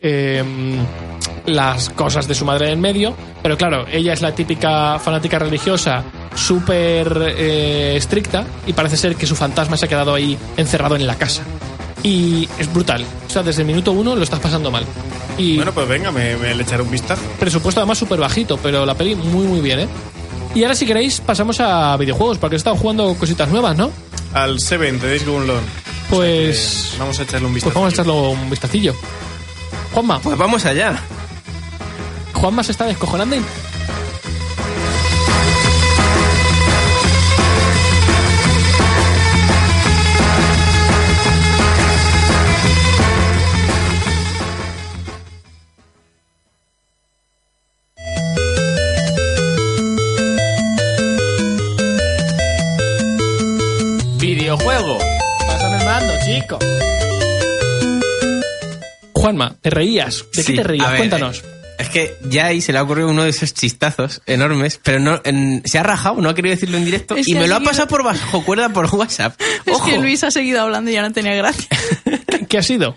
eh, 0.00 0.44
las 1.46 1.90
cosas 1.90 2.28
de 2.28 2.34
su 2.34 2.44
madre 2.44 2.70
en 2.70 2.80
medio, 2.80 3.14
pero 3.42 3.56
claro, 3.56 3.86
ella 3.90 4.12
es 4.12 4.20
la 4.20 4.34
típica 4.34 4.98
fanática 4.98 5.38
religiosa 5.38 6.04
súper 6.34 7.34
eh, 7.36 7.96
estricta 7.96 8.44
y 8.66 8.72
parece 8.72 8.96
ser 8.96 9.16
que 9.16 9.26
su 9.26 9.36
fantasma 9.36 9.76
se 9.76 9.86
ha 9.86 9.88
quedado 9.88 10.14
ahí 10.14 10.36
encerrado 10.56 10.96
en 10.96 11.06
la 11.06 11.16
casa. 11.16 11.42
Y 12.02 12.48
es 12.58 12.72
brutal. 12.72 13.04
O 13.26 13.30
sea, 13.30 13.42
desde 13.42 13.62
el 13.62 13.68
minuto 13.68 13.92
uno 13.92 14.14
lo 14.14 14.22
estás 14.22 14.38
pasando 14.38 14.70
mal. 14.70 14.84
Y 15.38 15.56
Bueno, 15.56 15.72
pues 15.72 15.88
venga, 15.88 16.10
me, 16.12 16.36
me 16.36 16.54
le 16.54 16.62
echaré 16.62 16.82
un 16.82 16.90
vistazo. 16.90 17.22
presupuesto 17.38 17.80
además 17.80 17.98
súper 17.98 18.20
bajito, 18.20 18.58
pero 18.58 18.84
la 18.86 18.94
peli 18.94 19.14
muy 19.14 19.46
muy 19.46 19.60
bien, 19.60 19.80
¿eh? 19.80 19.88
Y 20.54 20.62
ahora 20.62 20.74
si 20.74 20.86
queréis 20.86 21.20
pasamos 21.20 21.60
a 21.60 21.96
videojuegos, 21.96 22.38
porque 22.38 22.56
he 22.56 22.58
estado 22.58 22.76
jugando 22.76 23.14
cositas 23.14 23.48
nuevas, 23.48 23.76
¿no? 23.76 23.90
Al 24.32 24.60
Seven 24.60 24.98
de 25.00 25.08
Days 25.08 25.26
Gone. 25.26 25.52
Pues... 26.10 26.92
Eh, 26.94 26.96
vamos 26.98 27.18
a 27.18 27.22
echarle 27.22 27.46
un 27.46 27.54
vistazo. 27.54 27.72
Pues 27.72 27.74
vamos 27.74 27.92
a 27.92 27.94
echarle 27.94 28.12
un 28.12 28.50
vistacillo. 28.50 28.94
Juanma, 29.92 30.20
Pues 30.20 30.36
vamos 30.36 30.64
allá. 30.64 31.00
Juanma 32.34 32.62
se 32.62 32.72
está 32.72 32.84
descojonando 32.84 33.36
Juanma, 59.14 59.56
te 59.60 59.70
reías. 59.70 60.24
¿De 60.34 60.42
Sí, 60.42 60.52
qué 60.52 60.58
te 60.58 60.64
reías? 60.68 60.88
ver, 60.90 60.98
Cuéntanos. 60.98 61.38
eh, 61.40 61.44
Es 61.78 61.88
que 61.90 62.14
ya 62.30 62.46
ahí 62.46 62.60
se 62.62 62.72
le 62.72 62.78
ha 62.78 62.82
ocurrido 62.82 63.08
uno 63.08 63.24
de 63.24 63.30
esos 63.30 63.52
chistazos 63.52 64.22
enormes, 64.26 64.80
pero 64.82 64.98
no 64.98 65.20
en- 65.24 65.62
se 65.66 65.78
ha 65.78 65.82
rajado, 65.82 66.20
no 66.22 66.28
ha 66.30 66.34
querido 66.34 66.54
decirlo 66.54 66.78
en 66.78 66.84
directo 66.86 67.16
Es 67.16 67.28
y 67.28 67.34
me 67.34 67.46
lo 67.48 67.56
ha 67.56 67.60
pasado 67.60 67.86
por 67.88 68.02
bajo 68.02 68.44
cuerda 68.44 68.68
por 68.70 68.86
WhatsApp. 68.94 69.38
Es 69.66 69.74
Ojo. 69.74 69.84
que 69.86 69.98
Luis 69.98 70.22
ha 70.24 70.30
seguido 70.30 70.62
hablando 70.62 70.90
y 70.90 70.94
ya 70.94 71.02
no 71.02 71.12
tenía 71.12 71.34
gracia. 71.34 71.68
¿Qué, 72.28 72.46
qué 72.46 72.58
ha 72.58 72.62
sido? 72.62 72.96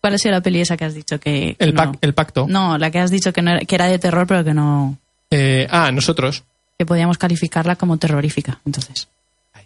¿Cuál 0.00 0.14
ha 0.14 0.18
sido 0.18 0.32
la 0.32 0.40
peli 0.40 0.60
esa 0.60 0.76
que 0.76 0.86
has 0.86 0.94
dicho 0.94 1.20
que, 1.20 1.56
que 1.58 1.64
El, 1.64 1.74
no? 1.74 1.82
pac- 1.82 1.98
el 2.00 2.14
pacto. 2.14 2.46
No, 2.48 2.78
la 2.78 2.90
que 2.90 2.98
has 2.98 3.10
dicho 3.10 3.32
que, 3.32 3.42
no 3.42 3.50
era, 3.52 3.60
que 3.60 3.74
era 3.74 3.86
de 3.86 3.98
terror, 3.98 4.26
pero 4.26 4.42
que 4.42 4.54
no. 4.54 4.96
Eh, 5.30 5.66
ah, 5.70 5.92
nosotros. 5.92 6.42
que 6.78 6.86
podíamos 6.86 7.18
calificarla 7.18 7.76
como 7.76 7.98
terrorífica. 7.98 8.60
Entonces, 8.64 9.08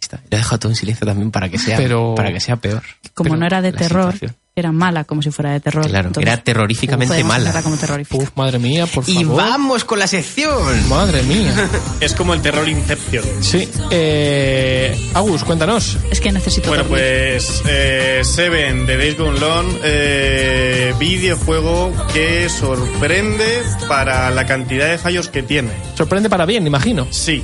Está. 0.04 0.18
Lo 0.30 0.36
he 0.36 0.40
dejado 0.40 0.58
todo 0.58 0.72
en 0.72 0.76
silencio 0.76 1.06
también 1.06 1.30
para 1.30 1.48
que 1.48 1.58
sea, 1.58 1.76
Pero- 1.78 2.14
para 2.14 2.30
que 2.32 2.40
sea 2.40 2.56
peor. 2.56 2.82
como 3.14 3.28
Pero 3.30 3.36
no 3.40 3.46
era 3.46 3.62
de 3.62 3.72
terror, 3.72 4.12
situación. 4.12 4.36
era 4.54 4.70
mala 4.70 5.04
como 5.04 5.22
si 5.22 5.30
fuera 5.30 5.52
de 5.52 5.60
terror. 5.60 5.86
Claro, 5.88 6.08
entonces, 6.08 6.30
era 6.30 6.42
terroríficamente 6.42 7.12
podemos 7.14 7.32
mala. 7.32 7.62
como 7.62 7.76
terrorífica. 7.76 8.22
Uf, 8.22 8.30
madre 8.36 8.58
mía, 8.58 8.86
por 8.86 9.02
Y 9.08 9.24
favor. 9.24 9.36
vamos 9.36 9.84
con 9.84 9.98
la 9.98 10.06
sección. 10.06 10.88
Madre 10.90 11.22
mía. 11.22 11.54
Es 12.00 12.12
como 12.14 12.34
el 12.34 12.42
terror 12.42 12.68
Inception. 12.68 13.24
Sí. 13.40 13.66
Eh, 13.90 15.10
Agus, 15.14 15.42
cuéntanos. 15.44 15.96
Es 16.10 16.20
que 16.20 16.30
necesito 16.30 16.68
Bueno, 16.68 16.84
dormir. 16.84 17.00
pues 17.00 17.62
eh, 17.66 18.20
Seven 18.24 18.84
de 18.86 18.96
Days 18.98 19.16
Gone 19.16 19.40
Long, 19.40 19.66
eh, 19.82 20.92
videojuego 20.98 21.92
que 22.12 22.48
sorprende 22.50 23.62
para 23.88 24.30
la 24.30 24.44
cantidad 24.44 24.88
de 24.90 24.98
fallos 24.98 25.28
que 25.30 25.42
tiene. 25.42 25.70
Sorprende 25.96 26.28
para 26.28 26.44
bien, 26.44 26.66
imagino. 26.66 27.06
Sí. 27.10 27.42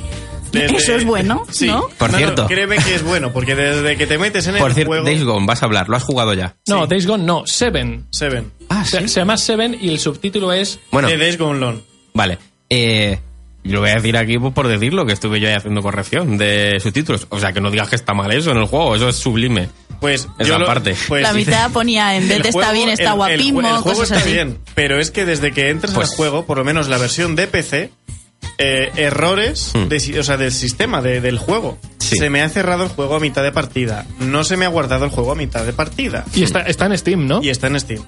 Eso 0.53 0.95
es 0.95 1.05
bueno, 1.05 1.45
sí. 1.51 1.67
¿no? 1.67 1.87
Por 1.97 2.11
cierto. 2.11 2.47
créeme 2.47 2.77
que 2.77 2.95
es 2.95 3.03
bueno, 3.03 3.31
porque 3.33 3.55
desde 3.55 3.95
que 3.97 4.07
te 4.07 4.17
metes 4.17 4.47
en 4.47 4.55
Por 4.57 4.69
el 4.69 4.75
cierto, 4.75 4.89
juego... 4.91 5.05
Days 5.05 5.23
Gone, 5.23 5.45
vas 5.45 5.61
a 5.63 5.65
hablar, 5.65 5.89
lo 5.89 5.95
has 5.97 6.03
jugado 6.03 6.33
ya. 6.33 6.55
No, 6.67 6.83
Sí. 6.83 6.89
Days 6.89 7.07
Gone 7.07 7.23
no, 7.23 7.43
Seven. 7.45 8.05
Seven. 8.11 8.51
Ah, 8.69 8.85
Se, 8.85 9.07
se 9.07 9.19
llama 9.19 9.37
Seven 9.37 9.77
y 9.79 9.89
el 9.89 9.99
subtítulo 9.99 10.51
es 10.53 10.79
Bueno, 10.91 11.07
De 11.07 11.17
Days 11.17 11.37
Gone 11.37 11.59
Long. 11.59 11.79
vale. 12.13 12.37
Eh, 12.69 13.19
yo 13.63 13.73
lo 13.73 13.81
voy 13.81 13.89
a 13.91 13.95
decir 13.95 14.17
aquí 14.17 14.39
por 14.39 14.67
decirlo, 14.67 15.05
que 15.05 15.13
estuve 15.13 15.39
yo 15.39 15.47
ahí 15.47 15.53
haciendo 15.53 15.81
corrección 15.83 16.37
de 16.37 16.79
subtítulos. 16.81 17.27
O 17.29 17.39
sea, 17.39 17.53
que 17.53 17.61
no 17.61 17.69
digas 17.69 17.89
que 17.89 17.95
está 17.95 18.13
mal 18.13 18.31
eso 18.31 18.51
en 18.51 18.57
el 18.57 18.65
juego, 18.65 18.95
eso 18.95 19.09
es 19.09 19.17
sublime. 19.17 19.69
Pues 19.99 20.27
Esa 20.39 20.49
yo 20.49 20.57
lo- 20.57 20.65
parte. 20.65 20.95
pues 21.07 21.21
la 21.21 21.31
mitad 21.33 21.69
ponía 21.73 22.15
en 22.15 22.27
vez 22.27 22.37
el 22.37 22.41
de 22.43 22.49
está 22.49 22.59
juego- 22.69 22.73
bien, 22.73 22.89
está 22.89 23.03
el- 23.13 23.19
jue- 23.19 23.33
El, 23.33 23.51
juego 23.51 23.83
cosas 23.83 24.03
está 24.11 24.17
así. 24.17 24.33
bien, 24.33 24.57
pero 24.73 24.99
es 24.99 25.11
que 25.11 25.25
desde 25.25 25.51
que 25.51 25.69
entras 25.69 25.93
Pues- 25.93 26.09
al 26.09 26.15
juego, 26.15 26.45
por 26.45 26.57
lo 26.57 26.63
menos 26.63 26.87
la 26.89 26.97
versión 26.97 27.35
de 27.35 27.45
PC, 27.47 27.91
eh, 28.57 28.91
errores 28.95 29.71
Hmm. 29.73 29.87
de 29.87 30.19
o 30.19 30.23
sea, 30.23 30.37
del 30.37 30.51
sistema, 30.51 31.01
de- 31.01 31.21
del 31.21 31.37
juego. 31.37 31.77
Sí. 31.99 32.17
Se 32.17 32.29
me 32.29 32.41
ha 32.41 32.49
cerrado 32.49 32.83
el 32.83 32.89
juego 32.89 33.15
a 33.15 33.19
mitad 33.19 33.41
de 33.43 33.51
partida. 33.51 34.05
No 34.19 34.43
se 34.43 34.57
me 34.57 34.65
ha 34.65 34.69
guardado 34.69 35.05
el 35.05 35.11
juego 35.11 35.31
a 35.31 35.35
mitad 35.35 35.65
de 35.65 35.73
partida. 35.73 36.25
y 36.33 36.43
está, 36.43 36.61
está 36.61 36.85
en 36.87 36.97
Steam, 36.97 37.27
¿no? 37.27 37.41
Y 37.41 37.49
está 37.49 37.67
en 37.67 37.79
Steam. 37.79 38.03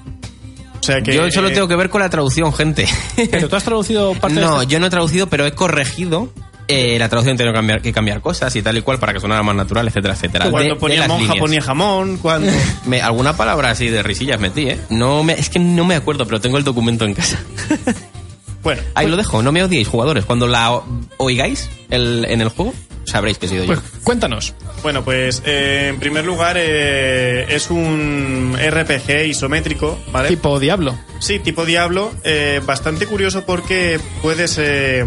O 0.79 0.84
sea 0.86 1.01
que. 1.01 1.15
yo 1.15 1.32
solo 1.32 1.47
eh, 1.47 1.51
tengo 1.51 1.67
que 1.69 1.77
ver 1.77 1.89
con 1.89 2.01
la 2.01 2.10
traducción, 2.10 2.51
gente. 2.53 2.86
Pero 3.32 3.47
tú 3.47 3.56
has 3.56 3.63
traducido 3.63 4.13
parte 4.15 4.36
de 4.39 4.45
no, 4.45 4.62
este- 4.62 4.73
yo 4.73 4.79
no 4.79 4.88
he 4.88 4.89
traducido, 4.89 5.27
pero 5.27 5.45
he 5.45 5.53
corregido. 5.53 6.29
eh, 6.69 6.97
la 6.97 7.10
traducción 7.10 7.36
tengo 7.38 7.51
que 7.51 7.56
cambiar, 7.56 7.82
que 7.82 7.91
cambiar 7.93 8.21
cosas 8.21 8.56
y 8.56 8.62
tal 8.62 8.77
y 8.77 8.82
cual 8.82 8.97
para 8.97 9.13
que 9.13 9.19
sonara 9.19 9.43
más 9.43 9.53
natural, 9.56 9.86
etcétera, 9.88 10.13
etcétera. 10.13 10.49
Cuando 10.49 10.69
De- 10.69 10.73
de 10.75 10.79
ponía 10.79 10.99
las 10.99 11.08
monja, 11.10 11.23
líneas. 11.23 11.39
ponía 11.39 11.62
jamón. 11.62 12.17
Cuando. 12.17 12.51
Me- 12.86 13.01
alguna 13.01 13.36
palabra 13.38 13.69
así 13.69 13.88
de 13.89 14.01
risillas 14.03 14.39
metí, 14.39 14.69
¿eh? 14.69 14.79
No 14.89 15.23
me, 15.23 15.34
es 15.34 15.49
que 15.49 15.60
no 15.60 15.84
me 15.86 15.95
acuerdo, 15.95 16.25
pero 16.25 16.39
tengo 16.41 16.58
el 16.58 16.63
documento 16.65 17.06
en 17.06 17.13
casa. 17.13 17.38
bueno, 18.63 18.82
Ahí 18.95 19.08
lo 19.08 19.17
dejo, 19.17 19.43
no 19.43 19.52
me 19.52 19.63
odiéis, 19.63 19.88
jugadores. 19.88 20.26
Cuando 20.26 20.47
la 20.47 20.82
oigáis 21.17 21.69
el- 21.89 22.26
en 22.28 22.41
el 22.41 22.49
juego, 22.49 22.73
sabréis 23.06 23.38
que 23.38 23.45
he 23.45 23.49
sido 23.49 23.63
yo. 23.65 23.67
Pues 23.76 23.80
cuéntanos. 24.04 24.54
bueno, 24.82 25.04
pues 25.04 25.41
eh, 25.45 25.88
en 25.89 25.99
primer 25.99 26.26
lugar 26.26 26.56
eh, 26.58 27.45
es 27.54 27.69
un 27.69 28.58
RPG 28.58 29.28
isométrico, 29.28 29.99
¿vale? 30.12 30.30
Tipo 30.30 30.60
Diablo. 30.60 30.97
Sí, 31.19 31.39
tipo 31.39 31.65
Diablo. 31.65 32.12
eh, 32.23 32.62
bastante 32.65 33.06
curioso 33.06 33.43
porque 33.45 33.99
puedes. 34.21 34.58
eh, 34.58 35.06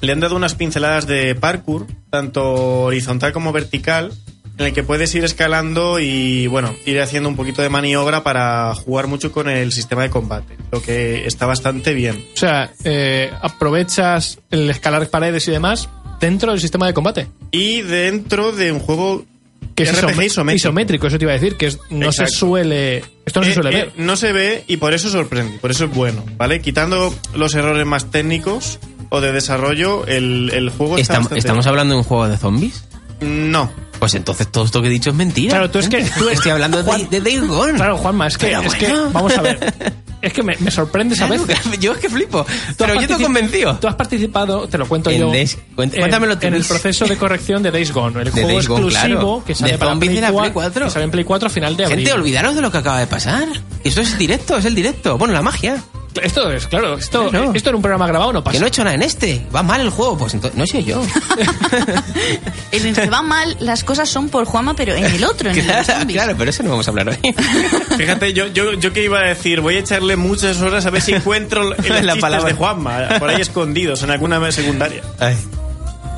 le 0.00 0.12
han 0.12 0.20
dado 0.20 0.36
unas 0.36 0.54
pinceladas 0.54 1.06
de 1.08 1.34
parkour, 1.34 1.86
tanto 2.10 2.84
horizontal 2.84 3.32
como 3.32 3.50
vertical, 3.52 4.12
en 4.58 4.66
el 4.66 4.72
que 4.72 4.82
puedes 4.82 5.14
ir 5.14 5.24
escalando 5.24 6.00
y, 6.00 6.46
bueno, 6.48 6.74
ir 6.84 7.00
haciendo 7.00 7.28
un 7.28 7.36
poquito 7.36 7.62
de 7.62 7.68
maniobra 7.68 8.22
para 8.24 8.74
jugar 8.74 9.06
mucho 9.06 9.30
con 9.32 9.48
el 9.48 9.72
sistema 9.72 10.02
de 10.02 10.10
combate, 10.10 10.56
lo 10.72 10.82
que 10.82 11.26
está 11.26 11.46
bastante 11.46 11.94
bien. 11.94 12.24
O 12.34 12.36
sea, 12.36 12.70
eh, 12.84 13.30
aprovechas 13.40 14.38
el 14.50 14.68
escalar 14.70 15.08
paredes 15.08 15.46
y 15.48 15.52
demás 15.52 15.88
dentro 16.20 16.50
del 16.50 16.60
sistema 16.60 16.86
de 16.86 16.94
combate. 16.94 17.28
Y 17.52 17.82
dentro 17.82 18.50
de 18.52 18.72
un 18.72 18.80
juego 18.80 19.24
Que 19.76 19.84
es 19.84 19.92
RPG 19.92 20.24
isométrico. 20.24 20.52
isométrico, 20.56 21.06
eso 21.06 21.18
te 21.18 21.24
iba 21.24 21.32
a 21.32 21.38
decir, 21.38 21.56
que 21.56 21.66
es- 21.66 21.78
no 21.90 22.10
se 22.10 22.26
suele... 22.26 23.04
Esto 23.24 23.40
no 23.40 23.44
se 23.44 23.50
Eh, 23.52 23.54
suele 23.54 23.70
eh, 23.70 23.74
ver. 23.84 23.92
no 23.96 24.16
se 24.16 24.32
ve 24.32 24.64
y 24.66 24.78
por 24.78 24.92
eso 24.94 25.08
sorprende, 25.10 25.58
por 25.58 25.70
eso 25.70 25.84
es 25.84 25.90
bueno, 25.94 26.24
¿vale? 26.36 26.60
Quitando 26.60 27.14
los 27.34 27.54
errores 27.54 27.86
más 27.86 28.10
técnicos 28.10 28.80
o 29.10 29.20
de 29.20 29.30
desarrollo, 29.30 30.04
el, 30.06 30.50
el 30.52 30.70
juego 30.70 30.98
está 30.98 31.14
Estam- 31.14 31.18
bastante 31.18 31.38
¿Estamos 31.38 31.66
hablando 31.68 31.94
de 31.94 31.98
un 31.98 32.04
juego 32.04 32.28
de 32.28 32.36
zombies? 32.36 32.84
No. 33.20 33.70
Pues 33.98 34.14
entonces 34.14 34.46
todo 34.50 34.64
esto 34.64 34.80
que 34.80 34.88
he 34.88 34.90
dicho 34.90 35.10
es 35.10 35.16
mentira. 35.16 35.50
Claro, 35.50 35.70
tú 35.70 35.78
es 35.78 35.88
que- 35.88 36.04
tú- 36.18 36.28
Estoy 36.28 36.52
hablando 36.52 36.78
de, 36.78 36.84
Juan- 36.84 37.08
de 37.10 37.20
Days 37.20 37.46
Gone. 37.46 37.74
Claro, 37.74 37.96
Juanma, 37.98 38.26
es 38.28 38.38
que, 38.38 38.52
es 38.52 38.74
que 38.74 38.92
vamos 39.12 39.36
a 39.36 39.42
ver. 39.42 39.58
Es 40.20 40.32
que 40.32 40.42
me, 40.42 40.56
me 40.58 40.72
sorprendes 40.72 41.20
a 41.22 41.28
Claro, 41.28 41.46
veces. 41.46 41.78
yo 41.78 41.92
es 41.92 41.98
que 41.98 42.08
flipo. 42.08 42.44
Pero 42.76 43.00
yo 43.00 43.06
te 43.06 43.14
he 43.14 43.22
convencido. 43.22 43.76
Tú 43.78 43.86
has 43.86 43.94
participado, 43.94 44.66
te 44.66 44.76
lo 44.76 44.88
cuento 44.88 45.10
En 45.10 45.20
yo. 45.20 45.30
Days- 45.30 45.56
cuént- 45.76 45.94
en- 45.94 46.00
cuéntamelo 46.00 46.36
tú, 46.36 46.48
En 46.48 46.54
el 46.54 46.64
proceso 46.64 47.04
de 47.06 47.16
corrección 47.16 47.62
de 47.62 47.70
Days 47.70 47.92
Gone, 47.92 48.18
el 48.18 48.24
De 48.24 48.30
juego 48.32 48.48
Days 48.48 48.66
Gone, 48.66 48.82
exclusivo 48.88 49.18
claro. 49.20 49.44
que 49.46 49.54
sale 49.54 49.72
De 49.72 49.78
para 49.78 49.94
Play 49.94 50.08
de 50.16 50.20
la 50.20 50.26
Play 50.28 50.50
4, 50.50 50.52
4. 50.54 50.84
Que 50.86 50.90
sale 50.90 51.04
en 51.04 51.10
Play 51.12 51.24
4 51.24 51.46
a 51.46 51.50
final 51.50 51.76
de 51.76 51.84
abril. 51.84 51.98
Gente, 52.00 52.12
olvidaros 52.14 52.56
de 52.56 52.62
lo 52.62 52.72
que 52.72 52.78
acaba 52.78 52.98
de 52.98 53.06
pasar. 53.06 53.46
Eso 53.84 54.00
es 54.00 54.18
directo, 54.18 54.56
es 54.56 54.64
el 54.64 54.74
directo. 54.74 55.16
Bueno, 55.18 55.34
la 55.34 55.42
magia. 55.42 55.84
Esto 56.22 56.50
es, 56.50 56.66
claro, 56.66 56.94
esto, 56.98 57.28
Claro. 57.30 57.52
esto 57.54 57.70
en 57.70 57.76
un 57.76 57.82
programa 57.82 58.06
grabado 58.08 58.32
no 58.32 58.40
Que 58.42 58.46
pasa. 58.46 58.58
no 58.58 58.64
he 58.66 58.68
hecho 58.68 58.82
nada 58.84 58.96
en 58.96 59.02
este. 59.02 59.46
Va 59.54 59.62
mal 59.62 59.80
el 59.80 59.90
juego. 59.90 60.18
Pues 60.18 60.34
entonces, 60.34 60.58
no 60.58 60.66
sé 60.66 60.82
yo. 60.82 61.00
En 62.70 62.86
el 62.86 62.94
que 62.94 63.08
va 63.08 63.22
mal, 63.22 63.56
las 63.60 63.82
cosas 63.84 64.08
son 64.08 64.28
por 64.28 64.44
Juama, 64.44 64.74
pero 64.74 64.94
en 64.94 65.04
el 65.04 65.24
otro, 65.24 65.50
en 65.50 65.58
el 65.58 65.64
claro, 65.64 65.84
zombies. 65.84 66.20
claro, 66.20 66.34
pero 66.36 66.50
eso 66.50 66.62
no 66.62 66.70
vamos 66.70 66.86
a 66.86 66.90
hablar 66.90 67.08
hoy. 67.08 67.18
Fíjate, 67.96 68.32
yo, 68.32 68.46
yo, 68.48 68.74
yo 68.74 68.92
que 68.92 69.02
iba 69.04 69.20
a 69.20 69.24
decir, 69.28 69.60
voy 69.60 69.76
a 69.76 69.78
echarle 69.80 70.16
muchas 70.16 70.60
horas 70.60 70.84
a 70.86 70.90
ver 70.90 71.00
si 71.02 71.12
encuentro 71.14 71.62
el- 71.78 71.88
los 71.88 72.02
La 72.04 72.16
palabra. 72.16 72.48
de 72.48 72.54
Juanma, 72.54 73.08
por 73.18 73.30
ahí 73.30 73.40
escondidos, 73.40 74.02
en 74.02 74.10
alguna 74.10 74.50
secundaria. 74.52 75.02
Ay. 75.18 75.36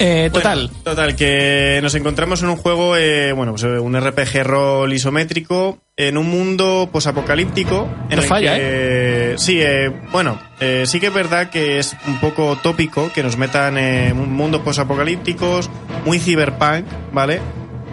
Eh, 0.02 0.30
total. 0.32 0.68
Bueno, 0.68 0.82
total, 0.82 1.14
que 1.14 1.78
nos 1.82 1.94
encontramos 1.94 2.42
en 2.42 2.48
un 2.48 2.56
juego, 2.56 2.96
eh, 2.96 3.32
bueno, 3.32 3.52
pues 3.52 3.64
eh, 3.64 3.78
un 3.78 3.98
RPG 4.00 4.42
rol 4.44 4.90
isométrico, 4.92 5.78
en 6.08 6.16
un 6.18 6.28
mundo 6.30 6.88
posapocalíptico. 6.92 7.88
En 8.08 8.16
No 8.16 8.22
el 8.22 8.28
falla, 8.28 8.54
que, 8.56 9.34
Sí, 9.36 9.58
eh, 9.60 9.90
bueno, 10.12 10.38
eh, 10.60 10.84
sí 10.86 10.98
que 11.00 11.08
es 11.08 11.14
verdad 11.14 11.50
que 11.50 11.78
es 11.78 11.96
un 12.06 12.18
poco 12.20 12.56
tópico 12.62 13.10
que 13.12 13.22
nos 13.22 13.36
metan 13.36 13.76
en 13.78 14.18
un 14.18 14.32
mundo 14.32 14.62
posapocalípticos, 14.62 15.70
muy 16.04 16.18
cyberpunk, 16.18 16.84
¿vale? 17.12 17.40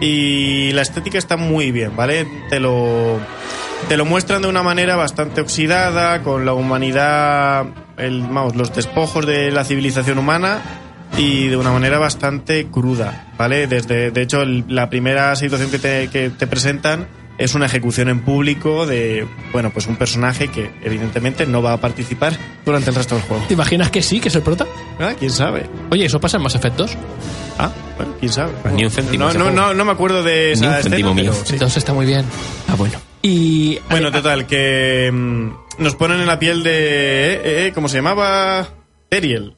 Y 0.00 0.70
la 0.72 0.82
estética 0.82 1.18
está 1.18 1.36
muy 1.36 1.70
bien, 1.72 1.96
¿vale? 1.96 2.26
Te 2.48 2.60
lo, 2.60 3.18
te 3.88 3.96
lo 3.96 4.04
muestran 4.04 4.42
de 4.42 4.48
una 4.48 4.62
manera 4.62 4.96
bastante 4.96 5.40
oxidada, 5.40 6.22
con 6.22 6.46
la 6.46 6.54
humanidad, 6.54 7.66
el, 7.96 8.22
vamos, 8.22 8.54
los 8.56 8.74
despojos 8.74 9.26
de 9.26 9.50
la 9.50 9.64
civilización 9.64 10.18
humana 10.18 10.58
y 11.16 11.48
de 11.48 11.56
una 11.56 11.72
manera 11.72 11.98
bastante 11.98 12.66
cruda, 12.68 13.26
¿vale? 13.36 13.66
Desde, 13.66 14.10
de 14.12 14.22
hecho, 14.22 14.42
el- 14.42 14.64
la 14.68 14.88
primera 14.88 15.34
situación 15.36 15.70
que 15.70 15.78
te, 15.78 16.08
que 16.08 16.30
te 16.30 16.46
presentan 16.46 17.08
es 17.38 17.54
una 17.54 17.66
ejecución 17.66 18.08
en 18.08 18.20
público 18.20 18.84
de, 18.86 19.26
bueno, 19.52 19.70
pues 19.70 19.86
un 19.86 19.96
personaje 19.96 20.48
que 20.48 20.70
evidentemente 20.82 21.46
no 21.46 21.62
va 21.62 21.72
a 21.72 21.80
participar 21.80 22.36
durante 22.66 22.90
el 22.90 22.96
resto 22.96 23.14
del 23.14 23.24
juego. 23.24 23.44
¿Te 23.46 23.54
imaginas 23.54 23.90
que 23.90 24.02
sí, 24.02 24.20
que 24.20 24.28
es 24.28 24.34
el 24.34 24.42
prota? 24.42 24.66
Ah, 25.00 25.12
¿Quién 25.18 25.30
sabe? 25.30 25.66
Oye, 25.90 26.04
¿eso 26.06 26.20
pasa 26.20 26.36
en 26.36 26.42
más 26.42 26.54
efectos? 26.56 26.96
Ah, 27.58 27.70
bueno, 27.96 28.14
quién 28.20 28.32
sabe. 28.32 28.52
Pues 28.62 28.74
ni 28.74 28.84
un 28.84 28.90
céntimo 28.90 29.24
No, 29.32 29.32
no, 29.34 29.50
no, 29.50 29.72
no 29.74 29.84
me 29.84 29.92
acuerdo 29.92 30.22
de 30.22 30.54
Ni 30.60 30.66
un 30.66 30.72
esa 30.74 30.82
céntimo 30.82 31.10
escena, 31.10 31.22
mío. 31.22 31.32
pero 31.32 31.46
sí. 31.46 31.52
Entonces 31.54 31.76
está 31.78 31.92
muy 31.92 32.06
bien. 32.06 32.24
Ah, 32.68 32.74
bueno. 32.76 32.98
Y. 33.22 33.78
Bueno, 33.90 34.10
total, 34.12 34.46
que 34.46 35.10
mm, 35.12 35.48
nos 35.82 35.94
ponen 35.96 36.20
en 36.20 36.26
la 36.26 36.38
piel 36.38 36.62
de... 36.62 36.70
eh, 37.34 37.40
eh, 37.66 37.72
¿Cómo 37.74 37.88
se 37.88 37.96
llamaba? 37.98 38.68
Teriel. 39.08 39.56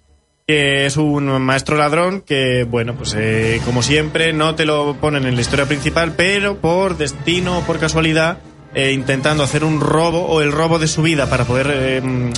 Que 0.51 0.84
es 0.84 0.96
un 0.96 1.26
maestro 1.40 1.76
ladrón 1.76 2.22
que, 2.22 2.64
bueno, 2.64 2.96
pues 2.96 3.14
eh, 3.16 3.61
como 3.64 3.84
siempre, 3.84 4.32
no 4.32 4.57
te 4.57 4.64
lo 4.64 4.96
ponen 4.96 5.24
en 5.24 5.36
la 5.36 5.42
historia 5.42 5.66
principal, 5.66 6.14
pero 6.16 6.57
por 6.57 6.98
destino 6.98 7.59
o 7.59 7.62
por 7.62 7.78
casualidad, 7.78 8.38
eh, 8.74 8.90
intentando 8.90 9.44
hacer 9.44 9.62
un 9.62 9.80
robo 9.80 10.26
o 10.26 10.40
el 10.40 10.51
robo 10.51 10.80
de 10.80 10.88
su 10.88 11.03
vida 11.03 11.30
para 11.30 11.44
poder 11.44 11.70
eh, 11.72 12.01
mm, 12.01 12.32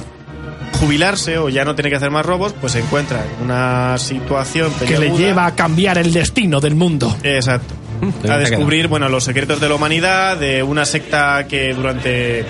jubilarse 0.78 1.38
o 1.38 1.48
ya 1.48 1.64
no 1.64 1.74
tener 1.74 1.88
que 1.88 1.96
hacer 1.96 2.10
más 2.10 2.26
robos, 2.26 2.54
pues 2.60 2.74
se 2.74 2.80
encuentra 2.80 3.24
en 3.24 3.46
una 3.46 3.96
situación 3.96 4.70
que 4.86 4.98
le 4.98 5.16
lleva 5.16 5.46
a 5.46 5.54
cambiar 5.54 5.96
el 5.96 6.12
destino 6.12 6.60
del 6.60 6.74
mundo. 6.74 7.16
Exacto. 7.22 7.72
A 8.28 8.36
descubrir, 8.36 8.88
bueno, 8.88 9.08
los 9.08 9.24
secretos 9.24 9.58
de 9.58 9.70
la 9.70 9.76
humanidad, 9.76 10.36
de 10.36 10.62
una 10.62 10.84
secta 10.84 11.46
que 11.48 11.72
durante 11.72 12.44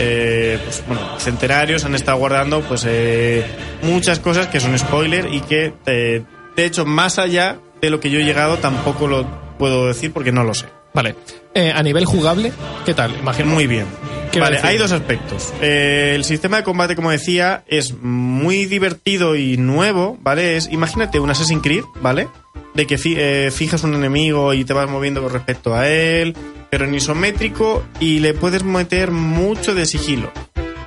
eh, 0.00 0.58
pues, 0.64 0.82
bueno, 0.88 1.02
centenarios 1.18 1.84
han 1.84 1.94
estado 1.94 2.18
guardando 2.18 2.60
pues 2.62 2.84
eh, 2.88 3.44
muchas 3.82 4.18
cosas 4.18 4.46
que 4.48 4.58
son 4.58 4.76
spoiler 4.78 5.32
y 5.32 5.40
que, 5.42 5.72
eh, 5.86 6.22
de 6.56 6.64
hecho, 6.64 6.84
más 6.86 7.18
allá 7.18 7.58
de 7.80 7.90
lo 7.90 8.00
que 8.00 8.10
yo 8.10 8.18
he 8.18 8.24
llegado, 8.24 8.56
tampoco 8.58 9.06
lo 9.06 9.26
puedo 9.58 9.86
decir 9.86 10.12
porque 10.12 10.32
no 10.32 10.42
lo 10.44 10.54
sé. 10.54 10.66
Vale. 10.92 11.14
Eh, 11.54 11.72
a 11.74 11.82
nivel 11.82 12.04
jugable, 12.04 12.52
¿qué 12.84 12.94
tal? 12.94 13.14
Imagino. 13.20 13.50
Muy 13.54 13.66
bien. 13.66 13.86
¿Qué 14.32 14.38
Vale, 14.40 14.56
decir? 14.56 14.70
hay 14.70 14.76
dos 14.78 14.92
aspectos. 14.92 15.52
Eh, 15.60 16.12
el 16.14 16.24
sistema 16.24 16.58
de 16.58 16.62
combate, 16.62 16.94
como 16.96 17.10
decía, 17.10 17.64
es 17.66 17.94
muy 18.00 18.66
divertido 18.66 19.34
y 19.36 19.56
nuevo, 19.56 20.18
¿vale? 20.22 20.56
Es, 20.56 20.68
imagínate 20.72 21.18
un 21.20 21.30
Assassin's 21.30 21.62
Creed, 21.62 21.82
¿vale? 22.00 22.28
De 22.74 22.86
que 22.86 22.96
fi- 22.96 23.16
eh, 23.18 23.50
fijas 23.52 23.82
un 23.82 23.94
enemigo 23.94 24.54
y 24.54 24.64
te 24.64 24.72
vas 24.72 24.88
moviendo 24.88 25.20
con 25.22 25.32
respecto 25.32 25.74
a 25.74 25.88
él, 25.88 26.36
pero 26.70 26.84
en 26.84 26.94
isométrico 26.94 27.84
y 28.00 28.20
le 28.20 28.34
puedes 28.34 28.62
meter 28.64 29.10
mucho 29.10 29.74
de 29.74 29.86
sigilo. 29.86 30.32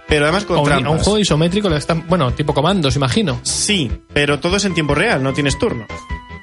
Pero 0.08 0.26
además 0.26 0.46
con 0.46 0.60
un, 0.60 0.72
a 0.72 0.78
un 0.78 0.84
trampas. 0.84 1.04
juego 1.04 1.20
isométrico 1.20 1.70
le 1.70 1.78
están. 1.78 2.08
Bueno, 2.08 2.32
tipo 2.34 2.54
comandos, 2.54 2.96
imagino. 2.96 3.40
Sí, 3.44 3.92
pero 4.14 4.40
todo 4.40 4.58
es 4.58 4.66
en 4.66 4.74
tiempo 4.74 4.94
real, 4.96 5.24
no 5.24 5.34
tienes 5.34 5.58
turno. 5.58 5.86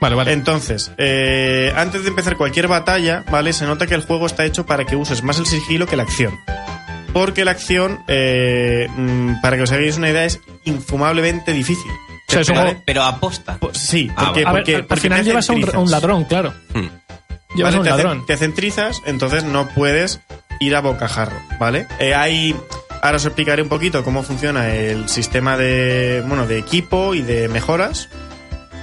Vale, 0.01 0.17
vale. 0.17 0.33
Entonces, 0.33 0.91
eh, 0.99 1.73
antes 1.77 2.03
de 2.03 2.09
empezar 2.09 2.37
cualquier 2.37 2.67
batalla, 2.69 3.25
¿vale? 3.31 3.53
Se 3.53 3.67
nota 3.67 3.87
que 3.87 3.95
el 3.95 4.03
juego 4.03 4.27
está 4.27 4.45
hecho 4.47 4.65
para 4.67 4.87
que 4.87 4.97
uses 4.97 5.23
más 5.23 5.39
el 5.39 5.47
sigilo 5.47 5.87
que 5.87 5.97
la 5.97 6.05
acción. 6.05 6.35
Porque 7.13 7.45
la 7.45 7.51
acción, 7.51 8.01
eh, 8.09 8.89
mm, 8.97 9.41
para 9.43 9.57
que 9.57 9.63
os 9.65 9.73
hagáis 9.73 9.97
una 9.99 10.11
idea, 10.11 10.25
es 10.25 10.41
infumablemente 10.65 11.53
difícil. 11.53 11.91
O 12.29 12.33
sea, 12.33 12.41
es 12.43 12.49
un 12.49 12.55
¿Vale? 12.57 12.69
juego- 12.71 12.83
Pero 12.87 13.03
aposta. 13.03 13.59
Po- 13.59 13.71
Sí, 13.75 14.09
Ah, 14.17 14.27
porque, 14.27 14.45
a 14.47 14.53
ver, 14.53 14.63
porque, 14.63 14.77
al- 14.95 15.01
final 15.01 15.25
llevas 15.25 15.51
a 15.51 15.53
un, 15.53 15.59
a 15.59 15.61
un 15.61 15.67
centrizas. 15.71 15.91
ladrón, 15.91 16.25
claro. 16.25 16.55
Hmm. 16.73 16.87
Llevas 17.55 17.75
¿Vale? 17.75 17.77
a 17.77 17.79
un 17.79 17.85
te, 17.85 17.91
ladrón. 17.91 18.27
te 18.27 18.37
centrizas, 18.37 19.03
entonces 19.07 19.45
no 19.45 19.69
puedes 19.69 20.21
ir 20.61 20.77
a 20.77 20.81
bocajarro, 20.81 21.37
¿vale? 21.59 21.87
Eh, 21.99 22.15
hay, 22.15 22.55
ahora 23.03 23.17
os 23.17 23.25
explicaré 23.25 23.63
un 23.63 23.69
poquito 23.69 24.05
cómo 24.05 24.23
funciona 24.23 24.75
el 24.75 25.09
sistema 25.09 25.57
de, 25.57 26.23
bueno, 26.27 26.47
de 26.47 26.59
equipo 26.59 27.15
y 27.15 27.23
de 27.23 27.49
mejoras, 27.49 28.09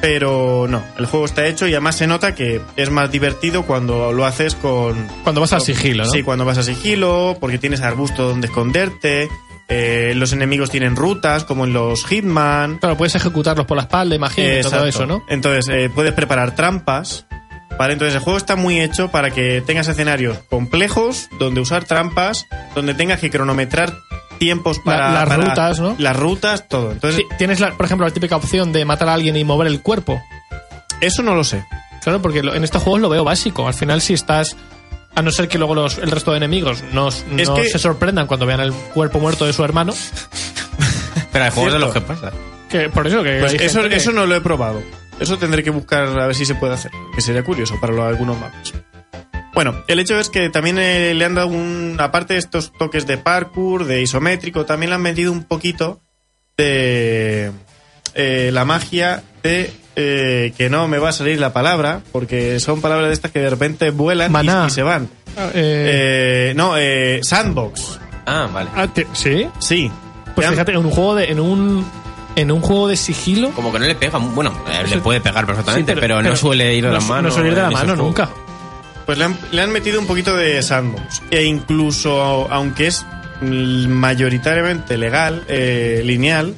pero 0.01 0.67
no, 0.69 0.83
el 0.97 1.05
juego 1.05 1.25
está 1.25 1.45
hecho 1.47 1.67
y 1.67 1.71
además 1.73 1.95
se 1.95 2.07
nota 2.07 2.35
que 2.35 2.61
es 2.75 2.89
más 2.89 3.11
divertido 3.11 3.63
cuando 3.63 4.11
lo 4.11 4.25
haces 4.25 4.55
con... 4.55 5.07
Cuando 5.23 5.41
vas 5.41 5.53
al 5.53 5.61
sigilo, 5.61 6.03
¿no? 6.03 6.09
Sí, 6.09 6.23
cuando 6.23 6.45
vas 6.45 6.57
a 6.57 6.63
sigilo, 6.63 7.37
porque 7.39 7.57
tienes 7.57 7.81
arbusto 7.81 8.27
donde 8.27 8.47
esconderte, 8.47 9.29
eh, 9.69 10.13
los 10.15 10.33
enemigos 10.33 10.69
tienen 10.69 10.95
rutas, 10.95 11.43
como 11.43 11.65
en 11.65 11.73
los 11.73 12.05
Hitman, 12.05 12.77
Claro, 12.77 12.95
puedes 12.95 13.15
ejecutarlos 13.15 13.65
por 13.65 13.75
la 13.77 13.83
espalda, 13.83 14.15
imagino, 14.15 14.59
y 14.59 14.61
todo 14.61 14.85
eso, 14.85 15.05
¿no? 15.05 15.23
Entonces, 15.29 15.67
eh, 15.69 15.89
puedes 15.93 16.13
preparar 16.13 16.55
trampas. 16.55 17.25
Vale, 17.77 17.93
entonces 17.93 18.15
el 18.15 18.21
juego 18.21 18.37
está 18.37 18.55
muy 18.55 18.79
hecho 18.79 19.09
para 19.11 19.29
que 19.31 19.61
tengas 19.65 19.87
escenarios 19.87 20.39
complejos, 20.49 21.29
donde 21.39 21.61
usar 21.61 21.83
trampas, 21.85 22.47
donde 22.75 22.93
tengas 22.95 23.19
que 23.19 23.29
cronometrar 23.29 23.93
tiempos 24.39 24.79
para. 24.79 25.11
las 25.11 25.27
para- 25.27 25.43
rutas, 25.43 25.79
¿no? 25.79 25.95
Las 25.99 26.15
rutas, 26.15 26.67
todo. 26.67 26.91
Entonces, 26.91 27.21
Sí, 27.21 27.35
Tienes, 27.37 27.59
la- 27.59 27.73
por 27.77 27.85
ejemplo, 27.85 28.07
la 28.07 28.13
típica 28.13 28.35
opción 28.35 28.71
de 28.73 28.83
matar 28.85 29.09
a 29.09 29.13
alguien 29.13 29.35
y 29.37 29.43
mover 29.43 29.67
el 29.67 29.81
cuerpo. 29.81 30.21
eso 31.01 31.21
no 31.21 31.35
lo 31.35 31.43
sé. 31.43 31.63
Claro, 32.03 32.21
porque 32.21 32.41
lo- 32.41 32.55
en 32.55 32.63
estos 32.63 32.81
juegos 32.81 33.01
lo 33.01 33.09
veo 33.09 33.23
básico. 33.23 33.67
Al 33.67 33.73
final, 33.73 34.01
si 34.01 34.13
estás. 34.13 34.55
A 35.15 35.21
no 35.23 35.31
ser 35.31 35.47
que 35.47 35.57
luego 35.57 35.73
los, 35.73 35.97
el 35.97 36.11
resto 36.11 36.31
de 36.31 36.37
enemigos 36.37 36.83
no, 36.93 37.07
Es 37.09 37.25
no 37.27 37.55
que- 37.55 37.69
se 37.69 37.79
sorprendan 37.79 38.27
cuando 38.27 38.45
vean 38.45 38.59
el 38.59 38.71
cuerpo 38.71 39.19
muerto 39.19 39.45
de 39.47 39.53
su 39.53 39.63
hermano. 39.63 39.93
Pero 41.31 41.45
hay 41.45 41.51
juegos 41.51 41.73
de 41.73 41.79
los 41.79 41.93
que 41.93 42.01
pasa. 42.01 42.31
Que 42.69 42.89
por 42.89 43.07
eso 43.07 43.23
que. 43.23 43.39
Pues 43.39 43.51
hay 43.53 43.57
eso, 43.65 43.79
gente 43.81 43.89
que- 43.89 43.95
eso 43.97 44.11
no 44.11 44.25
lo 44.25 44.35
he 44.35 44.41
probado. 44.41 44.81
Eso 45.19 45.37
tendré 45.37 45.63
que 45.63 45.69
buscar 45.71 46.03
a 46.19 46.27
ver 46.27 46.35
si 46.35 46.45
se 46.45 46.55
puede 46.55 46.73
hacer. 46.73 46.91
Que 47.15 47.21
sería 47.21 47.43
curioso 47.43 47.75
para 47.81 47.93
lo- 47.93 48.03
algunos 48.05 48.39
mapas. 48.39 48.73
Bueno, 49.53 49.83
el 49.87 49.99
hecho 49.99 50.19
es 50.19 50.29
que 50.29 50.49
también 50.49 50.77
eh, 50.77 51.13
le 51.15 51.25
han 51.25 51.33
dado 51.35 51.47
un. 51.47 51.97
Aparte 51.99 52.33
de 52.33 52.39
estos 52.39 52.71
toques 52.73 53.07
de 53.07 53.17
parkour, 53.17 53.85
de 53.85 54.01
isométrico, 54.03 54.65
también 54.65 54.91
le 54.91 54.95
han 54.95 55.01
metido 55.01 55.31
un 55.31 55.43
poquito 55.43 55.99
de. 56.57 57.51
eh, 58.13 58.49
la 58.53 58.65
magia 58.65 59.23
de. 59.43 59.71
eh, 59.95 60.53
que 60.55 60.69
no 60.69 60.87
me 60.87 60.99
va 60.99 61.09
a 61.09 61.11
salir 61.13 61.39
la 61.39 61.53
palabra, 61.53 62.01
porque 62.11 62.59
son 62.59 62.81
palabras 62.81 63.07
de 63.07 63.13
estas 63.13 63.31
que 63.31 63.39
de 63.39 63.49
repente 63.49 63.89
vuelan 63.89 64.31
y- 64.31 64.67
y, 64.67 64.69
se 64.69 64.83
van. 64.83 65.09
Eh, 65.37 66.49
Eh, 66.51 66.53
no, 66.55 66.77
eh, 66.77 67.19
sandbox. 67.23 67.99
Ah, 68.27 68.47
vale. 68.53 68.69
ah, 68.75 68.87
¿Sí? 69.13 69.47
Sí. 69.59 69.91
Pues 70.35 70.47
fíjate, 70.49 70.71
en 70.73 70.77
un 70.77 70.91
juego 70.91 71.15
de. 71.15 71.31
En 71.31 71.39
un, 71.39 71.83
en 72.37 72.51
un 72.51 72.61
juego 72.61 72.87
de 72.87 72.95
sigilo. 72.95 73.49
Como 73.49 73.73
que 73.73 73.79
no 73.79 73.85
le 73.87 73.95
pega. 73.95 74.19
Bueno, 74.19 74.55
eh, 74.69 74.87
le 74.87 74.99
puede 74.99 75.19
pegar 75.19 75.45
perfectamente, 75.45 75.93
Sí, 75.93 75.97
pero, 75.99 76.21
no 76.21 76.35
suele 76.35 76.75
ir 76.75 76.85
de 76.85 76.91
la 76.91 76.99
no 76.99 77.05
mano. 77.05 77.21
No 77.23 77.31
suele 77.33 77.49
ir 77.49 77.55
de 77.55 77.63
la 77.63 77.71
mano 77.71 77.95
nunca. 77.95 78.29
Pues 79.07 79.17
le 79.17 79.25
han, 79.25 79.37
le 79.51 79.61
han 79.61 79.71
metido 79.71 79.99
un 79.99 80.05
poquito 80.05 80.35
de 80.35 80.61
sandbox. 80.61 81.23
E 81.31 81.43
incluso, 81.45 82.47
aunque 82.51 82.87
es 82.87 83.05
mayoritariamente 83.41 84.97
legal, 84.99 85.45
eh, 85.47 86.03
lineal, 86.05 86.53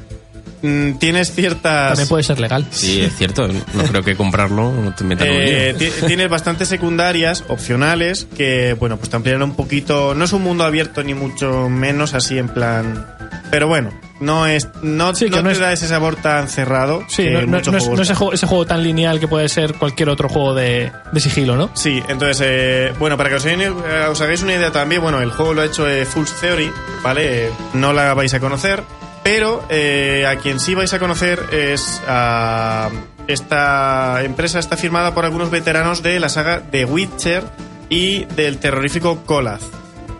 mm, 0.62 0.94
tienes 0.94 1.34
ciertas... 1.34 1.92
También 1.92 2.10
puede 2.10 2.24
ser 2.24 2.42
legal. 2.42 2.66
Sí, 2.72 3.00
es 3.00 3.16
cierto. 3.16 3.48
No 3.48 3.84
creo 3.84 4.04
que 4.04 4.18
comprarlo 4.18 4.74
no 4.74 4.94
te 4.94 5.06
metan 5.06 5.28
eh, 5.30 5.94
tienes 6.08 6.28
bastantes 6.28 6.68
secundarias, 6.68 7.46
opcionales, 7.48 8.28
que, 8.36 8.76
bueno, 8.78 8.98
pues 8.98 9.10
te 9.10 9.16
amplían 9.16 9.42
un 9.44 9.56
poquito... 9.56 10.14
No 10.14 10.26
es 10.26 10.34
un 10.34 10.42
mundo 10.42 10.66
abierto 10.66 11.04
ni 11.04 11.14
mucho 11.14 11.70
menos 11.70 12.14
así 12.14 12.38
en 12.38 12.50
plan... 12.50 13.06
Pero 13.52 13.68
bueno, 13.68 13.92
no 14.20 14.46
es 14.48 14.68
no, 14.82 15.16
Sí, 15.16 15.30
que 15.30 15.38
no 15.38 15.44
te 15.44 15.52
es- 15.54 15.60
da 15.60 15.72
ese 15.74 15.88
sabor 15.88 16.16
tan 16.18 16.48
cerrado. 16.50 17.04
Sí, 17.08 17.24
que 17.24 17.32
no, 17.32 17.42
no- 17.42 17.48
muchos 17.58 17.72
no 17.74 17.78
es, 17.78 17.88
no 17.88 17.94
es 17.96 18.00
ese, 18.02 18.10
dan. 18.10 18.18
juego, 18.18 18.34
ese 18.34 18.46
juego 18.48 18.66
tan 18.66 18.84
lineal 18.84 19.20
que 19.20 19.28
puede 19.28 19.48
ser 19.50 19.76
cualquier 19.76 20.10
otro 20.10 20.28
juego 20.30 20.54
de, 20.54 20.92
de 21.12 21.20
sigilo, 21.20 21.56
¿no? 21.56 21.70
Sí, 21.74 22.04
entonces, 22.08 22.42
eh, 22.46 22.94
bueno, 23.00 23.16
para 23.18 23.30
que 23.30 23.36
os, 23.36 23.46
hagáis- 23.46 23.62
eh, 23.86 24.06
os 24.10 24.20
hagáis 24.22 24.42
una 24.44 24.54
idea 24.56 24.72
también, 24.72 25.02
bueno, 25.02 25.22
el 25.22 25.32
juego 25.32 25.54
lo 25.54 25.62
ha 25.62 25.66
hecho 25.66 25.88
eh, 25.90 26.06
Full 26.06 26.26
Theory, 26.42 26.72
¿vale? 27.04 27.48
Eh, 27.48 27.52
no 27.74 27.94
la 27.94 28.14
vais 28.14 28.34
a 28.34 28.40
conocer, 28.40 28.84
pero 29.24 29.64
eh, 29.70 30.26
a 30.28 30.36
quien 30.38 30.60
sí 30.60 30.76
vais 30.76 30.94
a 30.94 31.00
conocer 31.00 31.42
es 31.52 32.02
a 32.08 32.90
esta 33.28 34.24
empresa, 34.24 34.60
está 34.60 34.76
firmada 34.76 35.14
por 35.14 35.24
algunos 35.26 35.52
veteranos 35.52 36.02
de 36.02 36.20
la 36.20 36.30
saga 36.30 36.62
The 36.72 36.86
Witcher 36.86 37.44
y 37.90 38.26
del 38.26 38.58
terrorífico 38.58 39.24
Colath. 39.26 39.62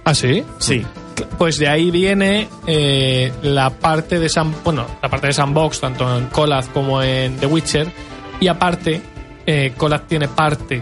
¿Ah, 0.06 0.14
sí? 0.16 0.44
Sí, 0.60 0.86
Pues 1.38 1.58
de 1.58 1.68
ahí 1.68 1.92
viene 1.92 2.48
eh, 2.68 3.32
la 3.42 3.70
parte 3.70 4.20
de 4.20 4.30
Sam, 4.30 4.54
bueno, 4.64 4.86
la 5.02 5.10
parte 5.10 5.28
de 5.28 5.34
Sandbox, 5.34 5.80
tanto 5.82 6.18
en 6.18 6.26
Colath 6.28 6.72
como 6.72 7.02
en 7.02 7.38
The 7.38 7.46
Witcher. 7.46 7.92
Y 8.40 8.48
aparte, 8.48 9.02
eh, 9.46 9.74
tiene 10.08 10.28
parte, 10.28 10.82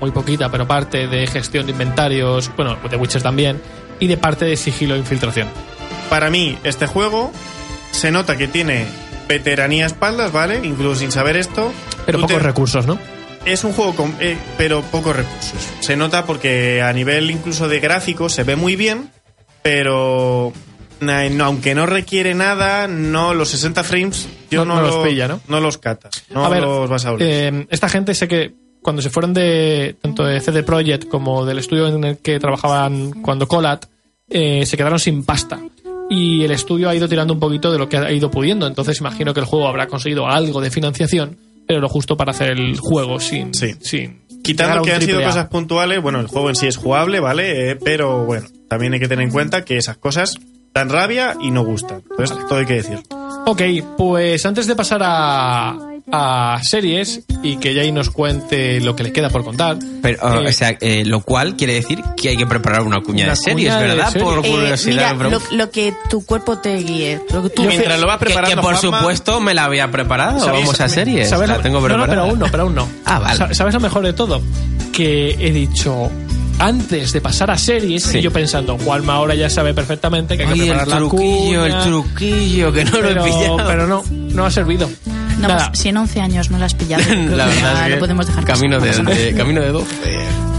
muy 0.00 0.10
poquita, 0.10 0.50
pero 0.50 0.66
parte 0.66 1.06
de 1.06 1.26
gestión 1.26 1.66
de 1.66 1.72
inventarios, 1.72 2.50
bueno, 2.56 2.76
The 2.88 2.96
Witcher 2.96 3.22
también, 3.22 3.60
y 4.00 4.06
de 4.08 4.16
parte 4.16 4.44
de 4.44 4.56
sigilo 4.56 4.94
e 4.94 4.98
infiltración. 4.98 5.48
para 6.10 6.28
mí 6.28 6.58
este 6.64 6.86
juego 6.86 7.32
se 7.92 8.10
nota 8.10 8.36
que 8.36 8.48
tiene 8.48 8.84
veteranía 9.28 9.84
a 9.84 9.86
espaldas, 9.86 10.32
¿vale? 10.32 10.60
Incluso 10.64 10.96
sin 11.00 11.10
saber 11.12 11.36
esto. 11.36 11.72
Pero 12.04 12.18
te- 12.18 12.26
pocos 12.26 12.42
recursos, 12.42 12.86
¿no? 12.86 12.98
Es 13.44 13.64
un 13.64 13.72
juego 13.72 13.94
con, 13.96 14.14
eh, 14.20 14.36
pero 14.58 14.82
pocos 14.82 15.16
recursos. 15.16 15.68
Se 15.80 15.96
nota 15.96 16.26
porque 16.26 16.82
a 16.82 16.92
nivel 16.92 17.30
incluso 17.30 17.66
de 17.68 17.80
gráficos 17.80 18.32
se 18.34 18.44
ve 18.44 18.56
muy 18.56 18.76
bien, 18.76 19.10
pero 19.62 20.52
aunque 21.40 21.74
no 21.74 21.86
requiere 21.86 22.34
nada, 22.34 22.86
no 22.88 23.34
los 23.34 23.48
60 23.50 23.82
frames 23.84 24.28
yo 24.50 24.64
No- 24.64 24.74
no, 24.76 24.80
no 24.80 24.86
los 24.86 24.94
lo- 24.96 25.02
pilla, 25.04 25.28
¿no? 25.28 25.40
No 25.48 25.60
los 25.60 25.78
catas, 25.78 26.24
no 26.30 26.44
a 26.44 26.48
ver, 26.48 26.62
los 26.62 26.88
vas 26.88 27.04
a 27.06 27.14
eh, 27.18 27.66
esta 27.70 27.88
gente 27.88 28.14
sé 28.14 28.28
que 28.28 28.52
cuando 28.82 29.00
se 29.02 29.10
fueron 29.10 29.32
de 29.32 29.96
tanto 30.00 30.24
de 30.24 30.40
CD 30.40 30.62
Projekt 30.62 31.08
como 31.08 31.44
del 31.44 31.58
estudio 31.58 31.86
en 31.88 32.02
el 32.04 32.18
que 32.18 32.38
trabajaban 32.40 33.12
cuando 33.22 33.46
Colat, 33.46 33.86
eh, 34.28 34.66
se 34.66 34.76
quedaron 34.76 34.98
sin 34.98 35.24
pasta. 35.24 35.60
Y 36.10 36.42
el 36.44 36.50
estudio 36.50 36.88
ha 36.90 36.94
ido 36.94 37.08
tirando 37.08 37.32
un 37.32 37.38
poquito 37.40 37.70
de 37.72 37.78
lo 37.78 37.88
que 37.88 37.96
ha 37.96 38.10
ido 38.12 38.30
pudiendo. 38.30 38.66
Entonces 38.66 38.98
imagino 39.00 39.32
que 39.32 39.40
el 39.40 39.46
juego 39.46 39.68
habrá 39.68 39.86
conseguido 39.86 40.26
algo 40.26 40.60
de 40.60 40.70
financiación, 40.70 41.38
pero 41.66 41.80
lo 41.80 41.88
justo 41.88 42.16
para 42.16 42.32
hacer 42.32 42.50
el 42.50 42.76
juego 42.78 43.20
sin, 43.20 43.54
Sí. 43.54 43.74
sin 43.80 44.20
Quitando 44.42 44.82
que 44.82 44.92
han 44.92 45.00
sido 45.00 45.20
A. 45.20 45.24
cosas 45.26 45.46
puntuales, 45.46 46.02
bueno, 46.02 46.18
el 46.20 46.26
juego 46.26 46.48
en 46.50 46.56
sí 46.56 46.66
es 46.66 46.76
jugable, 46.76 47.20
¿vale? 47.20 47.70
Eh, 47.70 47.76
pero 47.76 48.24
bueno, 48.26 48.46
también 48.72 48.94
hay 48.94 49.00
que 49.00 49.08
tener 49.08 49.24
en 49.26 49.30
cuenta 49.30 49.64
que 49.66 49.76
esas 49.76 49.98
cosas 49.98 50.36
dan 50.72 50.88
rabia 50.88 51.36
y 51.42 51.50
no 51.50 51.62
gustan. 51.62 52.02
Entonces, 52.10 52.38
todo 52.48 52.58
hay 52.58 52.64
que 52.64 52.74
decir. 52.74 52.98
Ok, 53.44 53.60
pues 53.98 54.46
antes 54.46 54.66
de 54.66 54.74
pasar 54.74 55.02
a, 55.04 55.76
a 56.10 56.58
series 56.62 57.20
y 57.42 57.56
que 57.58 57.74
Jay 57.74 57.92
nos 57.92 58.08
cuente 58.08 58.80
lo 58.80 58.96
que 58.96 59.02
le 59.02 59.12
queda 59.12 59.28
por 59.28 59.44
contar. 59.44 59.76
Pero, 60.00 60.18
oh, 60.22 60.34
eh, 60.40 60.48
o 60.48 60.52
sea, 60.52 60.70
eh, 60.80 61.02
lo 61.04 61.20
cual 61.20 61.56
quiere 61.56 61.74
decir 61.74 62.00
que 62.16 62.30
hay 62.30 62.36
que 62.38 62.46
preparar 62.46 62.82
una 62.82 63.02
cuña 63.02 63.24
Una 63.24 63.32
de 63.32 63.36
series, 63.36 63.74
cuña 63.74 63.80
de 63.82 63.88
¿verdad? 63.88 64.10
series. 64.10 64.24
Por 64.28 64.46
Eh, 64.46 64.50
curiosidad. 64.50 64.94
mira, 64.94 65.12
bro. 65.12 65.30
lo, 65.30 65.40
lo 65.56 65.70
que 65.70 65.92
tu 66.08 66.24
cuerpo 66.24 66.56
te 66.58 66.76
guíe. 66.78 67.20
Lo 67.30 67.42
que 67.42 67.50
tú 67.50 67.64
Mientras 67.64 68.00
lo 68.00 68.06
vas 68.06 68.18
preparando, 68.18 68.56
que, 68.56 68.62
por 68.62 68.74
Juanma, 68.76 68.98
supuesto 69.00 69.40
me 69.40 69.52
la 69.52 69.64
había 69.64 69.90
preparado. 69.90 70.38
¿Sabéis? 70.40 70.64
Vamos 70.64 70.80
a 70.80 70.88
series. 70.88 71.28
¿sabes 71.28 71.48
la 71.50 71.56
lo- 71.58 71.62
tengo 71.62 71.80
no, 71.80 71.88
no, 71.88 71.94
preparada. 71.94 72.08
pero 72.10 72.22
aún 72.30 72.38
no, 72.38 72.46
pero 72.50 72.62
aún 72.62 72.74
no. 72.74 72.88
Ah, 73.04 73.18
vale. 73.18 73.36
Sa- 73.36 73.52
¿Sabes 73.52 73.74
lo 73.74 73.80
mejor 73.80 74.04
de 74.04 74.12
todo? 74.14 74.40
Que 74.92 75.30
he 75.40 75.50
dicho 75.52 76.10
antes 76.66 77.12
de 77.12 77.20
pasar 77.20 77.50
a 77.50 77.58
series 77.58 78.02
Sí. 78.04 78.18
y 78.18 78.22
yo 78.22 78.32
pensando, 78.32 78.78
Juanma 78.78 79.14
ahora 79.14 79.34
ya 79.34 79.48
sabe 79.50 79.74
perfectamente 79.74 80.36
que 80.36 80.44
hay 80.44 80.48
que 80.48 80.54
Ay, 80.54 80.60
el 80.60 80.66
preparar 80.76 80.88
la 80.88 80.96
truquillo, 81.08 81.66
el 81.66 81.78
truquillo, 81.82 82.72
que 82.72 82.84
no 82.84 83.00
lo 83.00 83.08
he 83.10 83.14
pillado. 83.14 83.56
pero 83.66 83.86
no, 83.86 84.02
no 84.10 84.44
ha 84.46 84.50
servido. 84.50 84.88
No, 85.38 85.48
Nada, 85.48 85.68
pues, 85.70 85.80
si 85.80 85.88
en 85.88 85.96
11 85.96 86.20
años 86.20 86.50
no 86.50 86.58
la 86.58 86.66
has 86.66 86.74
pillado, 86.74 87.02
creo 87.06 87.36
la 87.36 87.46
que 87.48 87.56
ya 87.56 87.62
verdad 87.64 87.86
es 87.86 87.94
lo 87.94 87.98
podemos 87.98 88.26
dejar 88.26 88.44
camino 88.44 88.80
de- 88.80 89.34
camino 89.36 89.60
de 89.60 89.68
12. 89.68 89.86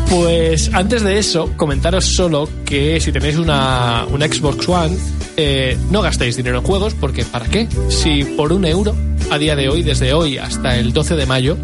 Pues 0.10 0.70
antes 0.74 1.02
de 1.04 1.18
eso, 1.18 1.52
comentaros 1.58 2.06
solo 2.06 2.48
que 2.66 3.00
si 3.00 3.12
tenéis 3.12 3.38
una, 3.38 4.06
una 4.12 4.28
Xbox 4.28 4.68
One, 4.70 4.96
eh, 5.38 5.78
no 5.90 6.02
gastéis 6.02 6.36
dinero 6.38 6.60
en 6.60 6.64
juegos, 6.64 6.94
porque 6.94 7.24
¿para 7.26 7.46
qué? 7.46 7.68
Si 7.90 8.24
por 8.24 8.54
un 8.54 8.66
euro, 8.66 8.96
a 9.32 9.38
día 9.40 9.56
de 9.56 9.70
hoy, 9.70 9.82
desde 9.82 10.14
hoy 10.14 10.38
hasta 10.38 10.76
el 10.78 10.94
12 10.94 11.16
de 11.16 11.26
mayo, 11.26 11.58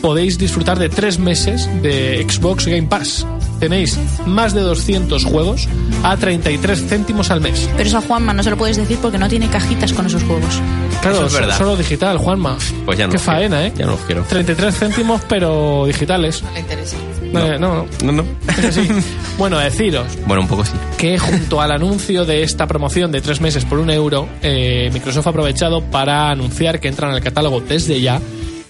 podéis 0.00 0.38
disfrutar 0.38 0.78
de 0.78 0.88
tres 0.88 1.18
meses 1.18 1.68
de 1.82 2.24
Xbox 2.26 2.66
Game 2.66 2.84
Pass. 2.88 3.26
Tenéis 3.60 3.98
más 4.26 4.52
de 4.54 4.60
200 4.60 5.24
juegos 5.24 5.68
a 6.02 6.16
33 6.16 6.86
céntimos 6.86 7.30
al 7.30 7.40
mes. 7.40 7.68
Pero 7.76 7.88
eso 7.88 7.98
a 7.98 8.02
Juanma 8.02 8.32
no 8.34 8.42
se 8.42 8.50
lo 8.50 8.56
puedes 8.58 8.76
decir 8.76 8.98
porque 9.00 9.18
no 9.18 9.28
tiene 9.28 9.48
cajitas 9.48 9.92
con 9.92 10.06
esos 10.06 10.22
juegos. 10.24 10.60
Claro, 11.00 11.16
Eso 11.18 11.26
es 11.26 11.32
verdad. 11.34 11.58
solo 11.58 11.76
digital, 11.76 12.18
Juanma. 12.18 12.56
Pues 12.84 12.98
ya 12.98 13.06
no 13.06 13.12
Qué 13.12 13.16
los 13.18 13.22
quiero. 13.24 13.38
faena, 13.40 13.66
¿eh? 13.66 13.72
Ya 13.76 13.86
no 13.86 13.92
los 13.92 14.00
quiero. 14.00 14.22
33 14.28 14.74
céntimos, 14.76 15.20
pero 15.28 15.84
digitales. 15.86 16.42
No 16.42 16.50
le 16.52 16.60
interesa. 16.60 16.96
No, 17.32 17.58
no. 17.58 17.86
No, 18.04 18.12
no. 18.12 18.24
Bueno, 19.38 19.58
deciros 19.58 20.06
Bueno, 20.26 20.42
un 20.42 20.48
poco 20.48 20.64
sí. 20.64 20.72
que 20.96 21.18
junto 21.18 21.60
al 21.60 21.72
anuncio 21.72 22.24
de 22.24 22.44
esta 22.44 22.68
promoción 22.68 23.10
de 23.10 23.20
tres 23.20 23.40
meses 23.40 23.64
por 23.64 23.78
un 23.80 23.90
euro, 23.90 24.28
eh, 24.42 24.88
Microsoft 24.92 25.26
ha 25.26 25.30
aprovechado 25.30 25.80
para 25.82 26.30
anunciar 26.30 26.78
que 26.78 26.86
entran 26.88 27.10
al 27.10 27.20
catálogo 27.20 27.60
desde 27.60 28.00
ya 28.00 28.20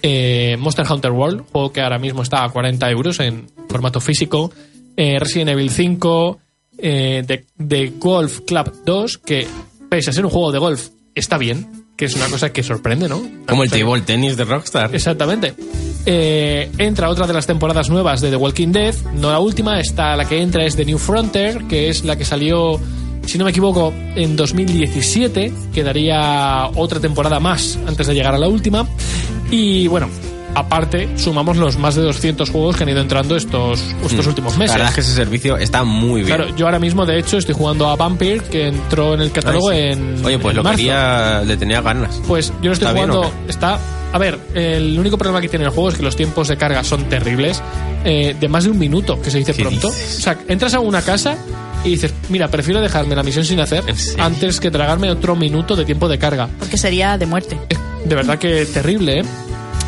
eh, 0.01 0.55
Monster 0.59 0.85
Hunter 0.91 1.11
World, 1.11 1.43
juego 1.51 1.71
que 1.71 1.81
ahora 1.81 1.99
mismo 1.99 2.23
está 2.23 2.43
a 2.43 2.49
40 2.49 2.89
euros 2.89 3.19
en 3.19 3.45
formato 3.69 3.99
físico, 4.01 4.51
eh, 4.95 5.19
Resident 5.19 5.49
Evil 5.51 5.69
5, 5.69 6.39
eh, 6.77 7.23
The, 7.25 7.45
The 7.67 7.93
Golf 7.97 8.41
Club 8.41 8.83
2, 8.85 9.17
que 9.19 9.47
pese 9.89 10.09
a 10.09 10.13
ser 10.13 10.25
un 10.25 10.31
juego 10.31 10.51
de 10.51 10.59
golf, 10.59 10.89
está 11.13 11.37
bien, 11.37 11.85
que 11.95 12.05
es 12.05 12.15
una 12.15 12.27
cosa 12.27 12.51
que 12.51 12.63
sorprende, 12.63 13.07
¿no? 13.07 13.21
Como 13.47 13.63
el 13.63 13.69
table 13.69 14.01
tennis 14.01 14.35
de 14.37 14.43
Rockstar. 14.43 14.93
Exactamente. 14.93 15.53
Eh, 16.05 16.69
entra 16.77 17.09
otra 17.09 17.25
de 17.25 17.33
las 17.33 17.47
temporadas 17.47 17.89
nuevas 17.89 18.21
de 18.21 18.29
The 18.29 18.35
Walking 18.35 18.71
Dead. 18.71 18.93
No 19.13 19.31
la 19.31 19.39
última, 19.39 19.79
está 19.79 20.15
la 20.15 20.27
que 20.27 20.41
entra 20.41 20.65
es 20.65 20.75
The 20.75 20.85
New 20.85 20.97
Frontier, 20.97 21.65
que 21.67 21.89
es 21.89 22.03
la 22.03 22.15
que 22.17 22.25
salió, 22.25 22.79
si 23.25 23.37
no 23.37 23.45
me 23.45 23.51
equivoco, 23.51 23.93
en 24.15 24.35
2017. 24.35 25.53
Quedaría 25.73 26.67
otra 26.75 26.99
temporada 26.99 27.39
más 27.39 27.79
antes 27.87 28.07
de 28.07 28.13
llegar 28.13 28.35
a 28.35 28.37
la 28.37 28.47
última. 28.47 28.87
Y 29.49 29.87
bueno, 29.87 30.09
aparte, 30.55 31.09
sumamos 31.17 31.57
los 31.57 31.77
más 31.77 31.95
de 31.95 32.01
200 32.01 32.49
juegos 32.49 32.75
que 32.75 32.83
han 32.83 32.89
ido 32.89 33.01
entrando 33.01 33.35
estos, 33.35 33.81
estos 34.03 34.25
últimos 34.27 34.53
La 34.53 34.59
meses. 34.59 34.75
verdad 34.75 34.89
es 34.89 34.95
que 34.95 35.01
ese 35.01 35.13
servicio 35.13 35.57
está 35.57 35.83
muy 35.83 36.23
bien. 36.23 36.35
Claro, 36.37 36.55
yo 36.55 36.65
ahora 36.65 36.79
mismo, 36.79 37.05
de 37.05 37.19
hecho, 37.19 37.37
estoy 37.37 37.53
jugando 37.55 37.87
a 37.89 37.95
Vampire, 37.95 38.39
que 38.39 38.67
entró 38.69 39.13
en 39.13 39.21
el 39.21 39.31
catálogo 39.31 39.69
Ay, 39.69 39.93
sí. 39.93 39.99
en. 39.99 40.25
Oye, 40.25 40.39
pues 40.39 40.51
en 40.53 40.57
lo 40.57 40.63
marzo. 40.63 40.77
quería, 40.77 41.41
le 41.45 41.57
tenía 41.57 41.81
ganas. 41.81 42.21
Pues 42.27 42.51
yo 42.61 42.67
lo 42.69 42.73
estoy 42.73 42.87
¿Está 42.87 42.93
bien 42.93 43.09
jugando. 43.11 43.33
Está. 43.47 43.79
A 44.13 44.17
ver, 44.17 44.39
el 44.53 44.97
único 44.97 45.17
problema 45.17 45.41
que 45.41 45.49
tiene 45.49 45.65
el 45.65 45.71
juego 45.71 45.89
es 45.89 45.95
que 45.95 46.03
los 46.03 46.15
tiempos 46.15 46.47
de 46.47 46.55
carga 46.57 46.83
son 46.83 47.03
terribles. 47.09 47.61
eh, 48.05 48.35
de 48.39 48.47
más 48.47 48.63
de 48.63 48.69
un 48.69 48.77
minuto, 48.79 49.19
que 49.21 49.29
se 49.31 49.39
dice 49.39 49.51
¿Qué 49.53 49.63
pronto. 49.63 49.87
dices? 49.89 50.17
O 50.19 50.21
sea, 50.21 50.37
entras 50.47 50.73
a 50.75 50.79
una 50.79 51.01
casa 51.01 51.35
y 51.83 51.89
dices, 51.89 52.13
mira, 52.29 52.47
prefiero 52.47 52.79
dejarme 52.79 53.15
la 53.15 53.23
misión 53.23 53.43
sin 53.43 53.59
hacer 53.59 53.83
antes 54.19 54.59
que 54.59 54.69
tragarme 54.71 55.09
otro 55.09 55.35
minuto 55.35 55.75
de 55.75 55.85
tiempo 55.85 56.07
de 56.07 56.17
carga. 56.19 56.47
Porque 56.59 56.77
sería 56.77 57.17
de 57.17 57.25
muerte. 57.25 57.57
De 58.05 58.15
verdad 58.15 58.37
que 58.37 58.65
terrible, 58.67 59.19
¿eh? 59.21 59.25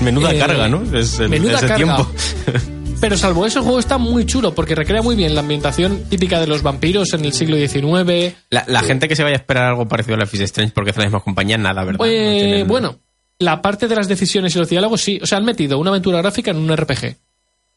Menuda 0.02 0.34
Eh, 0.34 0.38
carga, 0.40 0.68
¿no? 0.68 0.84
Es 0.98 1.20
el, 1.20 1.30
menuda 1.30 1.54
ese 1.58 1.68
carga. 1.68 1.76
tiempo. 1.96 2.12
Pero 3.00 3.16
salvo 3.16 3.46
eso, 3.46 3.60
el 3.60 3.64
juego 3.66 3.80
está 3.80 4.00
muy 4.00 4.26
chulo 4.26 4.56
porque 4.56 4.74
recrea 4.74 5.04
muy 5.04 5.16
bien 5.16 5.36
la 5.36 5.42
ambientación 5.42 6.06
típica 6.10 6.40
de 6.40 6.48
los 6.48 6.64
vampiros 6.64 7.14
en 7.14 7.26
el 7.26 7.34
siglo 7.34 7.56
XIX. 7.56 8.34
La, 8.50 8.64
la 8.68 8.82
gente 8.82 9.08
que 9.08 9.16
se 9.16 9.22
vaya 9.24 9.36
a 9.36 9.40
esperar 9.40 9.66
algo 9.66 9.88
parecido 9.88 10.16
a 10.16 10.20
Life 10.20 10.36
is 10.36 10.42
Strange 10.44 10.74
porque 10.74 10.90
hace 10.92 11.02
la 11.02 11.06
misma 11.06 11.20
compañía, 11.20 11.58
nada, 11.60 11.84
¿verdad? 11.84 12.08
Eh, 12.08 12.24
No 12.26 12.40
tienen- 12.40 12.68
Bueno, 12.68 12.96
la 13.38 13.62
parte 13.62 13.88
de 13.88 13.96
las 13.96 14.08
decisiones 14.08 14.56
y 14.56 14.60
los 14.60 14.68
diálogos 14.70 15.00
sí. 15.02 15.20
O 15.22 15.28
sea, 15.28 15.38
han 15.38 15.46
metido 15.46 15.78
una 15.78 15.92
aventura 15.92 16.18
gráfica 16.24 16.50
en 16.52 16.58
un 16.58 16.76
RPG. 16.76 17.16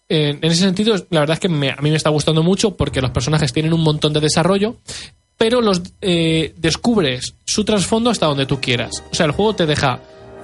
En, 0.08 0.38
en 0.42 0.44
ese 0.44 0.62
sentido, 0.62 0.96
la 1.10 1.20
verdad 1.20 1.34
es 1.34 1.40
que 1.40 1.50
me- 1.50 1.70
a 1.70 1.76
mí 1.82 1.90
me 1.90 1.96
está 1.96 2.08
gustando 2.08 2.42
mucho 2.42 2.74
porque 2.76 3.02
los 3.02 3.10
personajes 3.10 3.52
tienen 3.52 3.74
un 3.74 3.82
montón 3.82 4.14
de 4.14 4.20
desarrollo, 4.20 4.76
pero 5.36 5.60
los 5.60 5.82
eh, 6.00 6.54
descubres 6.56 7.34
su 7.44 7.64
trasfondo 7.64 8.08
hasta 8.08 8.24
donde 8.24 8.46
tú 8.46 8.58
quieras. 8.58 9.02
O 9.12 9.14
sea, 9.14 9.26
el 9.26 9.32
juego 9.32 9.54
te 9.54 9.66
deja 9.66 10.00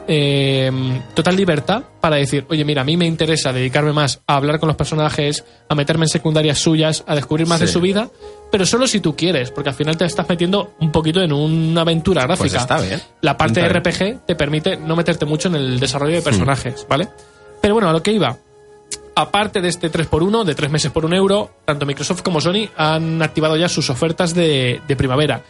eh, 0.09 0.71
total 1.15 1.37
libertad 1.37 1.83
para 2.01 2.17
decir, 2.17 2.47
oye, 2.49 2.65
mira, 2.65 2.83
a 2.83 2.85
mí 2.85 2.97
me 2.97 3.07
interesa 3.07 3.53
dedicarme 3.53 3.93
más 3.93 4.21
a 4.27 4.37
hablar 4.37 4.61
con 4.61 4.69
los 4.69 4.77
personajes, 4.77 5.45
a 5.69 5.75
meterme 5.75 6.05
en 6.05 6.09
secundarias 6.09 6.59
suyas, 6.59 7.05
a 7.07 7.15
descubrir 7.15 7.47
más 7.47 7.61
de 7.61 7.67
su 7.67 7.81
vida, 7.81 8.09
pero 8.51 8.65
solo 8.65 8.87
si 8.87 9.01
tú 9.01 9.17
quieres, 9.17 9.51
porque 9.51 9.71
al 9.71 9.75
final 9.75 9.97
te 9.97 10.05
estás 10.05 10.29
metiendo 10.29 10.75
un 10.81 10.93
poquito 10.93 11.21
en 11.21 11.33
una 11.33 11.81
aventura 11.81 12.23
gráfica. 12.23 12.49
Pues 12.49 12.55
está 12.55 12.81
bien. 12.81 13.01
La 13.21 13.37
parte 13.37 13.61
de 13.61 13.69
RPG 13.69 14.27
te 14.27 14.37
permite 14.37 14.77
no 14.77 14.95
meterte 14.97 15.27
mucho 15.27 15.49
en 15.49 15.57
el 15.57 15.81
desarrollo 15.81 16.15
de 16.15 16.23
personajes, 16.23 16.87
¿vale? 16.89 17.09
Pero 17.61 17.75
bueno, 17.75 17.89
a 17.89 17.93
lo 17.93 18.03
que 18.03 18.13
iba. 18.13 18.37
Aparte 19.15 19.61
de 19.63 19.69
este 19.69 19.91
3x1, 19.91 20.45
de 20.45 20.55
3 20.55 20.71
meses 20.71 20.93
por 20.93 21.05
un 21.07 21.15
euro, 21.15 21.51
tanto 21.65 21.87
Microsoft 21.87 22.23
como 22.23 22.41
Sony 22.41 22.69
han 22.77 23.23
activado 23.23 23.57
ya 23.57 23.69
sus 23.69 23.89
ofertas 23.89 24.35
de, 24.35 24.81
de 24.87 24.97
primavera. 24.97 25.43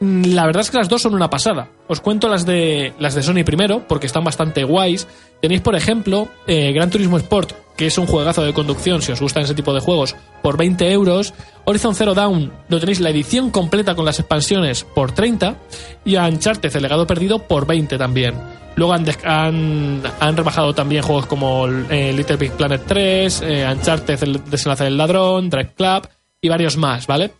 Mm, 0.00 0.32
La 0.34 0.46
verdad 0.46 0.62
es 0.62 0.70
que 0.70 0.78
las 0.78 0.88
dos 0.88 1.02
son 1.02 1.14
una 1.14 1.30
pasada. 1.30 1.68
Os 1.86 2.00
cuento 2.00 2.28
las 2.28 2.46
de, 2.46 2.92
las 2.98 3.14
de 3.14 3.22
Sony 3.22 3.44
primero, 3.44 3.86
porque 3.86 4.06
están 4.06 4.24
bastante 4.24 4.64
guays. 4.64 5.06
Tenéis, 5.40 5.60
por 5.60 5.74
ejemplo, 5.76 6.28
eh, 6.46 6.72
Gran 6.72 6.90
Turismo 6.90 7.16
Sport, 7.18 7.52
que 7.76 7.86
es 7.86 7.98
un 7.98 8.06
juegazo 8.06 8.42
de 8.42 8.52
conducción, 8.52 9.00
si 9.02 9.12
os 9.12 9.20
gustan 9.20 9.44
ese 9.44 9.54
tipo 9.54 9.72
de 9.72 9.80
juegos, 9.80 10.16
por 10.42 10.56
20 10.56 10.90
euros. 10.92 11.34
Horizon 11.64 11.94
Zero 11.94 12.14
Dawn, 12.14 12.52
lo 12.68 12.80
tenéis 12.80 13.00
la 13.00 13.10
edición 13.10 13.50
completa 13.50 13.94
con 13.94 14.04
las 14.04 14.18
expansiones 14.18 14.84
por 14.84 15.12
30. 15.12 15.56
Y 16.04 16.16
Uncharted, 16.16 16.74
el 16.74 16.82
legado 16.82 17.06
perdido, 17.06 17.46
por 17.46 17.66
20 17.66 17.96
también. 17.98 18.34
Luego 18.76 18.92
han, 18.94 19.04
han, 19.24 20.02
han 20.20 20.36
rebajado 20.36 20.74
también 20.74 21.02
juegos 21.02 21.26
como 21.26 21.66
eh, 21.66 22.12
Little 22.14 22.36
Big 22.36 22.52
Planet 22.52 22.82
3, 22.86 23.42
eh, 23.42 23.66
Uncharted, 23.70 24.22
el 24.22 24.44
desenlace 24.44 24.84
del 24.84 24.96
ladrón, 24.96 25.50
Drive 25.50 25.74
Club 25.74 26.08
y 26.40 26.48
varios 26.48 26.76
más, 26.76 27.06
¿vale? 27.06 27.32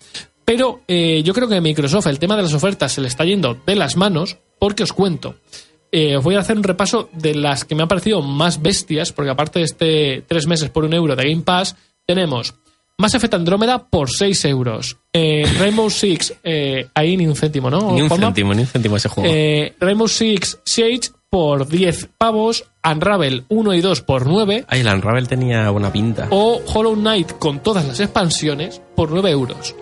Pero 0.44 0.80
eh, 0.88 1.22
yo 1.22 1.32
creo 1.32 1.48
que 1.48 1.56
a 1.56 1.60
Microsoft 1.60 2.06
el 2.06 2.18
tema 2.18 2.36
de 2.36 2.42
las 2.42 2.54
ofertas 2.54 2.92
se 2.92 3.00
le 3.00 3.08
está 3.08 3.24
yendo 3.24 3.56
de 3.66 3.76
las 3.76 3.96
manos 3.96 4.38
porque 4.58 4.82
os 4.82 4.92
cuento. 4.92 5.36
Eh, 5.92 6.16
os 6.16 6.24
voy 6.24 6.36
a 6.36 6.40
hacer 6.40 6.56
un 6.56 6.62
repaso 6.62 7.08
de 7.12 7.34
las 7.34 7.64
que 7.64 7.74
me 7.74 7.82
han 7.82 7.88
parecido 7.88 8.22
más 8.22 8.62
bestias, 8.62 9.12
porque 9.12 9.30
aparte 9.30 9.58
de 9.60 9.64
este 9.64 10.24
tres 10.26 10.46
meses 10.46 10.70
por 10.70 10.84
un 10.84 10.92
euro 10.94 11.16
de 11.16 11.28
Game 11.28 11.42
Pass, 11.42 11.76
tenemos 12.06 12.54
Mass 12.98 13.14
Effect 13.14 13.34
Andrómeda 13.34 13.86
por 13.88 14.10
6 14.10 14.44
euros. 14.44 14.98
Eh, 15.12 15.44
Rainbow 15.58 15.88
Six, 15.88 16.34
eh, 16.44 16.86
ahí 16.94 17.16
ni 17.16 17.26
un 17.26 17.34
céntimo, 17.34 17.70
¿no? 17.70 17.92
Ni 17.92 18.02
un 18.02 18.08
Juanma? 18.08 18.26
céntimo, 18.26 18.54
ni 18.54 18.60
un 18.60 18.66
céntimo 18.66 18.96
ese 18.96 19.08
juego. 19.08 19.32
Rainbow 19.80 20.06
Six 20.08 20.58
Siege 20.64 21.10
por 21.30 21.66
10 21.66 22.08
pavos, 22.18 22.64
Unravel 22.84 23.44
1 23.48 23.74
y 23.74 23.80
2 23.80 24.00
por 24.02 24.26
9 24.26 24.64
Ay, 24.68 24.80
el 24.80 24.88
Unravel 24.88 25.28
tenía 25.28 25.70
buena 25.70 25.92
pinta. 25.92 26.26
o 26.30 26.60
Hollow 26.66 26.94
Knight 26.94 27.38
con 27.38 27.60
todas 27.62 27.86
las 27.86 28.00
expansiones 28.00 28.82
por 28.96 29.10
9 29.10 29.30
euros. 29.30 29.74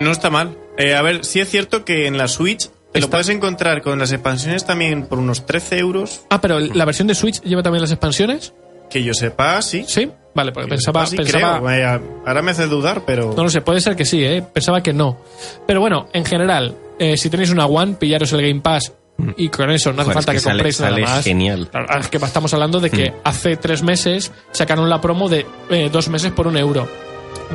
No 0.00 0.10
está 0.10 0.30
mal. 0.30 0.56
Eh, 0.78 0.94
a 0.94 1.02
ver, 1.02 1.24
sí 1.24 1.40
es 1.40 1.48
cierto 1.48 1.84
que 1.84 2.06
en 2.06 2.18
la 2.18 2.28
Switch 2.28 2.68
te 2.92 3.00
lo 3.00 3.06
Está- 3.06 3.10
puedes 3.16 3.28
encontrar 3.30 3.82
con 3.82 3.98
las 3.98 4.12
expansiones 4.12 4.64
también 4.64 5.06
por 5.06 5.18
unos 5.18 5.46
13 5.46 5.78
euros. 5.78 6.22
Ah, 6.30 6.40
pero 6.40 6.58
la 6.60 6.84
versión 6.84 7.08
de 7.08 7.14
Switch 7.14 7.40
lleva 7.42 7.62
también 7.62 7.82
las 7.82 7.90
expansiones. 7.92 8.52
Que 8.90 9.02
yo 9.02 9.12
sepa, 9.14 9.60
sí. 9.62 9.84
Sí, 9.88 10.08
vale, 10.34 10.52
porque 10.52 10.68
Que 10.68 10.74
yo 10.74 10.76
pensaba, 10.76 11.06
sepa, 11.06 11.10
sí, 11.10 11.16
pensaba 11.32 11.52
creo. 11.54 11.62
Vaya, 11.64 12.00
ahora 12.26 12.42
me 12.42 12.52
hace 12.52 12.66
dudar, 12.66 13.02
pero... 13.04 13.34
no 13.36 13.42
lo 13.42 13.50
sé, 13.50 13.60
puede 13.60 13.80
ser 13.80 13.96
que 13.96 14.04
sí, 14.04 14.22
¿eh? 14.24 14.42
pensaba 14.52 14.82
que 14.82 14.92
no. 14.92 15.18
Pero 15.66 15.80
bueno, 15.80 16.08
en 16.12 16.24
general, 16.24 16.76
eh, 16.98 17.16
si 17.16 17.28
tenéis 17.28 17.50
una 17.50 17.66
One, 17.66 17.94
pillaros 17.94 18.32
el 18.32 18.42
Game 18.42 18.60
Pass 18.60 18.92
y 19.38 19.48
con 19.48 19.70
eso 19.70 19.92
no 19.92 20.02
hace 20.02 20.12
Joder, 20.12 20.14
falta 20.14 20.32
es 20.32 20.34
que, 20.34 20.36
que 20.36 20.40
sale- 20.40 20.52
compréis 20.58 20.76
sale 20.76 21.00
nada 21.02 21.14
más. 21.16 21.24
genial. 21.24 21.70
Es 21.98 22.08
que 22.08 22.18
estamos 22.18 22.54
hablando 22.54 22.80
de 22.80 22.90
que 22.90 23.12
hace 23.24 23.56
tres 23.56 23.82
meses 23.82 24.30
sacaron 24.52 24.88
la 24.88 25.00
promo 25.00 25.28
de 25.28 25.44
eh, 25.70 25.88
dos 25.90 26.08
meses 26.08 26.30
por 26.32 26.46
un 26.46 26.56
euro. 26.56 26.86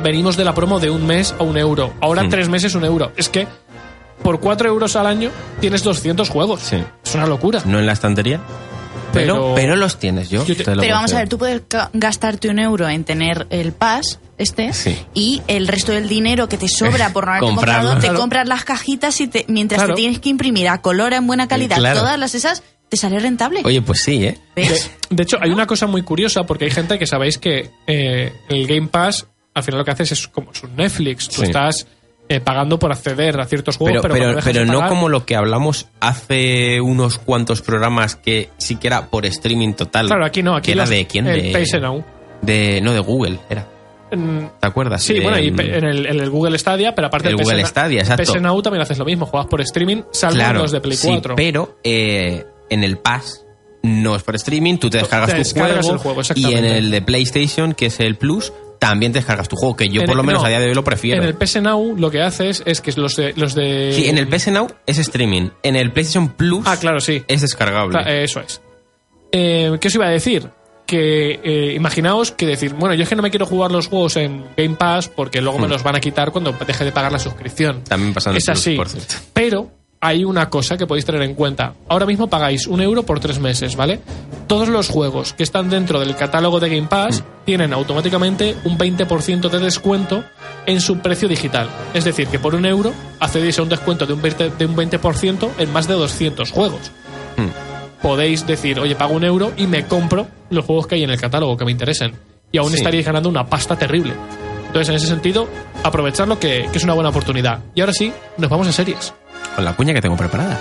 Venimos 0.02 0.36
de 0.36 0.44
la 0.44 0.54
promo 0.54 0.80
de 0.80 0.90
un 0.90 1.06
mes 1.06 1.34
a 1.38 1.42
un 1.42 1.56
euro. 1.56 1.92
Ahora 2.00 2.22
Mm. 2.24 2.28
tres 2.30 2.48
meses 2.48 2.74
un 2.74 2.84
euro. 2.84 3.12
Es 3.16 3.28
que 3.28 3.46
por 4.22 4.40
cuatro 4.40 4.68
euros 4.68 4.96
al 4.96 5.06
año 5.06 5.30
tienes 5.60 5.82
200 5.82 6.28
juegos. 6.28 6.60
Sí. 6.62 6.76
Es 7.04 7.14
una 7.14 7.26
locura. 7.26 7.62
¿No 7.66 7.78
en 7.78 7.86
la 7.86 7.92
estantería? 7.92 8.40
Pero, 9.12 9.34
Pero- 9.34 9.54
pero 9.54 9.76
los 9.76 9.98
tienes 9.98 10.30
yo. 10.30 10.44
Yo 10.46 10.56
te- 10.56 10.64
te 10.64 10.74
lo 10.74 10.80
Pero 10.80 10.94
vamos 10.94 11.12
a 11.12 11.18
ver, 11.18 11.28
tú 11.28 11.36
puedes 11.36 11.60
ga- 11.68 11.90
gastarte 11.92 12.48
un 12.48 12.58
euro 12.58 12.88
en 12.88 13.04
tener 13.04 13.46
el 13.50 13.72
pass 13.72 14.18
este 14.38 14.72
Sí. 14.72 14.96
y 15.12 15.42
el 15.48 15.68
resto 15.68 15.92
del 15.92 16.08
dinero 16.08 16.48
que 16.48 16.56
te 16.56 16.66
sobra 16.68 17.10
por 17.12 17.26
no 17.26 17.32
haberte 17.32 17.46
Comprarlo. 17.48 17.74
comprado, 17.82 18.00
te 18.00 18.06
Claro. 18.06 18.18
compras 18.20 18.48
las 18.48 18.64
cajitas 18.64 19.20
y 19.20 19.28
te, 19.28 19.44
mientras 19.48 19.80
Claro. 19.80 19.94
te 19.94 20.00
tienes 20.00 20.18
que 20.18 20.30
imprimir 20.30 20.68
a 20.68 20.80
color 20.80 21.12
en 21.12 21.26
buena 21.26 21.46
calidad 21.46 21.76
Claro. 21.76 22.00
todas 22.00 22.18
las 22.18 22.34
esas, 22.34 22.62
te 22.88 22.96
sale 22.96 23.18
rentable. 23.20 23.60
Oye, 23.64 23.82
pues 23.82 24.00
sí, 24.02 24.24
¿eh? 24.24 24.38
De 25.10 25.22
hecho, 25.22 25.36
hay 25.42 25.50
una 25.50 25.66
cosa 25.66 25.86
muy 25.86 26.02
curiosa 26.02 26.44
porque 26.44 26.64
hay 26.66 26.70
gente 26.70 26.98
que 26.98 27.06
sabéis 27.06 27.36
que 27.38 27.70
eh, 27.86 28.32
el 28.48 28.66
Game 28.66 28.88
Pass 28.88 29.26
al 29.54 29.62
final 29.62 29.78
lo 29.80 29.84
que 29.84 29.90
haces 29.90 30.12
es 30.12 30.28
como 30.28 30.52
es 30.52 30.62
un 30.62 30.76
Netflix. 30.76 31.28
Tú 31.28 31.36
Sí. 31.40 31.44
estás 31.44 31.86
eh, 32.28 32.40
pagando 32.40 32.78
por 32.78 32.90
acceder 32.92 33.38
a 33.40 33.44
ciertos 33.44 33.76
juegos, 33.76 34.00
Pero, 34.00 34.14
pero, 34.42 34.60
de 34.60 34.64
no 34.66 34.74
pagar- 34.78 34.88
como 34.88 35.08
lo 35.10 35.26
que 35.26 35.36
hablamos 35.36 35.88
hace 36.00 36.80
unos 36.80 37.18
cuantos 37.18 37.60
programas 37.60 38.16
que 38.16 38.48
sí 38.56 38.76
que 38.76 38.86
era 38.86 39.08
por 39.10 39.26
streaming 39.26 39.74
total. 39.74 40.06
Claro, 40.06 40.24
aquí 40.24 40.42
no, 40.42 40.54
aquí 40.56 40.66
¿Que 40.66 40.72
era 40.72 40.82
los- 40.84 40.90
de 40.90 41.06
quién? 41.06 41.26
el 41.26 41.52
de, 41.52 41.80
Now. 41.80 42.04
de 42.40 42.80
No, 42.80 42.92
de 42.92 43.00
Google, 43.00 43.38
era. 43.50 43.68
Mm, 44.12 44.46
¿Te 44.60 44.66
acuerdas? 44.66 45.02
Sí, 45.02 45.14
De, 45.14 45.20
bueno, 45.20 45.38
y 45.38 45.48
en 45.48 45.84
el, 45.84 46.06
en 46.06 46.20
el 46.20 46.30
Google 46.30 46.58
Stadia, 46.58 46.94
pero 46.94 47.08
aparte 47.08 47.28
El 47.28 47.36
del 47.36 47.44
Google 47.44 47.66
Stadia, 47.66 48.00
exacto. 48.00 48.38
Now 48.40 48.62
también 48.62 48.82
haces 48.82 48.98
lo 48.98 49.04
mismo, 49.04 49.26
juegas 49.26 49.48
por 49.48 49.60
streaming, 49.62 50.02
salvo 50.12 50.36
claro, 50.36 50.60
los 50.60 50.70
de 50.70 50.80
Play 50.80 50.96
sí, 50.96 51.08
4. 51.08 51.34
pero 51.34 51.78
eh, 51.82 52.44
en 52.70 52.84
el 52.84 52.98
Pass 52.98 53.44
no 53.82 54.14
es 54.14 54.22
por 54.22 54.36
streaming, 54.36 54.76
tú 54.78 54.88
te 54.90 54.98
descargas 54.98 55.30
Te 55.30 55.36
tu 55.36 55.38
descargas 55.38 55.84
juego, 55.86 55.92
el 55.94 55.98
juego, 55.98 56.20
y 56.36 56.54
en 56.54 56.64
el 56.64 56.90
de 56.90 57.02
PlayStation, 57.02 57.74
que 57.74 57.86
es 57.86 58.00
el 58.00 58.16
Plus, 58.16 58.52
también 58.82 59.12
te 59.12 59.20
descargas 59.20 59.48
tu 59.48 59.54
juego, 59.54 59.76
que 59.76 59.88
yo 59.88 60.00
En 60.00 60.06
por 60.06 60.14
el- 60.14 60.16
lo 60.16 60.22
menos 60.24 60.42
no, 60.42 60.46
a 60.46 60.48
día 60.48 60.58
de 60.58 60.66
hoy 60.66 60.74
lo 60.74 60.82
prefiero. 60.82 61.22
En 61.22 61.28
el 61.28 61.34
PS 61.36 61.60
Now 61.62 61.94
lo 61.96 62.10
que 62.10 62.20
haces 62.20 62.64
es 62.66 62.80
que 62.80 62.90
los 62.96 63.14
de... 63.14 63.32
Los 63.36 63.54
de 63.54 63.92
Sí, 63.94 64.08
en 64.08 64.18
el 64.18 64.26
PS 64.26 64.50
Now 64.50 64.66
es 64.86 64.98
streaming, 64.98 65.50
en 65.62 65.76
el 65.76 65.92
PlayStation 65.92 66.30
Plus 66.30 66.64
Ah, 66.66 66.76
claro, 66.76 66.98
sí. 66.98 67.22
es 67.28 67.40
descargable. 67.42 67.96
Eso 68.24 68.40
es. 68.40 68.60
Eh, 69.30 69.70
¿Qué 69.80 69.86
os 69.88 69.94
iba 69.94 70.06
a 70.06 70.10
decir? 70.10 70.48
Que 70.84 71.40
eh, 71.44 71.74
imaginaos 71.76 72.32
que 72.32 72.44
decir, 72.44 72.74
bueno, 72.74 72.94
yo 72.96 73.04
es 73.04 73.08
que 73.08 73.14
no 73.14 73.22
me 73.22 73.30
quiero 73.30 73.46
jugar 73.46 73.70
los 73.70 73.86
juegos 73.86 74.16
en 74.16 74.44
Game 74.56 74.74
Pass 74.74 75.08
porque 75.08 75.40
luego 75.40 75.58
me 75.60 75.68
Hmm. 75.68 75.70
los 75.70 75.82
van 75.84 75.94
a 75.96 76.00
quitar 76.00 76.32
cuando 76.32 76.52
deje 76.52 76.84
de 76.84 76.90
pagar 76.92 77.12
la 77.12 77.20
suscripción. 77.20 77.84
También 77.84 78.12
pasa 78.12 78.30
en 78.30 78.34
el 78.34 78.38
Es 78.38 78.44
Plus, 78.46 78.58
así. 78.58 78.74
por 78.74 78.88
cierto. 78.88 79.14
Pero 79.32 79.70
hay 80.04 80.24
una 80.24 80.50
cosa 80.50 80.76
que 80.76 80.84
podéis 80.86 81.04
tener 81.06 81.22
en 81.22 81.34
cuenta. 81.34 81.74
Ahora 81.88 82.06
mismo 82.06 82.26
pagáis 82.28 82.66
un 82.66 82.80
euro 82.82 83.04
por 83.04 83.20
tres 83.20 83.38
meses, 83.38 83.76
¿vale? 83.76 84.00
Todos 84.48 84.68
los 84.68 84.88
juegos 84.88 85.32
que 85.32 85.44
están 85.44 85.70
dentro 85.70 86.00
del 86.00 86.16
catálogo 86.16 86.58
de 86.58 86.68
Game 86.74 86.88
Pass 86.88 87.22
tienen 87.44 87.72
automáticamente 87.72 88.56
un 88.64 88.76
20% 88.76 89.48
de 89.48 89.58
descuento 89.60 90.24
en 90.66 90.80
su 90.80 90.98
precio 90.98 91.28
digital. 91.28 91.68
Es 91.94 92.04
decir, 92.04 92.26
que 92.26 92.40
por 92.40 92.56
un 92.56 92.66
euro 92.66 92.92
accedéis 93.20 93.60
a 93.60 93.62
un 93.62 93.68
descuento 93.68 94.04
de 94.04 94.12
un 94.14 94.20
20%, 94.20 94.56
de 94.56 94.66
un 94.66 94.74
20% 94.76 95.48
en 95.58 95.72
más 95.72 95.86
de 95.86 95.94
200 95.94 96.50
juegos. 96.50 96.90
Hmm. 97.36 98.02
Podéis 98.02 98.44
decir, 98.44 98.80
oye, 98.80 98.96
pago 98.96 99.14
un 99.14 99.22
euro 99.22 99.52
y 99.56 99.68
me 99.68 99.86
compro 99.86 100.26
los 100.50 100.64
juegos 100.64 100.88
que 100.88 100.96
hay 100.96 101.04
en 101.04 101.10
el 101.10 101.20
catálogo 101.20 101.56
que 101.56 101.64
me 101.64 101.70
interesen. 101.70 102.12
Y 102.50 102.58
aún 102.58 102.70
Sí. 102.70 102.76
estaríais 102.78 103.06
ganando 103.06 103.28
una 103.28 103.46
pasta 103.46 103.76
terrible. 103.76 104.14
Entonces, 104.66 104.88
en 104.88 104.94
ese 104.96 105.06
sentido, 105.06 105.46
aprovecharlo 105.84 106.40
que, 106.40 106.66
que 106.72 106.78
es 106.78 106.82
una 106.84 106.94
buena 106.94 107.10
oportunidad. 107.10 107.60
Y 107.76 107.80
ahora 107.82 107.92
sí, 107.92 108.12
nos 108.36 108.50
vamos 108.50 108.66
a 108.66 108.72
series. 108.72 109.14
Con 109.54 109.64
la 109.64 109.74
cuña 109.76 109.92
que 109.94 110.00
tengo 110.00 110.16
preparada. 110.16 110.58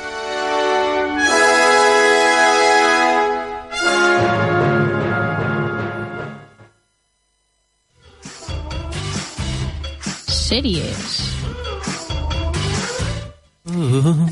Series. 10.27 11.29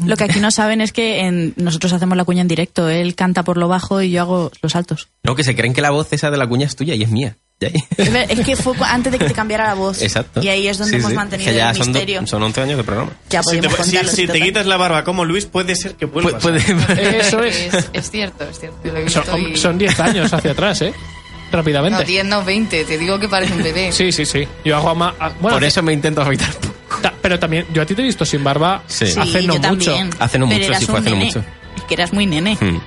Lo 0.05 0.17
que 0.17 0.23
aquí 0.25 0.39
no 0.39 0.51
saben 0.51 0.81
es 0.81 0.91
que 0.91 1.21
en- 1.21 1.53
nosotros 1.55 1.93
hacemos 1.93 2.17
la 2.17 2.25
cuña 2.25 2.41
en 2.41 2.47
directo. 2.47 2.89
Él 2.89 3.15
canta 3.15 3.43
por 3.43 3.57
lo 3.57 3.67
bajo 3.67 4.01
y 4.01 4.11
yo 4.11 4.21
hago 4.21 4.51
los 4.61 4.75
altos. 4.75 5.07
No, 5.23 5.35
que 5.35 5.43
se 5.43 5.55
creen 5.55 5.73
que 5.73 5.81
la 5.81 5.91
voz 5.91 6.11
esa 6.13 6.29
de 6.31 6.37
la 6.37 6.47
cuña 6.47 6.65
es 6.65 6.75
tuya 6.75 6.95
y 6.95 7.03
es 7.03 7.09
mía. 7.09 7.35
Es 7.59 8.39
que 8.45 8.55
fue 8.55 8.73
antes 8.85 9.11
de 9.11 9.19
que 9.19 9.25
te 9.25 9.33
cambiara 9.33 9.67
la 9.67 9.73
voz. 9.73 10.01
Exacto. 10.01 10.41
Y 10.41 10.47
ahí 10.47 10.67
es 10.67 10.77
donde 10.77 10.91
Sí, 10.93 10.99
hemos 10.99 11.11
sí. 11.11 11.15
mantenido 11.15 11.51
Que 11.51 11.57
ya 11.57 11.69
el 11.71 11.75
son, 11.75 11.87
do- 11.87 11.99
misterio. 11.99 12.27
son 12.27 12.43
11 12.43 12.61
años 12.61 12.77
de 12.77 12.83
programa. 12.83 13.11
Ya 13.29 13.43
Si 13.43 13.59
te, 13.59 13.69
si- 13.83 14.07
si 14.07 14.27
te 14.27 14.39
quitas 14.41 14.65
la 14.65 14.77
barba 14.77 15.03
como 15.03 15.25
Luis, 15.25 15.45
puede 15.45 15.75
ser 15.75 15.95
que 15.95 16.07
Pu- 16.07 16.21
vuelvas. 16.23 16.41
puede- 16.41 16.59
Eso 17.19 17.43
es. 17.43 17.73
Es, 17.73 17.89
es 17.91 18.11
cierto, 18.11 18.45
es 18.49 18.59
cierto. 18.59 18.77
Son, 19.25 19.41
y- 19.41 19.57
son 19.57 19.77
10 19.77 19.99
años 19.99 20.31
hacia 20.31 20.51
atrás, 20.51 20.81
¿eh? 20.81 20.93
No, 21.51 21.57
Rápidamente. 21.57 22.05
10, 22.05 22.25
no, 22.25 22.43
20. 22.45 22.85
Te 22.85 22.97
digo 22.97 23.19
que 23.19 23.27
parece 23.27 23.53
un 23.53 23.63
bebé. 23.63 23.91
Sí, 23.91 24.11
sí, 24.11 24.25
sí. 24.25 24.47
Yo 24.63 24.77
hago 24.77 24.93
más. 24.95 25.13
Bueno, 25.41 25.57
Por 25.57 25.63
eso 25.63 25.81
me 25.81 25.91
intento 25.93 26.21
afeitar. 26.21 26.49
ta- 27.01 27.13
pero 27.21 27.39
también, 27.39 27.65
yo 27.73 27.81
a 27.81 27.85
ti 27.85 27.95
te 27.95 28.01
he 28.03 28.05
visto 28.05 28.23
sin 28.23 28.43
barba 28.43 28.83
Sí. 28.87 29.07
Sí, 29.07 29.19
hace 29.19 29.41
no 29.41 29.55
yo 29.55 29.59
mucho. 29.59 29.61
también. 29.91 30.09
Hace 30.19 30.37
no 30.39 30.47
Pero 30.47 30.59
mucho, 30.67 30.79
sí, 30.79 30.85
fue 30.85 30.99
hace 30.99 31.09
no 31.09 31.15
mucho. 31.17 31.39
Es 31.75 31.83
que 31.83 31.93
eras 31.95 32.13
muy 32.13 32.25
nene. 32.27 32.55
Hmm. 32.61 32.77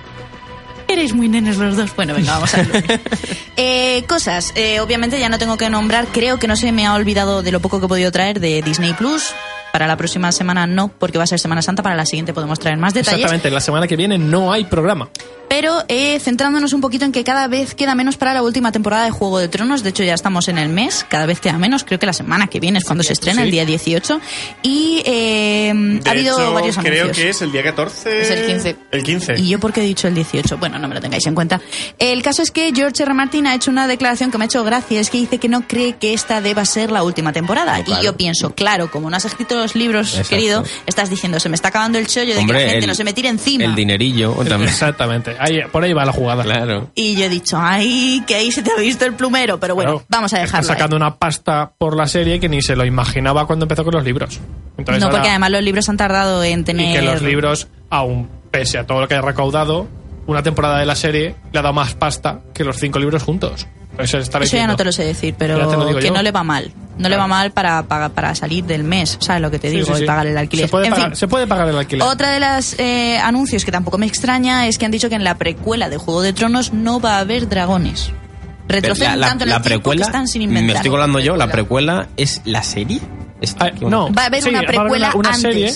Eres 0.92 1.14
muy 1.14 1.26
nenes 1.26 1.56
los 1.56 1.74
dos. 1.74 1.96
Bueno, 1.96 2.14
venga, 2.14 2.32
vamos 2.32 2.52
a 2.52 2.58
verlo. 2.58 2.74
eh, 3.56 4.04
cosas. 4.06 4.52
Eh, 4.56 4.78
obviamente 4.80 5.18
ya 5.18 5.30
no 5.30 5.38
tengo 5.38 5.56
que 5.56 5.70
nombrar. 5.70 6.06
Creo 6.08 6.38
que 6.38 6.46
no 6.46 6.54
se 6.54 6.70
me 6.70 6.84
ha 6.84 6.92
olvidado 6.92 7.42
de 7.42 7.50
lo 7.50 7.60
poco 7.60 7.80
que 7.80 7.86
he 7.86 7.88
podido 7.88 8.12
traer 8.12 8.40
de 8.40 8.60
Disney 8.60 8.92
Plus. 8.92 9.32
Para 9.72 9.86
la 9.86 9.96
próxima 9.96 10.30
semana 10.32 10.66
no, 10.66 10.88
porque 10.88 11.16
va 11.16 11.24
a 11.24 11.26
ser 11.26 11.38
Semana 11.38 11.62
Santa. 11.62 11.82
Para 11.82 11.96
la 11.96 12.04
siguiente 12.04 12.34
podemos 12.34 12.58
traer 12.58 12.76
más 12.76 12.92
detalles. 12.92 13.20
Exactamente, 13.20 13.50
la 13.50 13.62
semana 13.62 13.88
que 13.88 13.96
viene 13.96 14.18
no 14.18 14.52
hay 14.52 14.64
programa. 14.64 15.08
Pero 15.52 15.84
eh, 15.88 16.18
centrándonos 16.18 16.72
un 16.72 16.80
poquito 16.80 17.04
en 17.04 17.12
que 17.12 17.24
cada 17.24 17.46
vez 17.46 17.74
queda 17.74 17.94
menos 17.94 18.16
para 18.16 18.32
la 18.32 18.42
última 18.42 18.72
temporada 18.72 19.04
de 19.04 19.10
Juego 19.10 19.38
de 19.38 19.48
Tronos. 19.48 19.82
De 19.82 19.90
hecho, 19.90 20.02
ya 20.02 20.14
estamos 20.14 20.48
en 20.48 20.56
el 20.56 20.70
mes, 20.70 21.04
cada 21.10 21.26
vez 21.26 21.40
queda 21.40 21.58
menos. 21.58 21.84
Creo 21.84 21.98
que 21.98 22.06
la 22.06 22.14
semana 22.14 22.46
que 22.46 22.58
viene 22.58 22.78
es 22.78 22.86
cuando 22.86 23.04
se 23.04 23.12
estrena, 23.12 23.42
Sí. 23.42 23.48
el 23.48 23.50
día 23.50 23.66
18. 23.66 24.18
Y 24.62 25.02
eh, 25.04 25.72
De 25.74 26.08
ha 26.08 26.12
habido 26.12 26.40
hecho, 26.40 26.54
varios 26.54 26.78
creo 26.78 27.02
anuncios. 27.02 27.16
que 27.18 27.28
es 27.28 27.42
el 27.42 27.52
día 27.52 27.62
14. 27.64 28.22
Es 28.22 28.30
el 28.30 28.46
15. 28.46 28.76
El 28.92 29.02
15. 29.02 29.34
¿Y 29.40 29.48
yo 29.50 29.60
por 29.60 29.74
qué 29.74 29.82
he 29.82 29.84
dicho 29.84 30.08
el 30.08 30.14
18? 30.14 30.56
Bueno, 30.56 30.78
no 30.78 30.88
me 30.88 30.94
lo 30.94 31.02
tengáis 31.02 31.26
en 31.26 31.34
cuenta. 31.34 31.60
El 31.98 32.22
caso 32.22 32.40
es 32.40 32.50
que 32.50 32.72
George 32.74 33.02
R. 33.02 33.12
Martin 33.12 33.46
ha 33.46 33.54
hecho 33.54 33.70
una 33.70 33.86
declaración 33.86 34.30
que 34.30 34.38
me 34.38 34.44
ha 34.44 34.46
hecho 34.46 34.64
gracia. 34.64 35.00
Es 35.00 35.10
que 35.10 35.18
dice 35.18 35.36
que 35.36 35.50
no 35.50 35.68
cree 35.68 35.96
que 35.96 36.14
esta 36.14 36.40
deba 36.40 36.64
ser 36.64 36.90
la 36.90 37.02
última 37.02 37.34
temporada. 37.34 37.76
No, 37.76 37.84
claro. 37.84 38.00
Y 38.02 38.06
yo 38.06 38.16
pienso, 38.16 38.54
claro, 38.54 38.90
como 38.90 39.10
no 39.10 39.18
has 39.18 39.26
escrito 39.26 39.56
los 39.56 39.74
libros, 39.74 40.12
Exacto. 40.12 40.30
querido, 40.30 40.64
estás 40.86 41.10
diciendo, 41.10 41.38
se 41.40 41.50
me 41.50 41.56
está 41.56 41.68
acabando 41.68 41.98
el 41.98 42.06
chollo 42.06 42.34
de 42.34 42.46
que 42.46 42.52
la 42.54 42.58
gente 42.60 42.78
el, 42.78 42.86
no 42.86 42.94
se 42.94 43.04
me 43.04 43.12
tire 43.12 43.28
encima. 43.28 43.64
El 43.64 43.74
dinerillo 43.74 44.32
también. 44.48 44.70
Exactamente. 44.70 45.41
Ahí, 45.42 45.60
por 45.72 45.82
ahí 45.82 45.92
va 45.92 46.04
la 46.04 46.12
jugada. 46.12 46.42
Claro. 46.44 46.90
Y 46.94 47.16
yo 47.16 47.24
he 47.24 47.28
dicho, 47.28 47.58
ay, 47.60 48.22
que 48.26 48.34
ahí 48.36 48.52
se 48.52 48.62
te 48.62 48.70
ha 48.70 48.76
visto 48.76 49.04
el 49.04 49.14
plumero. 49.14 49.58
Pero 49.58 49.74
bueno, 49.74 49.92
Claro. 49.92 50.06
vamos 50.08 50.32
a 50.32 50.36
Está 50.36 50.46
dejarlo. 50.46 50.70
ahí. 50.70 50.76
sacando 50.76 50.96
una 50.96 51.16
pasta 51.16 51.72
por 51.76 51.96
la 51.96 52.06
serie 52.06 52.38
que 52.40 52.48
ni 52.48 52.62
se 52.62 52.76
lo 52.76 52.84
imaginaba 52.84 53.46
cuando 53.46 53.64
empezó 53.64 53.84
con 53.84 53.94
los 53.94 54.04
libros. 54.04 54.38
Entonces, 54.78 55.00
No, 55.00 55.06
ahora- 55.06 55.18
porque 55.18 55.30
además 55.30 55.50
los 55.50 55.62
libros 55.62 55.88
han 55.88 55.96
tardado 55.96 56.42
en 56.44 56.64
tener. 56.64 56.90
Y 56.90 56.92
que 56.92 57.02
los 57.02 57.22
libros, 57.22 57.68
aún 57.90 58.28
pese 58.50 58.78
a 58.78 58.86
todo 58.86 59.00
lo 59.00 59.08
que 59.08 59.14
ha 59.16 59.20
recaudado, 59.22 59.86
una 60.26 60.42
temporada 60.42 60.78
de 60.78 60.86
la 60.86 60.94
serie 60.94 61.34
le 61.52 61.58
ha 61.58 61.62
dado 61.62 61.74
más 61.74 61.94
pasta 61.94 62.40
que 62.54 62.64
los 62.64 62.76
cinco 62.78 62.98
libros 62.98 63.22
juntos. 63.22 63.66
Estar 63.98 64.04
Eso 64.06 64.18
ya 64.22 64.38
diciendo- 64.40 64.68
no 64.72 64.76
te 64.76 64.84
lo 64.84 64.92
sé 64.92 65.04
decir, 65.04 65.34
pero 65.36 65.58
que 65.98 66.06
yo. 66.06 66.14
no 66.14 66.22
le 66.22 66.30
va 66.32 66.42
mal. 66.42 66.72
No 66.98 67.08
le 67.10 67.16
va 67.16 67.26
mal 67.26 67.50
para, 67.52 67.82
para, 67.82 68.08
para 68.10 68.34
salir 68.34 68.64
del 68.64 68.84
mes, 68.84 69.16
¿sabes 69.20 69.42
lo 69.42 69.50
que 69.50 69.58
te 69.58 69.68
Sí, 69.70 69.76
digo? 69.76 69.88
sí, 69.88 69.94
sí. 69.98 70.04
Y 70.04 70.06
pagar 70.06 70.26
el 70.26 70.36
alquiler. 70.38 70.66
Se 70.66 70.70
puede, 70.70 70.86
en 70.86 70.92
pagar, 70.92 71.08
fin, 71.10 71.16
se 71.16 71.28
puede 71.28 71.46
pagar 71.46 71.68
el 71.68 71.76
alquiler. 71.76 72.06
Otra 72.06 72.30
de 72.30 72.40
las 72.40 72.74
eh, 72.78 73.18
anuncios 73.18 73.64
que 73.64 73.72
tampoco 73.72 73.98
me 73.98 74.06
extraña 74.06 74.66
es 74.66 74.78
que 74.78 74.86
han 74.86 74.92
dicho 74.92 75.08
que 75.08 75.14
en 75.14 75.24
la 75.24 75.36
precuela 75.36 75.88
de 75.90 75.96
Juego 75.98 76.22
de 76.22 76.32
Tronos 76.32 76.72
no 76.72 77.00
va 77.00 77.16
a 77.16 77.20
haber 77.20 77.48
dragones. 77.48 78.10
Retroceden 78.68 79.10
la, 79.12 79.16
la- 79.16 79.26
tanto 79.28 79.44
en 79.44 79.50
la 79.50 79.56
el 79.56 79.62
tiempo 79.62 79.74
que 79.74 79.82
precuela, 79.82 80.06
están 80.06 80.28
sin 80.28 80.40
me 80.42 80.46
inventar. 80.60 80.76
estoy 80.76 80.90
colando 80.90 81.18
yo, 81.18 81.36
la 81.36 81.48
precuela 81.48 82.08
es 82.16 82.40
la 82.44 82.62
serie. 82.62 83.00
Ah, 83.58 83.70
no, 83.80 84.12
Va 84.12 84.22
a 84.22 84.26
haber 84.26 84.42
sí, 84.42 84.48
una 84.50 84.60
va 84.60 84.64
a 84.64 84.68
haber 84.68 84.76
precuela 84.80 85.06
una, 85.08 85.16
una 85.16 85.28
antes. 85.34 85.42
serie 85.42 85.72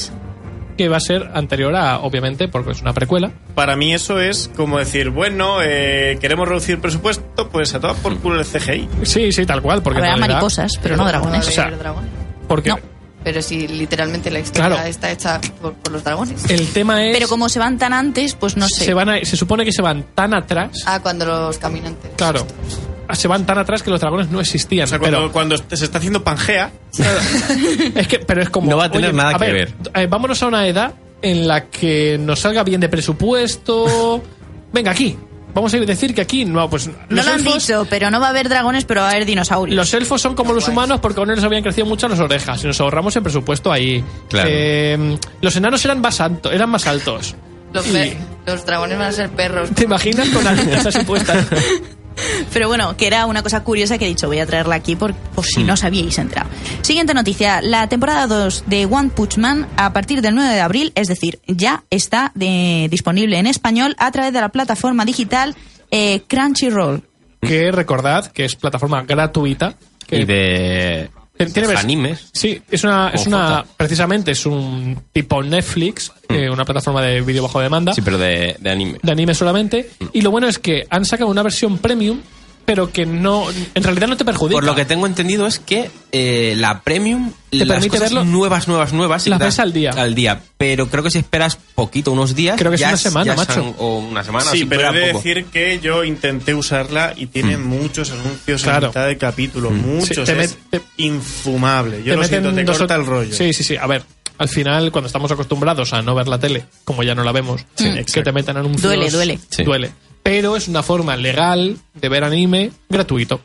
que 0.76 0.88
va 0.88 0.98
a 0.98 1.00
ser 1.00 1.30
anterior 1.34 1.74
a, 1.74 1.98
obviamente, 2.00 2.48
porque 2.48 2.72
es 2.72 2.80
una 2.80 2.92
precuela. 2.92 3.32
Para 3.54 3.76
mí 3.76 3.92
eso 3.94 4.20
es 4.20 4.50
como 4.56 4.78
decir, 4.78 5.10
bueno, 5.10 5.58
eh, 5.62 6.18
queremos 6.20 6.48
reducir 6.48 6.80
presupuesto, 6.80 7.48
pues 7.48 7.74
a 7.74 7.80
todas 7.80 7.96
por 7.98 8.16
culo 8.18 8.40
el 8.40 8.46
CGI. 8.46 8.88
Sí, 9.02 9.32
sí, 9.32 9.46
tal 9.46 9.62
cual. 9.62 9.82
Porque 9.82 9.98
Habrá 9.98 10.10
realidad- 10.14 10.28
mariposas, 10.28 10.72
pero 10.82 10.96
no 10.96 11.02
¿Cómo 11.02 11.10
va 11.12 11.16
a 11.18 11.20
dragones. 11.20 11.48
O 11.48 11.50
sea? 11.50 11.70
Porque 12.48 12.70
No. 12.70 12.78
Pero 13.24 13.42
si 13.42 13.66
literalmente 13.66 14.30
la 14.30 14.38
historia 14.38 14.68
Claro. 14.68 14.86
está 14.88 15.10
hecha 15.10 15.40
por, 15.60 15.74
por 15.74 15.92
los 15.92 16.04
dragones. 16.04 16.48
el 16.48 16.68
tema 16.72 17.04
es. 17.04 17.12
Pero 17.16 17.26
como 17.28 17.48
se 17.48 17.58
van 17.58 17.76
tan 17.76 17.92
antes, 17.92 18.36
pues 18.36 18.56
no 18.56 18.68
sé. 18.68 18.84
se, 18.84 18.94
van 18.94 19.08
a- 19.08 19.24
se 19.24 19.36
supone 19.36 19.64
que 19.64 19.72
se 19.72 19.82
van 19.82 20.04
tan 20.14 20.32
atrás. 20.32 20.84
Ah, 20.86 21.00
cuando 21.02 21.24
los 21.24 21.58
caminantes. 21.58 22.12
Claro. 22.16 22.46
Se 23.14 23.28
van 23.28 23.46
tan 23.46 23.58
atrás 23.58 23.82
que 23.82 23.90
los 23.90 24.00
dragones 24.00 24.30
no 24.30 24.40
existían. 24.40 24.84
O 24.84 24.86
sea, 24.88 24.98
cuando, 24.98 25.18
pero, 25.18 25.32
cuando 25.32 25.56
se 25.56 25.84
está 25.84 25.98
haciendo 25.98 26.24
Pangea, 26.24 26.70
es 27.94 28.08
que, 28.08 28.18
pero 28.20 28.42
es 28.42 28.50
como. 28.50 28.70
No 28.70 28.76
va 28.76 28.84
a 28.84 28.90
tener 28.90 29.14
nada 29.14 29.38
que 29.38 29.52
ver. 29.52 29.74
eh, 29.94 30.06
vámonos 30.08 30.42
a 30.42 30.46
una 30.46 30.66
edad 30.66 30.94
en 31.22 31.46
la 31.48 31.66
que 31.66 32.18
nos 32.20 32.40
salga 32.40 32.62
bien 32.64 32.80
de 32.80 32.88
presupuesto. 32.88 34.22
Venga, 34.72 34.90
aquí. 34.90 35.16
Vamos 35.54 35.72
a 35.72 35.78
decir 35.78 36.14
que 36.14 36.20
aquí 36.20 36.44
no, 36.44 36.68
pues. 36.68 36.86
no 36.86 36.92
los 37.08 37.24
lo 37.24 37.32
han 37.32 37.40
elfos- 37.40 37.54
dicho, 37.66 37.86
pero 37.88 38.10
no 38.10 38.20
va 38.20 38.26
a 38.26 38.30
haber 38.30 38.46
dragones, 38.50 38.84
pero 38.84 39.00
va 39.00 39.08
a 39.08 39.10
haber 39.12 39.24
dinosaurios. 39.24 39.74
Los 39.74 39.94
elfos 39.94 40.20
son 40.20 40.34
como 40.34 40.52
los 40.52 40.68
humanos 40.68 41.00
porque 41.00 41.18
aún 41.18 41.28
no 41.30 41.34
les 41.34 41.42
habían 41.44 41.62
crecido 41.62 41.86
mucho 41.86 42.08
las 42.08 42.20
orejas 42.20 42.62
y 42.62 42.66
nos 42.66 42.78
ahorramos 42.78 43.16
en 43.16 43.22
presupuesto 43.22 43.72
ahí. 43.72 44.04
Claro. 44.28 44.50
Eh, 44.52 45.18
los 45.40 45.56
enanos 45.56 45.82
eran 45.86 46.02
más, 46.02 46.20
alto- 46.20 46.52
eran 46.52 46.68
más 46.68 46.86
altos. 46.86 47.34
Los, 47.72 47.86
Y- 47.88 47.90
pe- 47.92 48.16
los 48.44 48.66
dragones 48.66 48.98
van 48.98 49.08
a 49.08 49.12
ser 49.12 49.30
perros. 49.30 49.70
¿Te 49.70 49.84
imaginas 49.84 50.28
con 50.28 50.46
alitas 50.46 50.84
así 50.94 50.98
puestas? 51.06 51.46
Pero 52.52 52.68
bueno, 52.68 52.96
que 52.96 53.06
era 53.06 53.26
una 53.26 53.42
cosa 53.42 53.62
curiosa 53.62 53.98
que 53.98 54.06
he 54.06 54.08
dicho, 54.08 54.26
voy 54.26 54.38
a 54.38 54.46
traerla 54.46 54.74
aquí 54.76 54.96
por, 54.96 55.14
por 55.14 55.44
si 55.44 55.62
Mm. 55.62 55.66
no 55.66 55.72
os 55.74 55.84
habíais 55.84 56.18
enterado. 56.18 56.48
Siguiente 56.82 57.14
noticia, 57.14 57.60
la 57.62 57.88
temporada 57.88 58.26
2 58.26 58.64
de 58.66 58.86
One 58.86 59.10
Punch 59.10 59.36
Man 59.38 59.66
a 59.76 59.92
partir 59.92 60.22
del 60.22 60.34
9 60.34 60.54
de 60.54 60.60
abril, 60.60 60.92
es 60.94 61.08
decir, 61.08 61.40
ya 61.46 61.84
está 61.90 62.32
de- 62.34 62.88
disponible 62.90 63.38
en 63.38 63.46
español 63.46 63.94
a 63.98 64.10
través 64.10 64.32
de 64.32 64.40
la 64.40 64.48
plataforma 64.50 65.04
digital 65.04 65.54
eh, 65.90 66.22
Crunchyroll. 66.26 67.02
Que 67.40 67.70
recordad 67.70 68.26
que 68.32 68.44
es 68.44 68.56
plataforma 68.56 69.02
gratuita. 69.04 69.74
Que 70.06 70.20
Y 70.20 70.24
de, 70.24 71.10
Tiene- 71.36 71.74
animes. 71.76 72.28
Sí, 72.32 72.60
es 72.70 72.84
una, 72.84 73.10
es 73.10 73.26
una, 73.26 73.48
J. 73.58 73.66
precisamente 73.76 74.30
es 74.32 74.46
un 74.46 74.98
tipo 75.12 75.42
Netflix, 75.42 76.10
eh, 76.28 76.48
una 76.50 76.64
plataforma 76.64 77.02
de 77.02 77.20
vídeo 77.20 77.42
bajo 77.42 77.60
demanda, 77.60 77.92
Sí, 77.94 78.00
pero 78.02 78.16
de, 78.18 78.56
de 78.58 78.70
anime. 78.70 78.98
de 79.02 79.12
anime 79.12 79.34
solamente. 79.34 79.90
Y 80.12 80.22
lo 80.22 80.30
bueno 80.30 80.48
es 80.48 80.58
que 80.58 80.86
han 80.90 81.04
sacado 81.04 81.30
una 81.30 81.42
versión 81.42 81.78
premium, 81.78 82.20
pero 82.66 82.92
que 82.92 83.06
no, 83.06 83.46
en 83.74 83.82
realidad 83.82 84.08
no 84.08 84.16
te 84.18 84.24
perjudica. 84.24 84.56
Por 84.56 84.64
lo 84.64 84.74
que 84.74 84.84
tengo 84.84 85.06
entendido 85.06 85.46
es 85.46 85.58
que 85.58 85.90
eh, 86.12 86.54
la 86.58 86.82
premium, 86.82 87.32
Te 87.48 87.58
las 87.64 87.68
permite 87.68 87.96
cosas 87.98 88.12
verlo- 88.12 88.24
nuevas, 88.26 88.68
nuevas, 88.68 88.92
nuevas, 88.92 89.26
Las 89.28 89.38
ves 89.38 89.58
al 89.60 89.72
día. 89.72 89.90
Al 89.92 90.14
día. 90.14 90.42
Pero 90.58 90.88
creo 90.88 91.02
que 91.02 91.10
si 91.10 91.18
esperas 91.18 91.56
poquito, 91.74 92.12
unos 92.12 92.34
días. 92.34 92.56
Creo 92.58 92.70
que 92.70 92.74
es 92.76 92.82
una 92.82 92.96
semana, 92.96 93.26
ya 93.32 93.36
macho. 93.36 93.52
son- 93.54 93.74
o 93.78 93.98
una 93.98 94.22
semana. 94.24 94.50
Sí, 94.50 94.64
pero 94.66 94.90
he 94.90 94.98
de 94.98 95.12
decir 95.12 95.44
que 95.46 95.78
yo 95.80 96.04
intenté 96.04 96.54
usarla 96.54 97.14
y 97.16 97.26
tiene 97.26 97.56
Mm. 97.56 97.64
muchos 97.66 98.10
anuncios 98.10 98.62
Claro. 98.62 98.86
en 98.86 98.90
mitad 98.90 99.06
de 99.06 99.16
capítulo. 99.16 99.70
Muchos. 99.70 100.28
Sí, 100.28 100.34
te 100.34 100.42
es 100.42 100.58
te- 100.70 100.82
infumable. 100.98 101.98
Yo 101.98 102.04
te 102.04 102.10
lo 102.10 102.16
meten 102.22 102.28
siento, 102.42 102.54
te 102.54 102.64
dos 102.64 102.76
o- 102.76 102.78
corta 102.80 102.94
el 102.96 103.06
rollo. 103.06 103.34
Sí, 103.34 103.52
sí, 103.52 103.62
sí. 103.64 103.76
A 103.76 103.86
ver, 103.86 104.02
al 104.38 104.48
final, 104.48 104.90
cuando 104.92 105.06
estamos 105.06 105.30
acostumbrados 105.30 105.92
a 105.92 106.02
no 106.02 106.14
ver 106.14 106.28
la 106.28 106.38
tele, 106.38 106.64
como 106.84 107.02
ya 107.02 107.14
no 107.14 107.22
la 107.24 107.32
vemos, 107.32 107.64
que 107.76 107.86
exacto. 108.00 108.22
te 108.24 108.32
metan 108.32 108.56
anuncios. 108.56 108.82
Duele, 108.82 109.10
duele. 109.10 109.38
Sí. 109.50 109.62
Duele. 109.64 109.92
Pero 110.30 110.56
es 110.56 110.68
una 110.68 110.82
forma 110.82 111.16
legal 111.16 111.76
de 111.94 112.08
ver 112.08 112.24
anime 112.24 112.70
gratuito. 112.88 113.40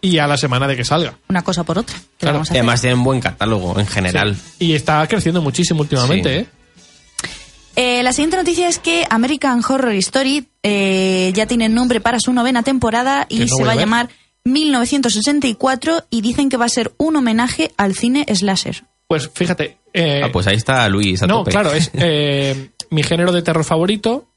Y 0.00 0.18
a 0.18 0.26
la 0.26 0.36
semana 0.36 0.66
de 0.68 0.76
que 0.76 0.84
salga. 0.84 1.14
Una 1.28 1.42
cosa 1.42 1.64
por 1.64 1.78
otra. 1.78 1.96
¿Qué 1.96 2.02
le 2.02 2.16
Claro. 2.18 2.34
vamos 2.34 2.50
a 2.50 2.54
además 2.54 2.80
tienen 2.82 3.02
buen 3.02 3.20
catálogo 3.20 3.78
en 3.80 3.86
general. 3.86 4.36
Sí. 4.36 4.66
Y 4.66 4.72
está 4.74 5.06
creciendo 5.06 5.40
muchísimo 5.40 5.80
últimamente, 5.80 6.30
Sí. 6.30 6.40
¿eh? 6.40 6.46
Eh, 7.76 8.02
la 8.04 8.12
siguiente 8.12 8.36
noticia 8.36 8.68
es 8.68 8.78
que 8.78 9.04
American 9.10 9.60
Horror 9.68 9.94
Story 9.94 10.46
eh, 10.62 11.32
ya 11.34 11.46
tiene 11.46 11.68
nombre 11.68 12.00
para 12.00 12.20
su 12.20 12.32
novena 12.32 12.62
temporada 12.62 13.26
y 13.28 13.40
no 13.40 13.46
se 13.48 13.64
va 13.64 13.72
a 13.72 13.76
llamar 13.76 14.08
1984 14.44 16.04
y 16.10 16.20
dicen 16.20 16.48
que 16.50 16.56
va 16.56 16.66
a 16.66 16.68
ser 16.68 16.92
un 16.98 17.16
homenaje 17.16 17.72
al 17.76 17.94
cine 17.94 18.24
slasher. 18.32 18.84
Pues 19.08 19.28
fíjate. 19.34 19.78
eh, 19.92 20.20
Ah, 20.24 20.28
pues 20.32 20.46
ahí 20.46 20.56
está 20.56 20.88
Luis 20.88 21.22
a 21.22 21.26
no, 21.26 21.38
tope. 21.38 21.50
claro, 21.50 21.72
es 21.72 21.90
eh, 21.94 22.70
mi 22.90 23.02
género 23.02 23.32
de 23.32 23.42
terror 23.42 23.64
favorito 23.64 24.28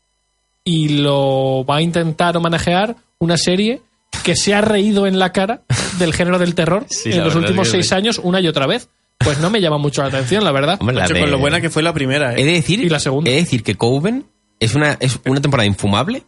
y 0.70 0.90
lo 0.90 1.64
va 1.66 1.78
a 1.78 1.82
intentar 1.82 2.36
homenajear 2.36 2.98
una 3.20 3.38
serie 3.38 3.82
que 4.24 4.36
se 4.36 4.54
ha 4.54 4.60
reído 4.60 5.08
en 5.08 5.18
la 5.18 5.32
cara 5.32 5.62
del 5.98 6.14
género 6.14 6.40
del 6.40 6.56
terror 6.56 6.86
Sí, 6.90 7.12
en 7.14 7.24
los 7.24 7.36
últimos 7.36 7.68
es 7.68 7.74
que 7.74 7.82
seis 7.84 7.94
años 7.94 8.20
una 8.22 8.42
y 8.42 8.48
otra 8.50 8.68
vez. 8.68 8.90
Pues 9.20 9.40
no 9.40 9.50
me 9.50 9.62
llama 9.62 9.78
mucho 9.78 10.02
la 10.02 10.10
atención, 10.10 10.44
la 10.44 10.52
verdad. 10.52 10.78
Hombre, 10.80 10.96
la 10.98 11.04
Macho, 11.04 11.14
de- 11.14 11.20
Con 11.22 11.32
lo 11.32 11.40
buena 11.40 11.62
que 11.62 11.70
fue 11.70 11.82
la 11.84 11.94
primera, 11.94 12.36
He 12.36 12.42
¿eh? 12.42 12.46
de 12.46 12.52
decir, 12.52 12.82
Y 12.84 12.90
la 12.90 13.00
segunda. 13.00 13.32
He 13.32 13.36
de 13.36 13.40
decir 13.40 13.64
que 13.64 13.76
Coven 13.76 14.26
es 14.60 14.76
una, 14.76 14.98
es 15.00 15.20
una 15.26 15.40
temporada 15.42 15.66
infumable 15.66 16.24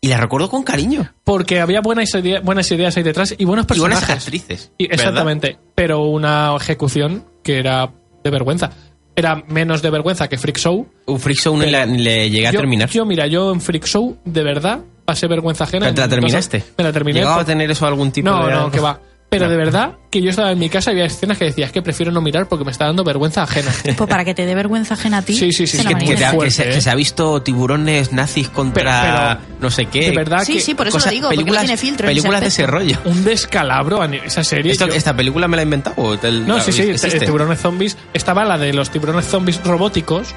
y 0.00 0.08
la 0.08 0.16
recuerdo 0.18 0.50
con 0.50 0.62
cariño. 0.64 1.14
Porque 1.24 1.60
había 1.60 1.80
buenas, 1.80 2.12
idea- 2.14 2.40
buenas 2.40 2.70
ideas 2.72 2.96
ahí 2.96 3.02
detrás 3.04 3.34
y 3.38 3.44
buenos 3.44 3.66
Y 3.72 3.78
buenas 3.78 4.00
personajes. 4.00 4.24
actrices. 4.26 4.72
Y- 4.78 4.88
¿verdad? 4.88 5.00
exactamente. 5.06 5.58
Pero 5.76 6.02
una 6.06 6.54
ejecución 6.56 7.24
que 7.44 7.58
era 7.58 7.92
de 8.24 8.30
vergüenza. 8.30 8.70
Era 9.18 9.42
menos 9.48 9.80
de 9.80 9.88
vergüenza 9.90 10.28
que 10.28 10.36
Freak 10.36 10.58
Show. 10.58 10.86
Un 11.06 11.18
Freak 11.18 11.38
Show 11.38 11.56
la- 11.58 11.86
ni 11.86 11.98
le 12.02 12.28
llegué 12.28 12.48
a 12.48 12.52
yo, 12.52 12.60
terminar. 12.60 12.90
Yo, 12.90 13.06
mira, 13.06 13.26
yo 13.26 13.50
en 13.50 13.60
Freak 13.62 13.86
Show, 13.86 14.18
de 14.26 14.42
verdad, 14.42 14.80
pasé 15.06 15.26
vergüenza 15.26 15.64
ajena. 15.64 15.86
¿Pero 15.86 15.94
¿Te 15.94 16.00
la 16.02 16.08
terminaste? 16.08 16.62
Me 16.76 16.84
la 16.84 16.92
terminé. 16.92 17.20
¿Llegaba 17.20 17.40
a 17.40 17.44
tener 17.44 17.70
eso 17.70 17.86
algún 17.86 18.12
tipo 18.12 18.28
No, 18.28 18.46
de.? 18.46 18.52
no, 18.52 18.70
que 18.70 18.78
va. 18.80 19.00
Pero 19.28 19.48
de 19.50 19.56
verdad 19.56 19.96
que 20.08 20.22
yo 20.22 20.30
estaba 20.30 20.52
en 20.52 20.58
mi 20.58 20.68
casa 20.70 20.90
y 20.90 20.94
había 20.94 21.04
escenas 21.06 21.36
que 21.36 21.46
decía, 21.46 21.66
es 21.66 21.72
que 21.72 21.82
prefiero 21.82 22.12
no 22.12 22.20
mirar 22.20 22.48
porque 22.48 22.64
me 22.64 22.70
está 22.70 22.86
dando 22.86 23.02
vergüenza 23.04 23.42
ajena. 23.42 23.72
Pues 23.96 24.08
para 24.08 24.24
que 24.24 24.34
te 24.34 24.46
dé 24.46 24.54
vergüenza 24.54 24.94
ajena 24.94 25.18
a 25.18 25.22
ti. 25.22 25.34
Sí, 25.34 25.52
sí, 25.52 25.66
sí, 25.66 25.78
que- 25.78 25.94
Que, 25.94 25.94
te 26.16 26.38
que 26.38 26.50
se, 26.50 26.68
¿eh? 26.68 26.72
que 26.74 26.80
se 26.80 26.90
ha 26.90 26.94
visto 26.94 27.42
tiburones 27.42 28.12
nazis 28.12 28.48
contra 28.48 29.40
Pero- 29.40 29.58
no 29.60 29.70
sé 29.70 29.86
qué. 29.86 30.10
de 30.10 30.16
verdad 30.16 30.44
Sí, 30.44 30.54
que 30.54 30.60
sí, 30.60 30.74
por 30.74 30.86
eso 30.86 30.96
Cosa- 30.98 31.10
lo 31.10 31.14
digo, 31.14 31.22
porque 31.28 31.36
no 31.36 31.40
películas, 31.42 31.62
tiene 31.64 31.76
filtro. 31.76 32.06
películas 32.06 32.40
de 32.40 32.46
ese 32.46 32.66
rollo. 32.66 32.98
un 33.04 33.24
descalabro 33.24 34.00
a 34.00 34.06
esa 34.06 34.44
serie. 34.44 34.72
Esto- 34.72 34.86
yo- 34.86 34.94
¿Esta 34.94 35.14
película 35.14 35.48
me 35.48 35.56
la 35.56 35.62
he 35.62 35.64
inventado? 35.64 35.96
o 36.02 36.16
te- 36.16 36.30
No, 36.30 36.56
la- 36.58 36.62
sí, 36.62 36.72
sí, 36.72 36.92
tiburones 37.18 37.58
zombies. 37.60 37.96
Estaba 38.14 38.44
la 38.44 38.56
de 38.58 38.72
los 38.72 38.90
tiburones 38.90 39.26
zombies 39.26 39.60
robóticos 39.64 40.28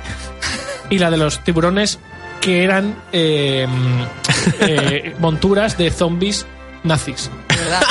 y 0.89 0.97
la 0.97 1.11
de 1.11 1.17
los 1.17 1.43
tiburones 1.43 1.99
que 2.41 2.63
eran 2.63 2.95
eh, 3.11 3.67
eh, 4.61 5.15
monturas 5.19 5.77
de 5.77 5.91
zombies 5.91 6.45
nazis. 6.83 7.29
De 7.49 7.55
verdad. 7.55 7.81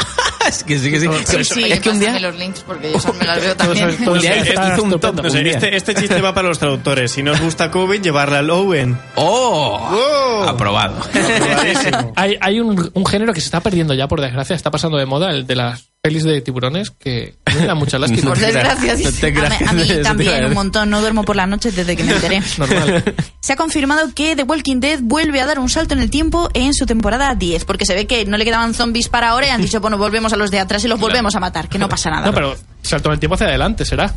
Es 0.49 0.65
que 0.65 0.79
sí, 0.79 0.91
que 0.91 1.01
sí. 1.01 1.07
Sí, 1.27 1.45
sí. 1.45 1.65
es 1.65 1.81
que 1.81 1.91
un 1.91 2.01
día. 2.01 2.19
Los 2.19 2.37
links 2.37 2.61
porque 2.67 2.93
yo 2.93 3.13
me 3.15 3.25
las 3.27 3.41
veo 3.41 3.57
también. 3.57 3.89
Un 4.09 4.19
día 4.21 4.35
eso 4.35 4.43
hizo- 4.45 4.49
está 4.51 4.75
hizo 4.75 4.83
un 4.83 4.89
estupendo. 4.93 4.99
top. 4.99 5.25
No 5.25 5.31
sé, 5.31 5.39
Un 5.39 5.45
día. 5.45 5.53
este, 5.55 5.77
este 5.77 5.95
chiste 5.95 6.21
va 6.21 6.35
para 6.35 6.49
los 6.49 6.59
traductores. 6.59 7.13
Si 7.13 7.23
no 7.23 7.33
os 7.33 7.41
gusta 7.41 7.71
COVID, 7.71 8.01
llevarla 8.03 8.39
al 8.41 8.51
Owen. 8.51 8.99
¡Oh! 9.17 9.79
¡Wow! 9.91 10.49
Aprobado. 10.49 10.97
Aprobadísimo. 11.03 12.13
Hay, 12.17 12.37
hay 12.41 12.61
un, 12.61 12.91
un 12.93 13.07
género 13.07 13.33
que 13.33 13.41
se 13.41 13.47
está 13.47 13.61
perdiendo 13.61 13.95
ya, 13.95 14.09
por 14.09 14.21
desgracia, 14.21 14.57
está 14.57 14.71
pasando 14.71 14.97
de 14.99 15.07
moda, 15.07 15.31
el 15.31 15.47
de 15.47 15.55
las 15.57 15.89
pelis 16.09 16.25
de 16.25 16.41
tiburones, 16.41 16.91
que 16.91 17.35
me 17.55 17.67
da 17.67 17.75
mucha 17.75 17.99
lástima. 17.99 18.23
Por 18.31 18.39
desgracia, 18.39 18.95
No 18.95 19.13
te 19.13 19.67
A 19.67 19.71
a 19.71 19.73
mí 19.75 19.87
también 20.03 20.45
un 20.47 20.55
montón, 20.55 20.89
no 20.89 21.01
duermo 21.01 21.23
por 21.23 21.37
la 21.37 21.47
noche 21.47 21.71
desde 21.71 21.97
que 21.97 22.03
me 22.03 22.13
enteré. 22.13 22.41
Normal. 22.59 23.15
Se 23.41 23.53
ha 23.53 23.57
confirmado 23.57 24.15
que 24.15 24.35
The 24.35 24.45
Walking 24.45 24.81
Dead 24.81 25.01
vuelve 25.03 25.43
a 25.43 25.47
dar 25.47 25.59
un 25.59 25.69
salto 25.69 25.93
en 25.93 26.01
el 26.01 26.09
tiempo 26.09 26.49
en 26.55 26.73
su 26.73 26.87
temporada 26.87 27.35
10, 27.35 27.67
porque 27.67 27.85
se 27.85 27.95
ve 27.95 28.07
que 28.07 28.25
no 28.25 28.39
le 28.39 28.47
quedaban 28.47 28.73
zombies 28.73 29.11
para 29.11 29.29
ahora 29.29 29.49
y 29.49 29.51
han 29.51 29.61
dicho, 29.61 29.81
bueno, 29.81 29.99
volvemos 29.99 30.33
a 30.33 30.37
los 30.37 30.51
de 30.51 30.61
atrás 30.61 30.83
y 30.85 30.89
los 30.89 30.99
volvemos 30.99 31.35
a 31.35 31.41
matar, 31.41 31.69
que 31.69 31.79
no 31.79 31.91
pasa 31.91 32.09
nada. 32.11 32.27
No, 32.27 32.33
pero 32.33 32.57
salto 32.81 33.11
en 33.11 33.13
el 33.15 33.21
tiempo 33.21 33.35
hacia 33.35 33.49
adelante, 33.49 33.85
será. 33.85 34.15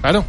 Claro. 0.00 0.24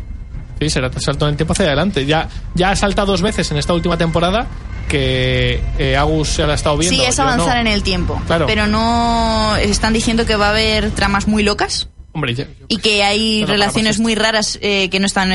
Sí, 0.64 0.70
será 0.70 0.92
salto 1.00 1.26
en 1.26 1.32
el 1.32 1.38
tiempo 1.38 1.54
hacia 1.54 1.66
adelante. 1.66 2.06
Ya, 2.06 2.30
ya 2.56 2.72
ha 2.72 2.76
saltado 2.76 3.12
dos 3.12 3.22
veces 3.22 3.50
en 3.52 3.58
esta 3.58 3.74
última 3.74 3.98
temporada 3.98 4.48
que 4.90 5.60
eh, 5.80 5.96
Agus 5.98 6.30
se 6.30 6.46
la 6.46 6.54
ha 6.54 6.56
estado 6.56 6.78
viendo. 6.78 6.98
sí, 7.02 7.08
es 7.08 7.18
yo 7.18 7.24
avanzar 7.24 7.56
no. 7.56 7.62
en 7.62 7.68
el 7.68 7.84
tiempo, 7.84 8.22
Claro. 8.28 8.46
pero 8.46 8.68
no 8.68 9.56
están 9.58 9.94
diciendo 9.94 10.26
que 10.26 10.36
va 10.36 10.48
a 10.48 10.50
haber 10.52 10.92
tramas 10.92 11.28
muy 11.28 11.42
locas 11.44 11.90
Hombre, 12.16 12.36
ya- 12.36 12.48
y 12.68 12.78
que 12.78 13.04
hay 13.04 13.44
relaciones 13.44 14.00
muy 14.00 14.14
raras 14.14 14.60
eh, 14.62 14.90
que 14.92 15.00
no 15.00 15.08
están 15.08 15.30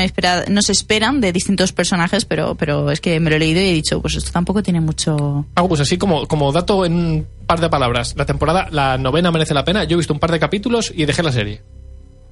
no 0.47 0.61
se 0.61 0.71
esperan 0.71 1.19
de 1.19 1.33
distintos 1.33 1.73
personajes, 1.73 2.23
pero 2.23 2.55
pero 2.55 2.89
es 2.89 3.01
que 3.01 3.19
me 3.19 3.29
lo 3.29 3.35
he 3.35 3.39
leído 3.39 3.59
y 3.59 3.65
he 3.65 3.73
dicho, 3.73 4.01
pues 4.01 4.15
esto 4.15 4.31
tampoco 4.31 4.63
tiene 4.63 4.79
mucho 4.79 5.45
Agus, 5.55 5.81
así 5.81 5.97
como, 5.97 6.25
como 6.27 6.53
dato 6.53 6.85
en 6.85 6.93
un 6.93 7.27
par 7.45 7.59
de 7.59 7.67
palabras. 7.69 8.13
La 8.17 8.25
temporada, 8.25 8.67
la 8.71 8.97
novena 8.97 9.29
merece 9.31 9.53
la 9.53 9.65
pena. 9.65 9.83
Yo 9.83 9.95
he 9.95 9.97
visto 9.97 10.13
un 10.13 10.19
par 10.19 10.31
de 10.31 10.39
capítulos 10.39 10.93
y 10.95 11.03
dejé 11.05 11.21
la 11.21 11.33
serie. 11.33 11.63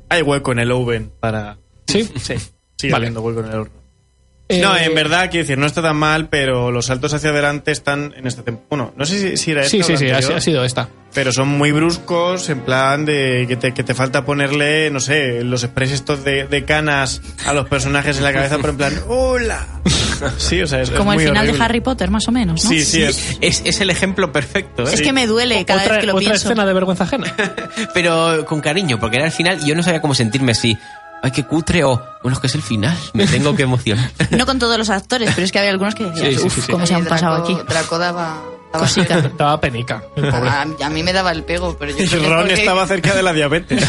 Hay 0.09 0.21
hueco 0.21 0.53
en 0.53 0.59
el 0.59 0.71
Owen 0.71 1.11
para. 1.19 1.57
¿Sí? 1.87 2.07
Sí. 2.15 2.35
Sigue 2.77 2.93
Vale. 2.93 3.05
habiendo 3.07 3.21
hueco 3.21 3.39
en 3.41 3.45
el 3.47 3.55
horno. 3.55 3.73
Eh, 4.49 4.61
No, 4.61 4.77
en 4.77 4.95
verdad, 4.95 5.29
quiero 5.29 5.43
decir, 5.43 5.57
no 5.57 5.65
está 5.65 5.81
tan 5.81 5.97
mal, 5.97 6.29
pero 6.29 6.71
los 6.71 6.85
saltos 6.85 7.13
hacia 7.13 7.31
adelante 7.31 7.71
están 7.71 8.13
en 8.15 8.27
esta 8.27 8.43
temporada. 8.43 8.67
Bueno, 8.69 8.93
no 8.95 9.05
sé 9.05 9.19
si, 9.31 9.37
si 9.37 9.51
era 9.51 9.61
esta 9.63 9.71
Sí, 9.71 9.83
sí, 9.83 9.97
sí, 9.97 10.05
ha, 10.09 10.15
anterior, 10.15 10.37
ha 10.37 10.41
sido 10.41 10.63
esta. 10.63 10.87
Pero 11.13 11.31
son 11.33 11.47
muy 11.49 11.71
bruscos, 11.71 12.47
en 12.49 12.61
plan 12.61 13.03
de 13.05 13.45
que 13.47 13.55
te, 13.57 13.73
que 13.73 13.83
te 13.83 13.93
falta 13.93 14.23
ponerle, 14.23 14.89
no 14.91 14.99
sé, 14.99 15.43
los 15.43 15.61
sprays 15.61 15.91
estos 15.91 16.23
de, 16.23 16.45
de 16.47 16.63
canas 16.63 17.21
a 17.45 17.53
los 17.53 17.67
personajes 17.67 18.17
en 18.17 18.23
la 18.23 18.31
cabeza, 18.33 18.57
pero 18.57 18.69
en 18.69 18.77
plan, 18.77 18.93
¡Hola! 19.07 19.65
Sí, 20.37 20.59
o 20.63 20.65
sea, 20.67 20.81
es, 20.81 20.89
es 20.89 20.95
como 20.97 21.11
el 21.11 21.17
muy 21.17 21.25
final 21.25 21.43
horrible. 21.43 21.59
de 21.59 21.63
Harry 21.63 21.79
Potter, 21.81 22.09
más 22.09 22.27
o 22.27 22.31
menos, 22.31 22.63
¿no? 22.63 22.69
Sí, 22.71 22.83
sí, 22.83 23.03
es. 23.03 23.37
Es, 23.39 23.61
es 23.65 23.81
el 23.81 23.91
ejemplo 23.91 24.31
perfecto, 24.31 24.81
¿eh? 24.87 24.91
Es 24.91 25.01
que 25.03 25.13
me 25.13 25.27
duele 25.27 25.63
cada 25.63 25.81
otra 25.83 25.93
vez 25.93 26.01
que 26.01 26.07
lo 26.07 26.13
otra 26.13 26.19
pienso. 26.29 26.47
escena 26.47 26.65
de 26.65 26.73
vergüenza 26.73 27.03
ajena. 27.03 27.35
Pero 27.93 28.43
con 28.47 28.59
cariño, 28.59 28.99
porque 28.99 29.17
era 29.17 29.25
el 29.27 29.31
final 29.31 29.59
y 29.61 29.67
yo 29.67 29.75
no 29.75 29.83
sabía 29.83 30.01
cómo 30.01 30.15
sentirme 30.15 30.55
si. 30.55 30.75
Ay, 31.23 31.31
qué 31.31 31.43
cutre 31.45 31.83
o. 31.83 32.01
Bueno, 32.21 32.35
es 32.35 32.39
que 32.39 32.47
es 32.47 32.55
el 32.55 32.61
final. 32.61 32.95
Me 33.13 33.25
tengo 33.27 33.55
que 33.55 33.63
emocionar. 33.63 34.09
No 34.31 34.45
con 34.45 34.59
todos 34.59 34.77
los 34.77 34.89
actores, 34.89 35.31
pero 35.33 35.45
es 35.45 35.51
que 35.51 35.59
había 35.59 35.71
algunos 35.71 35.95
que 35.95 36.05
decían, 36.05 36.31
Sí, 36.31 36.37
sí, 36.37 36.45
"Uf, 36.47 36.55
sí, 36.55 36.61
sí. 36.61 36.71
cómo 36.71 36.85
se 36.85 36.93
han 36.95 37.01
Draco- 37.03 37.09
pasado 37.09 37.35
aquí. 37.43 37.57
Draco 37.67 37.97
daba, 37.97 38.41
daba 38.71 38.85
Cosica. 38.85 39.21
Daba 39.37 39.59
penica. 39.59 40.03
el 40.15 40.29
pobre. 40.29 40.49
A, 40.49 40.61
a 40.61 40.89
mí 40.89 41.03
me 41.03 41.13
daba 41.13 41.31
el 41.31 41.43
pego, 41.43 41.75
pero 41.77 41.91
yo 41.91 41.97
Y 42.03 42.07
creo 42.07 42.19
que 42.21 42.25
es 42.25 42.29
Ron 42.31 42.39
porque- 42.41 42.53
estaba 42.53 42.87
cerca 42.87 43.15
de 43.15 43.23
la 43.23 43.33
diabetes. 43.33 43.87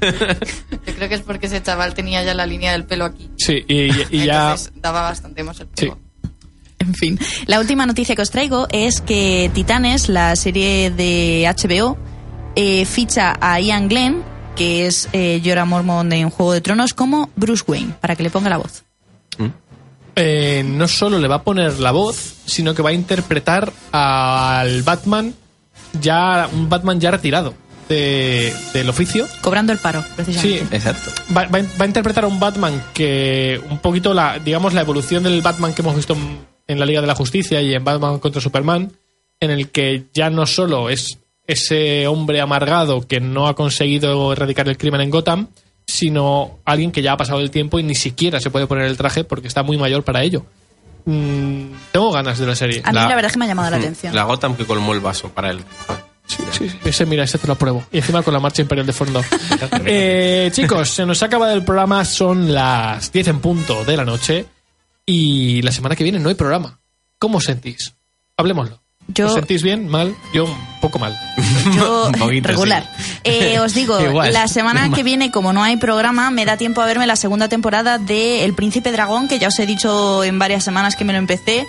Yo 0.00 0.94
creo 0.96 1.08
que 1.08 1.14
es 1.14 1.22
porque 1.22 1.46
ese 1.46 1.62
chaval 1.62 1.94
tenía 1.94 2.22
ya 2.22 2.34
la 2.34 2.46
línea 2.46 2.72
del 2.72 2.84
pelo 2.84 3.04
aquí. 3.04 3.30
Sí, 3.38 3.64
y, 3.68 3.90
y 4.10 4.26
ya. 4.26 4.54
Daba 4.76 5.02
bastante 5.02 5.42
más 5.42 5.60
el 5.60 5.66
Sí. 5.74 5.86
pego. 5.86 5.98
En 6.80 6.94
fin, 6.94 7.18
la 7.46 7.58
última 7.58 7.86
noticia 7.86 8.14
que 8.14 8.22
os 8.22 8.30
traigo 8.30 8.66
es 8.70 9.00
que 9.00 9.50
Titanes, 9.52 10.08
la 10.08 10.36
serie 10.36 10.90
de 10.90 11.44
HBO, 11.48 11.98
eh, 12.54 12.84
ficha 12.86 13.36
a 13.40 13.60
Ian 13.60 13.88
Glenn, 13.88 14.22
que 14.58 14.86
es 14.86 15.08
eh, 15.14 15.40
Jorah 15.44 15.64
Mormont 15.64 16.12
en 16.12 16.28
Juego 16.28 16.52
de 16.52 16.60
Tronos, 16.60 16.92
como 16.92 17.30
Bruce 17.36 17.64
Wayne, 17.66 17.94
para 18.00 18.14
que 18.16 18.22
le 18.24 18.30
ponga 18.30 18.50
la 18.50 18.58
voz. 18.58 18.82
eh, 20.16 20.64
no 20.66 20.88
solo 20.88 21.18
le 21.18 21.28
va 21.28 21.36
a 21.36 21.42
poner 21.44 21.78
la 21.78 21.92
voz, 21.92 22.34
sino 22.44 22.74
que 22.74 22.82
va 22.82 22.90
a 22.90 22.92
interpretar 22.92 23.72
al 23.92 24.82
Batman 24.82 25.32
ya 26.00 26.48
un 26.52 26.68
Batman 26.68 27.00
ya 27.00 27.10
retirado 27.12 27.54
de- 27.88 28.52
del 28.74 28.88
oficio. 28.90 29.26
Cobrando 29.40 29.72
el 29.72 29.78
paro, 29.78 30.02
Sí, 30.02 30.08
precisamente. 30.16 30.76
Exacto. 30.76 31.10
va, 31.34 31.44
va- 31.46 31.60
va 31.80 31.84
a 31.84 31.86
interpretar 31.86 32.24
a 32.24 32.26
un 32.26 32.40
Batman 32.40 32.82
que 32.92 33.60
un 33.70 33.78
poquito 33.78 34.12
la 34.12 34.38
digamos 34.40 34.74
la 34.74 34.80
evolución 34.82 35.22
del 35.22 35.40
Batman 35.40 35.72
que 35.72 35.82
hemos 35.82 35.94
visto 35.96 36.14
en, 36.14 36.38
en 36.66 36.78
la 36.80 36.84
Liga 36.86 37.00
de 37.00 37.06
la 37.06 37.14
Justicia 37.14 37.62
y 37.62 37.72
en 37.72 37.84
Batman 37.84 38.18
contra 38.18 38.40
Superman 38.42 38.92
en 39.40 39.50
el 39.50 39.70
que 39.70 40.06
ya 40.12 40.30
no 40.30 40.46
solo 40.46 40.90
es 40.90 41.18
ese 41.48 42.06
hombre 42.06 42.40
amargado 42.40 43.00
que 43.00 43.20
no 43.20 43.48
ha 43.48 43.56
conseguido 43.56 44.32
erradicar 44.32 44.68
el 44.68 44.76
crimen 44.76 45.00
en 45.00 45.10
Gotham, 45.10 45.48
sino 45.86 46.58
alguien 46.66 46.92
que 46.92 47.02
ya 47.02 47.14
ha 47.14 47.16
pasado 47.16 47.40
el 47.40 47.50
tiempo 47.50 47.80
y 47.80 47.82
ni 47.82 47.94
siquiera 47.94 48.38
se 48.38 48.50
puede 48.50 48.66
poner 48.66 48.84
el 48.84 48.98
traje 48.98 49.24
porque 49.24 49.48
está 49.48 49.62
muy 49.62 49.78
mayor 49.78 50.04
para 50.04 50.22
ello. 50.22 50.44
Mm, 51.06 51.72
tengo 51.90 52.12
ganas 52.12 52.38
de 52.38 52.46
la 52.46 52.54
serie. 52.54 52.82
A 52.84 52.92
mí 52.92 52.94
la, 52.94 53.08
verdad 53.08 53.24
es 53.24 53.32
que 53.32 53.38
me 53.38 53.46
ha 53.46 53.48
llamado 53.48 53.70
la 53.70 53.78
atención. 53.78 54.14
La 54.14 54.24
Gotham 54.24 54.56
que 54.56 54.66
colmó 54.66 54.92
el 54.92 55.00
vaso 55.00 55.30
para 55.30 55.50
él. 55.50 55.64
Sí, 56.26 56.42
sí, 56.50 56.70
ese, 56.84 57.06
mira, 57.06 57.24
ese 57.24 57.38
te 57.38 57.46
lo 57.46 57.54
apruebo. 57.54 57.82
Y 57.90 57.96
encima 57.96 58.22
con 58.22 58.34
la 58.34 58.40
marcha 58.40 58.60
imperial 58.60 58.86
de 58.86 58.92
fondo. 58.92 59.22
Eh, 59.86 60.50
chicos, 60.52 60.90
se 60.90 61.06
nos 61.06 61.22
ha 61.22 61.26
acabado 61.26 61.54
el 61.54 61.64
programa, 61.64 62.04
son 62.04 62.52
las 62.52 63.10
10 63.10 63.28
en 63.28 63.40
punto 63.40 63.84
de 63.84 63.96
la 63.96 64.04
noche 64.04 64.44
y 65.06 65.62
la 65.62 65.72
semana 65.72 65.96
que 65.96 66.04
viene 66.04 66.18
no 66.18 66.28
hay 66.28 66.34
programa. 66.34 66.78
¿Cómo 67.18 67.38
os 67.38 67.44
sentís? 67.44 67.94
Hablemoslo. 68.36 68.82
Yo- 69.08 69.26
¿Os 69.26 69.34
sentís 69.34 69.62
bien? 69.62 69.88
¿Mal? 69.88 70.14
Yo 70.34 70.44
un 70.44 70.80
poco 70.80 70.98
mal. 70.98 71.18
Yo, 71.76 72.10
poquito, 72.18 72.48
regular. 72.48 72.88
sí. 72.96 73.12
Eh, 73.24 73.58
os 73.64 73.74
digo, 73.74 73.98
Igual. 74.00 74.32
la 74.32 74.46
semana 74.48 74.90
que 74.90 75.02
viene, 75.02 75.30
como 75.30 75.52
no 75.52 75.62
hay 75.62 75.76
programa, 75.76 76.30
me 76.30 76.44
da 76.44 76.56
tiempo 76.56 76.80
a 76.82 76.86
verme 76.86 77.06
la 77.06 77.16
segunda 77.16 77.48
temporada 77.48 77.98
de 77.98 78.44
El 78.44 78.54
Príncipe 78.54 78.92
Dragón, 78.92 79.26
que 79.28 79.38
ya 79.38 79.48
os 79.48 79.58
he 79.58 79.66
dicho 79.66 80.22
en 80.24 80.38
varias 80.38 80.62
semanas 80.64 80.94
que 80.94 81.04
me 81.04 81.12
lo 81.12 81.18
empecé. 81.18 81.66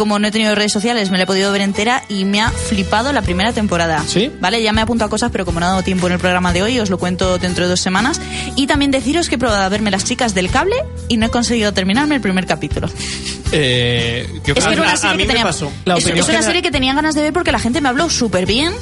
Como 0.00 0.18
no 0.18 0.28
he 0.28 0.30
tenido 0.30 0.54
redes 0.54 0.72
sociales, 0.72 1.10
me 1.10 1.18
la 1.18 1.24
he 1.24 1.26
podido 1.26 1.52
ver 1.52 1.60
entera 1.60 2.04
y 2.08 2.24
me 2.24 2.40
ha 2.40 2.48
flipado 2.48 3.12
la 3.12 3.20
primera 3.20 3.52
temporada. 3.52 4.02
¿Sí? 4.06 4.32
Vale, 4.40 4.62
ya 4.62 4.72
me 4.72 4.80
he 4.80 4.84
apuntado 4.84 5.08
a 5.08 5.10
cosas, 5.10 5.30
pero 5.30 5.44
como 5.44 5.60
no 5.60 5.66
ha 5.66 5.68
dado 5.68 5.82
tiempo 5.82 6.06
en 6.06 6.14
el 6.14 6.18
programa 6.18 6.54
de 6.54 6.62
hoy, 6.62 6.80
os 6.80 6.88
lo 6.88 6.96
cuento 6.96 7.36
dentro 7.36 7.64
de 7.64 7.68
dos 7.68 7.82
semanas. 7.82 8.18
Y 8.56 8.66
también 8.66 8.92
deciros 8.92 9.28
que 9.28 9.34
he 9.34 9.38
probado 9.38 9.62
a 9.62 9.68
verme 9.68 9.90
Las 9.90 10.04
Chicas 10.04 10.32
del 10.32 10.50
Cable 10.50 10.76
y 11.08 11.18
no 11.18 11.26
he 11.26 11.28
conseguido 11.28 11.74
terminarme 11.74 12.14
el 12.14 12.22
primer 12.22 12.46
capítulo. 12.46 12.88
Eh, 13.52 14.26
Es 14.42 14.64
que 14.64 14.72
era 14.72 14.82
una 14.82 14.92
a 14.92 14.96
serie 14.96 15.26
que 15.26 15.34
tenía. 15.34 15.50
es, 15.50 16.28
una 16.30 16.42
serie 16.42 16.62
que 16.62 16.70
tenía 16.70 16.94
ganas 16.94 17.14
de 17.14 17.20
ver 17.20 17.34
porque 17.34 17.52
la 17.52 17.58
gente 17.58 17.82
me 17.82 17.90
habló 17.90 18.08
súper 18.08 18.46
bien, 18.46 18.72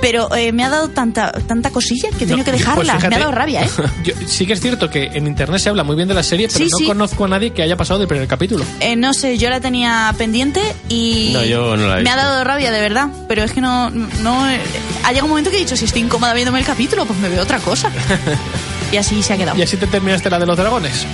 pero 0.00 0.34
eh, 0.34 0.52
me 0.52 0.64
ha 0.64 0.68
dado 0.70 0.88
tanta 0.88 1.32
tanta 1.32 1.70
cosilla 1.70 2.08
que 2.10 2.24
he 2.24 2.26
tenido 2.26 2.38
No, 2.38 2.44
que 2.44 2.50
yo- 2.52 2.56
dejarla. 2.58 2.74
pues 2.76 2.88
fíjate, 2.96 3.08
me 3.08 3.16
ha 3.16 3.18
dado 3.18 3.32
rabia, 3.32 3.62
¿eh? 3.64 3.70
yo- 4.04 4.14
sí 4.26 4.46
que 4.46 4.52
es 4.52 4.60
cierto 4.60 4.90
que 4.90 5.04
en 5.14 5.26
internet 5.26 5.60
se 5.60 5.68
habla 5.68 5.84
muy 5.84 5.96
bien 5.96 6.08
de 6.08 6.14
la 6.14 6.22
serie, 6.22 6.48
pero 6.48 6.64
Sí, 6.64 6.70
no 6.70 6.78
sí. 6.78 6.86
conozco 6.86 7.24
a 7.24 7.28
nadie 7.28 7.50
que 7.52 7.62
haya 7.62 7.76
pasado 7.76 7.98
del 7.98 8.08
primer 8.08 8.26
capítulo. 8.28 8.64
Eh, 8.80 8.96
No 8.96 9.12
sé, 9.14 9.38
yo 9.38 9.50
la 9.50 9.60
tenía 9.60 10.14
pendiente 10.18 10.60
y 10.88 11.30
No, 11.32 11.44
yo 11.44 11.76
no 11.76 11.88
la 11.88 12.00
he 12.00 12.02
me 12.02 12.10
ha 12.10 12.16
dado 12.16 12.44
rabia 12.44 12.70
de 12.70 12.80
verdad, 12.80 13.08
pero 13.28 13.42
es 13.44 13.52
que 13.52 13.60
no 13.60 13.90
no 13.90 14.48
eh, 14.50 14.60
ha 15.04 15.08
llegado 15.08 15.24
un 15.26 15.30
momento 15.30 15.50
que 15.50 15.56
he 15.56 15.60
dicho 15.60 15.76
si 15.76 15.84
estoy 15.86 16.02
incómoda 16.02 16.34
viéndome 16.34 16.58
el 16.60 16.66
capítulo, 16.66 17.04
pues 17.06 17.18
me 17.18 17.28
veo 17.28 17.42
otra 17.42 17.58
cosa. 17.58 17.90
y 18.92 18.96
así 18.96 19.22
se 19.22 19.32
ha 19.32 19.36
quedado. 19.36 19.58
Y 19.58 19.62
así 19.62 19.76
te 19.76 19.86
terminaste 19.86 20.30
la 20.30 20.38
de 20.38 20.46
los 20.46 20.56
dragones. 20.56 21.04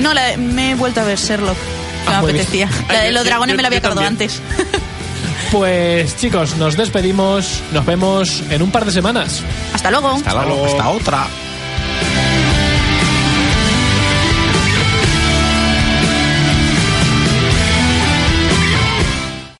No, 0.00 0.12
la- 0.14 0.36
me 0.36 0.72
he 0.72 0.74
vuelto 0.74 1.00
a 1.00 1.04
ver 1.04 1.18
Sherlock. 1.18 1.56
que 1.56 2.12
Ah, 2.12 2.20
me 2.22 2.32
bien. 2.32 2.36
apetecía. 2.40 2.68
La 2.92 3.00
de 3.00 3.10
los 3.12 3.24
dragones 3.24 3.54
yo- 3.54 3.56
me 3.56 3.62
la 3.62 3.66
había 3.68 3.78
acabado 3.80 4.00
antes. 4.02 4.40
Pues 5.52 6.16
chicos, 6.16 6.56
nos 6.56 6.76
despedimos. 6.76 7.62
Nos 7.72 7.86
vemos 7.86 8.42
en 8.50 8.62
un 8.62 8.70
par 8.70 8.84
de 8.84 8.92
semanas. 8.92 9.42
Hasta 9.72 9.90
luego. 9.90 10.10
Hasta 10.10 10.32
luego. 10.44 10.66
Hasta 10.66 10.88
otra. 10.88 11.26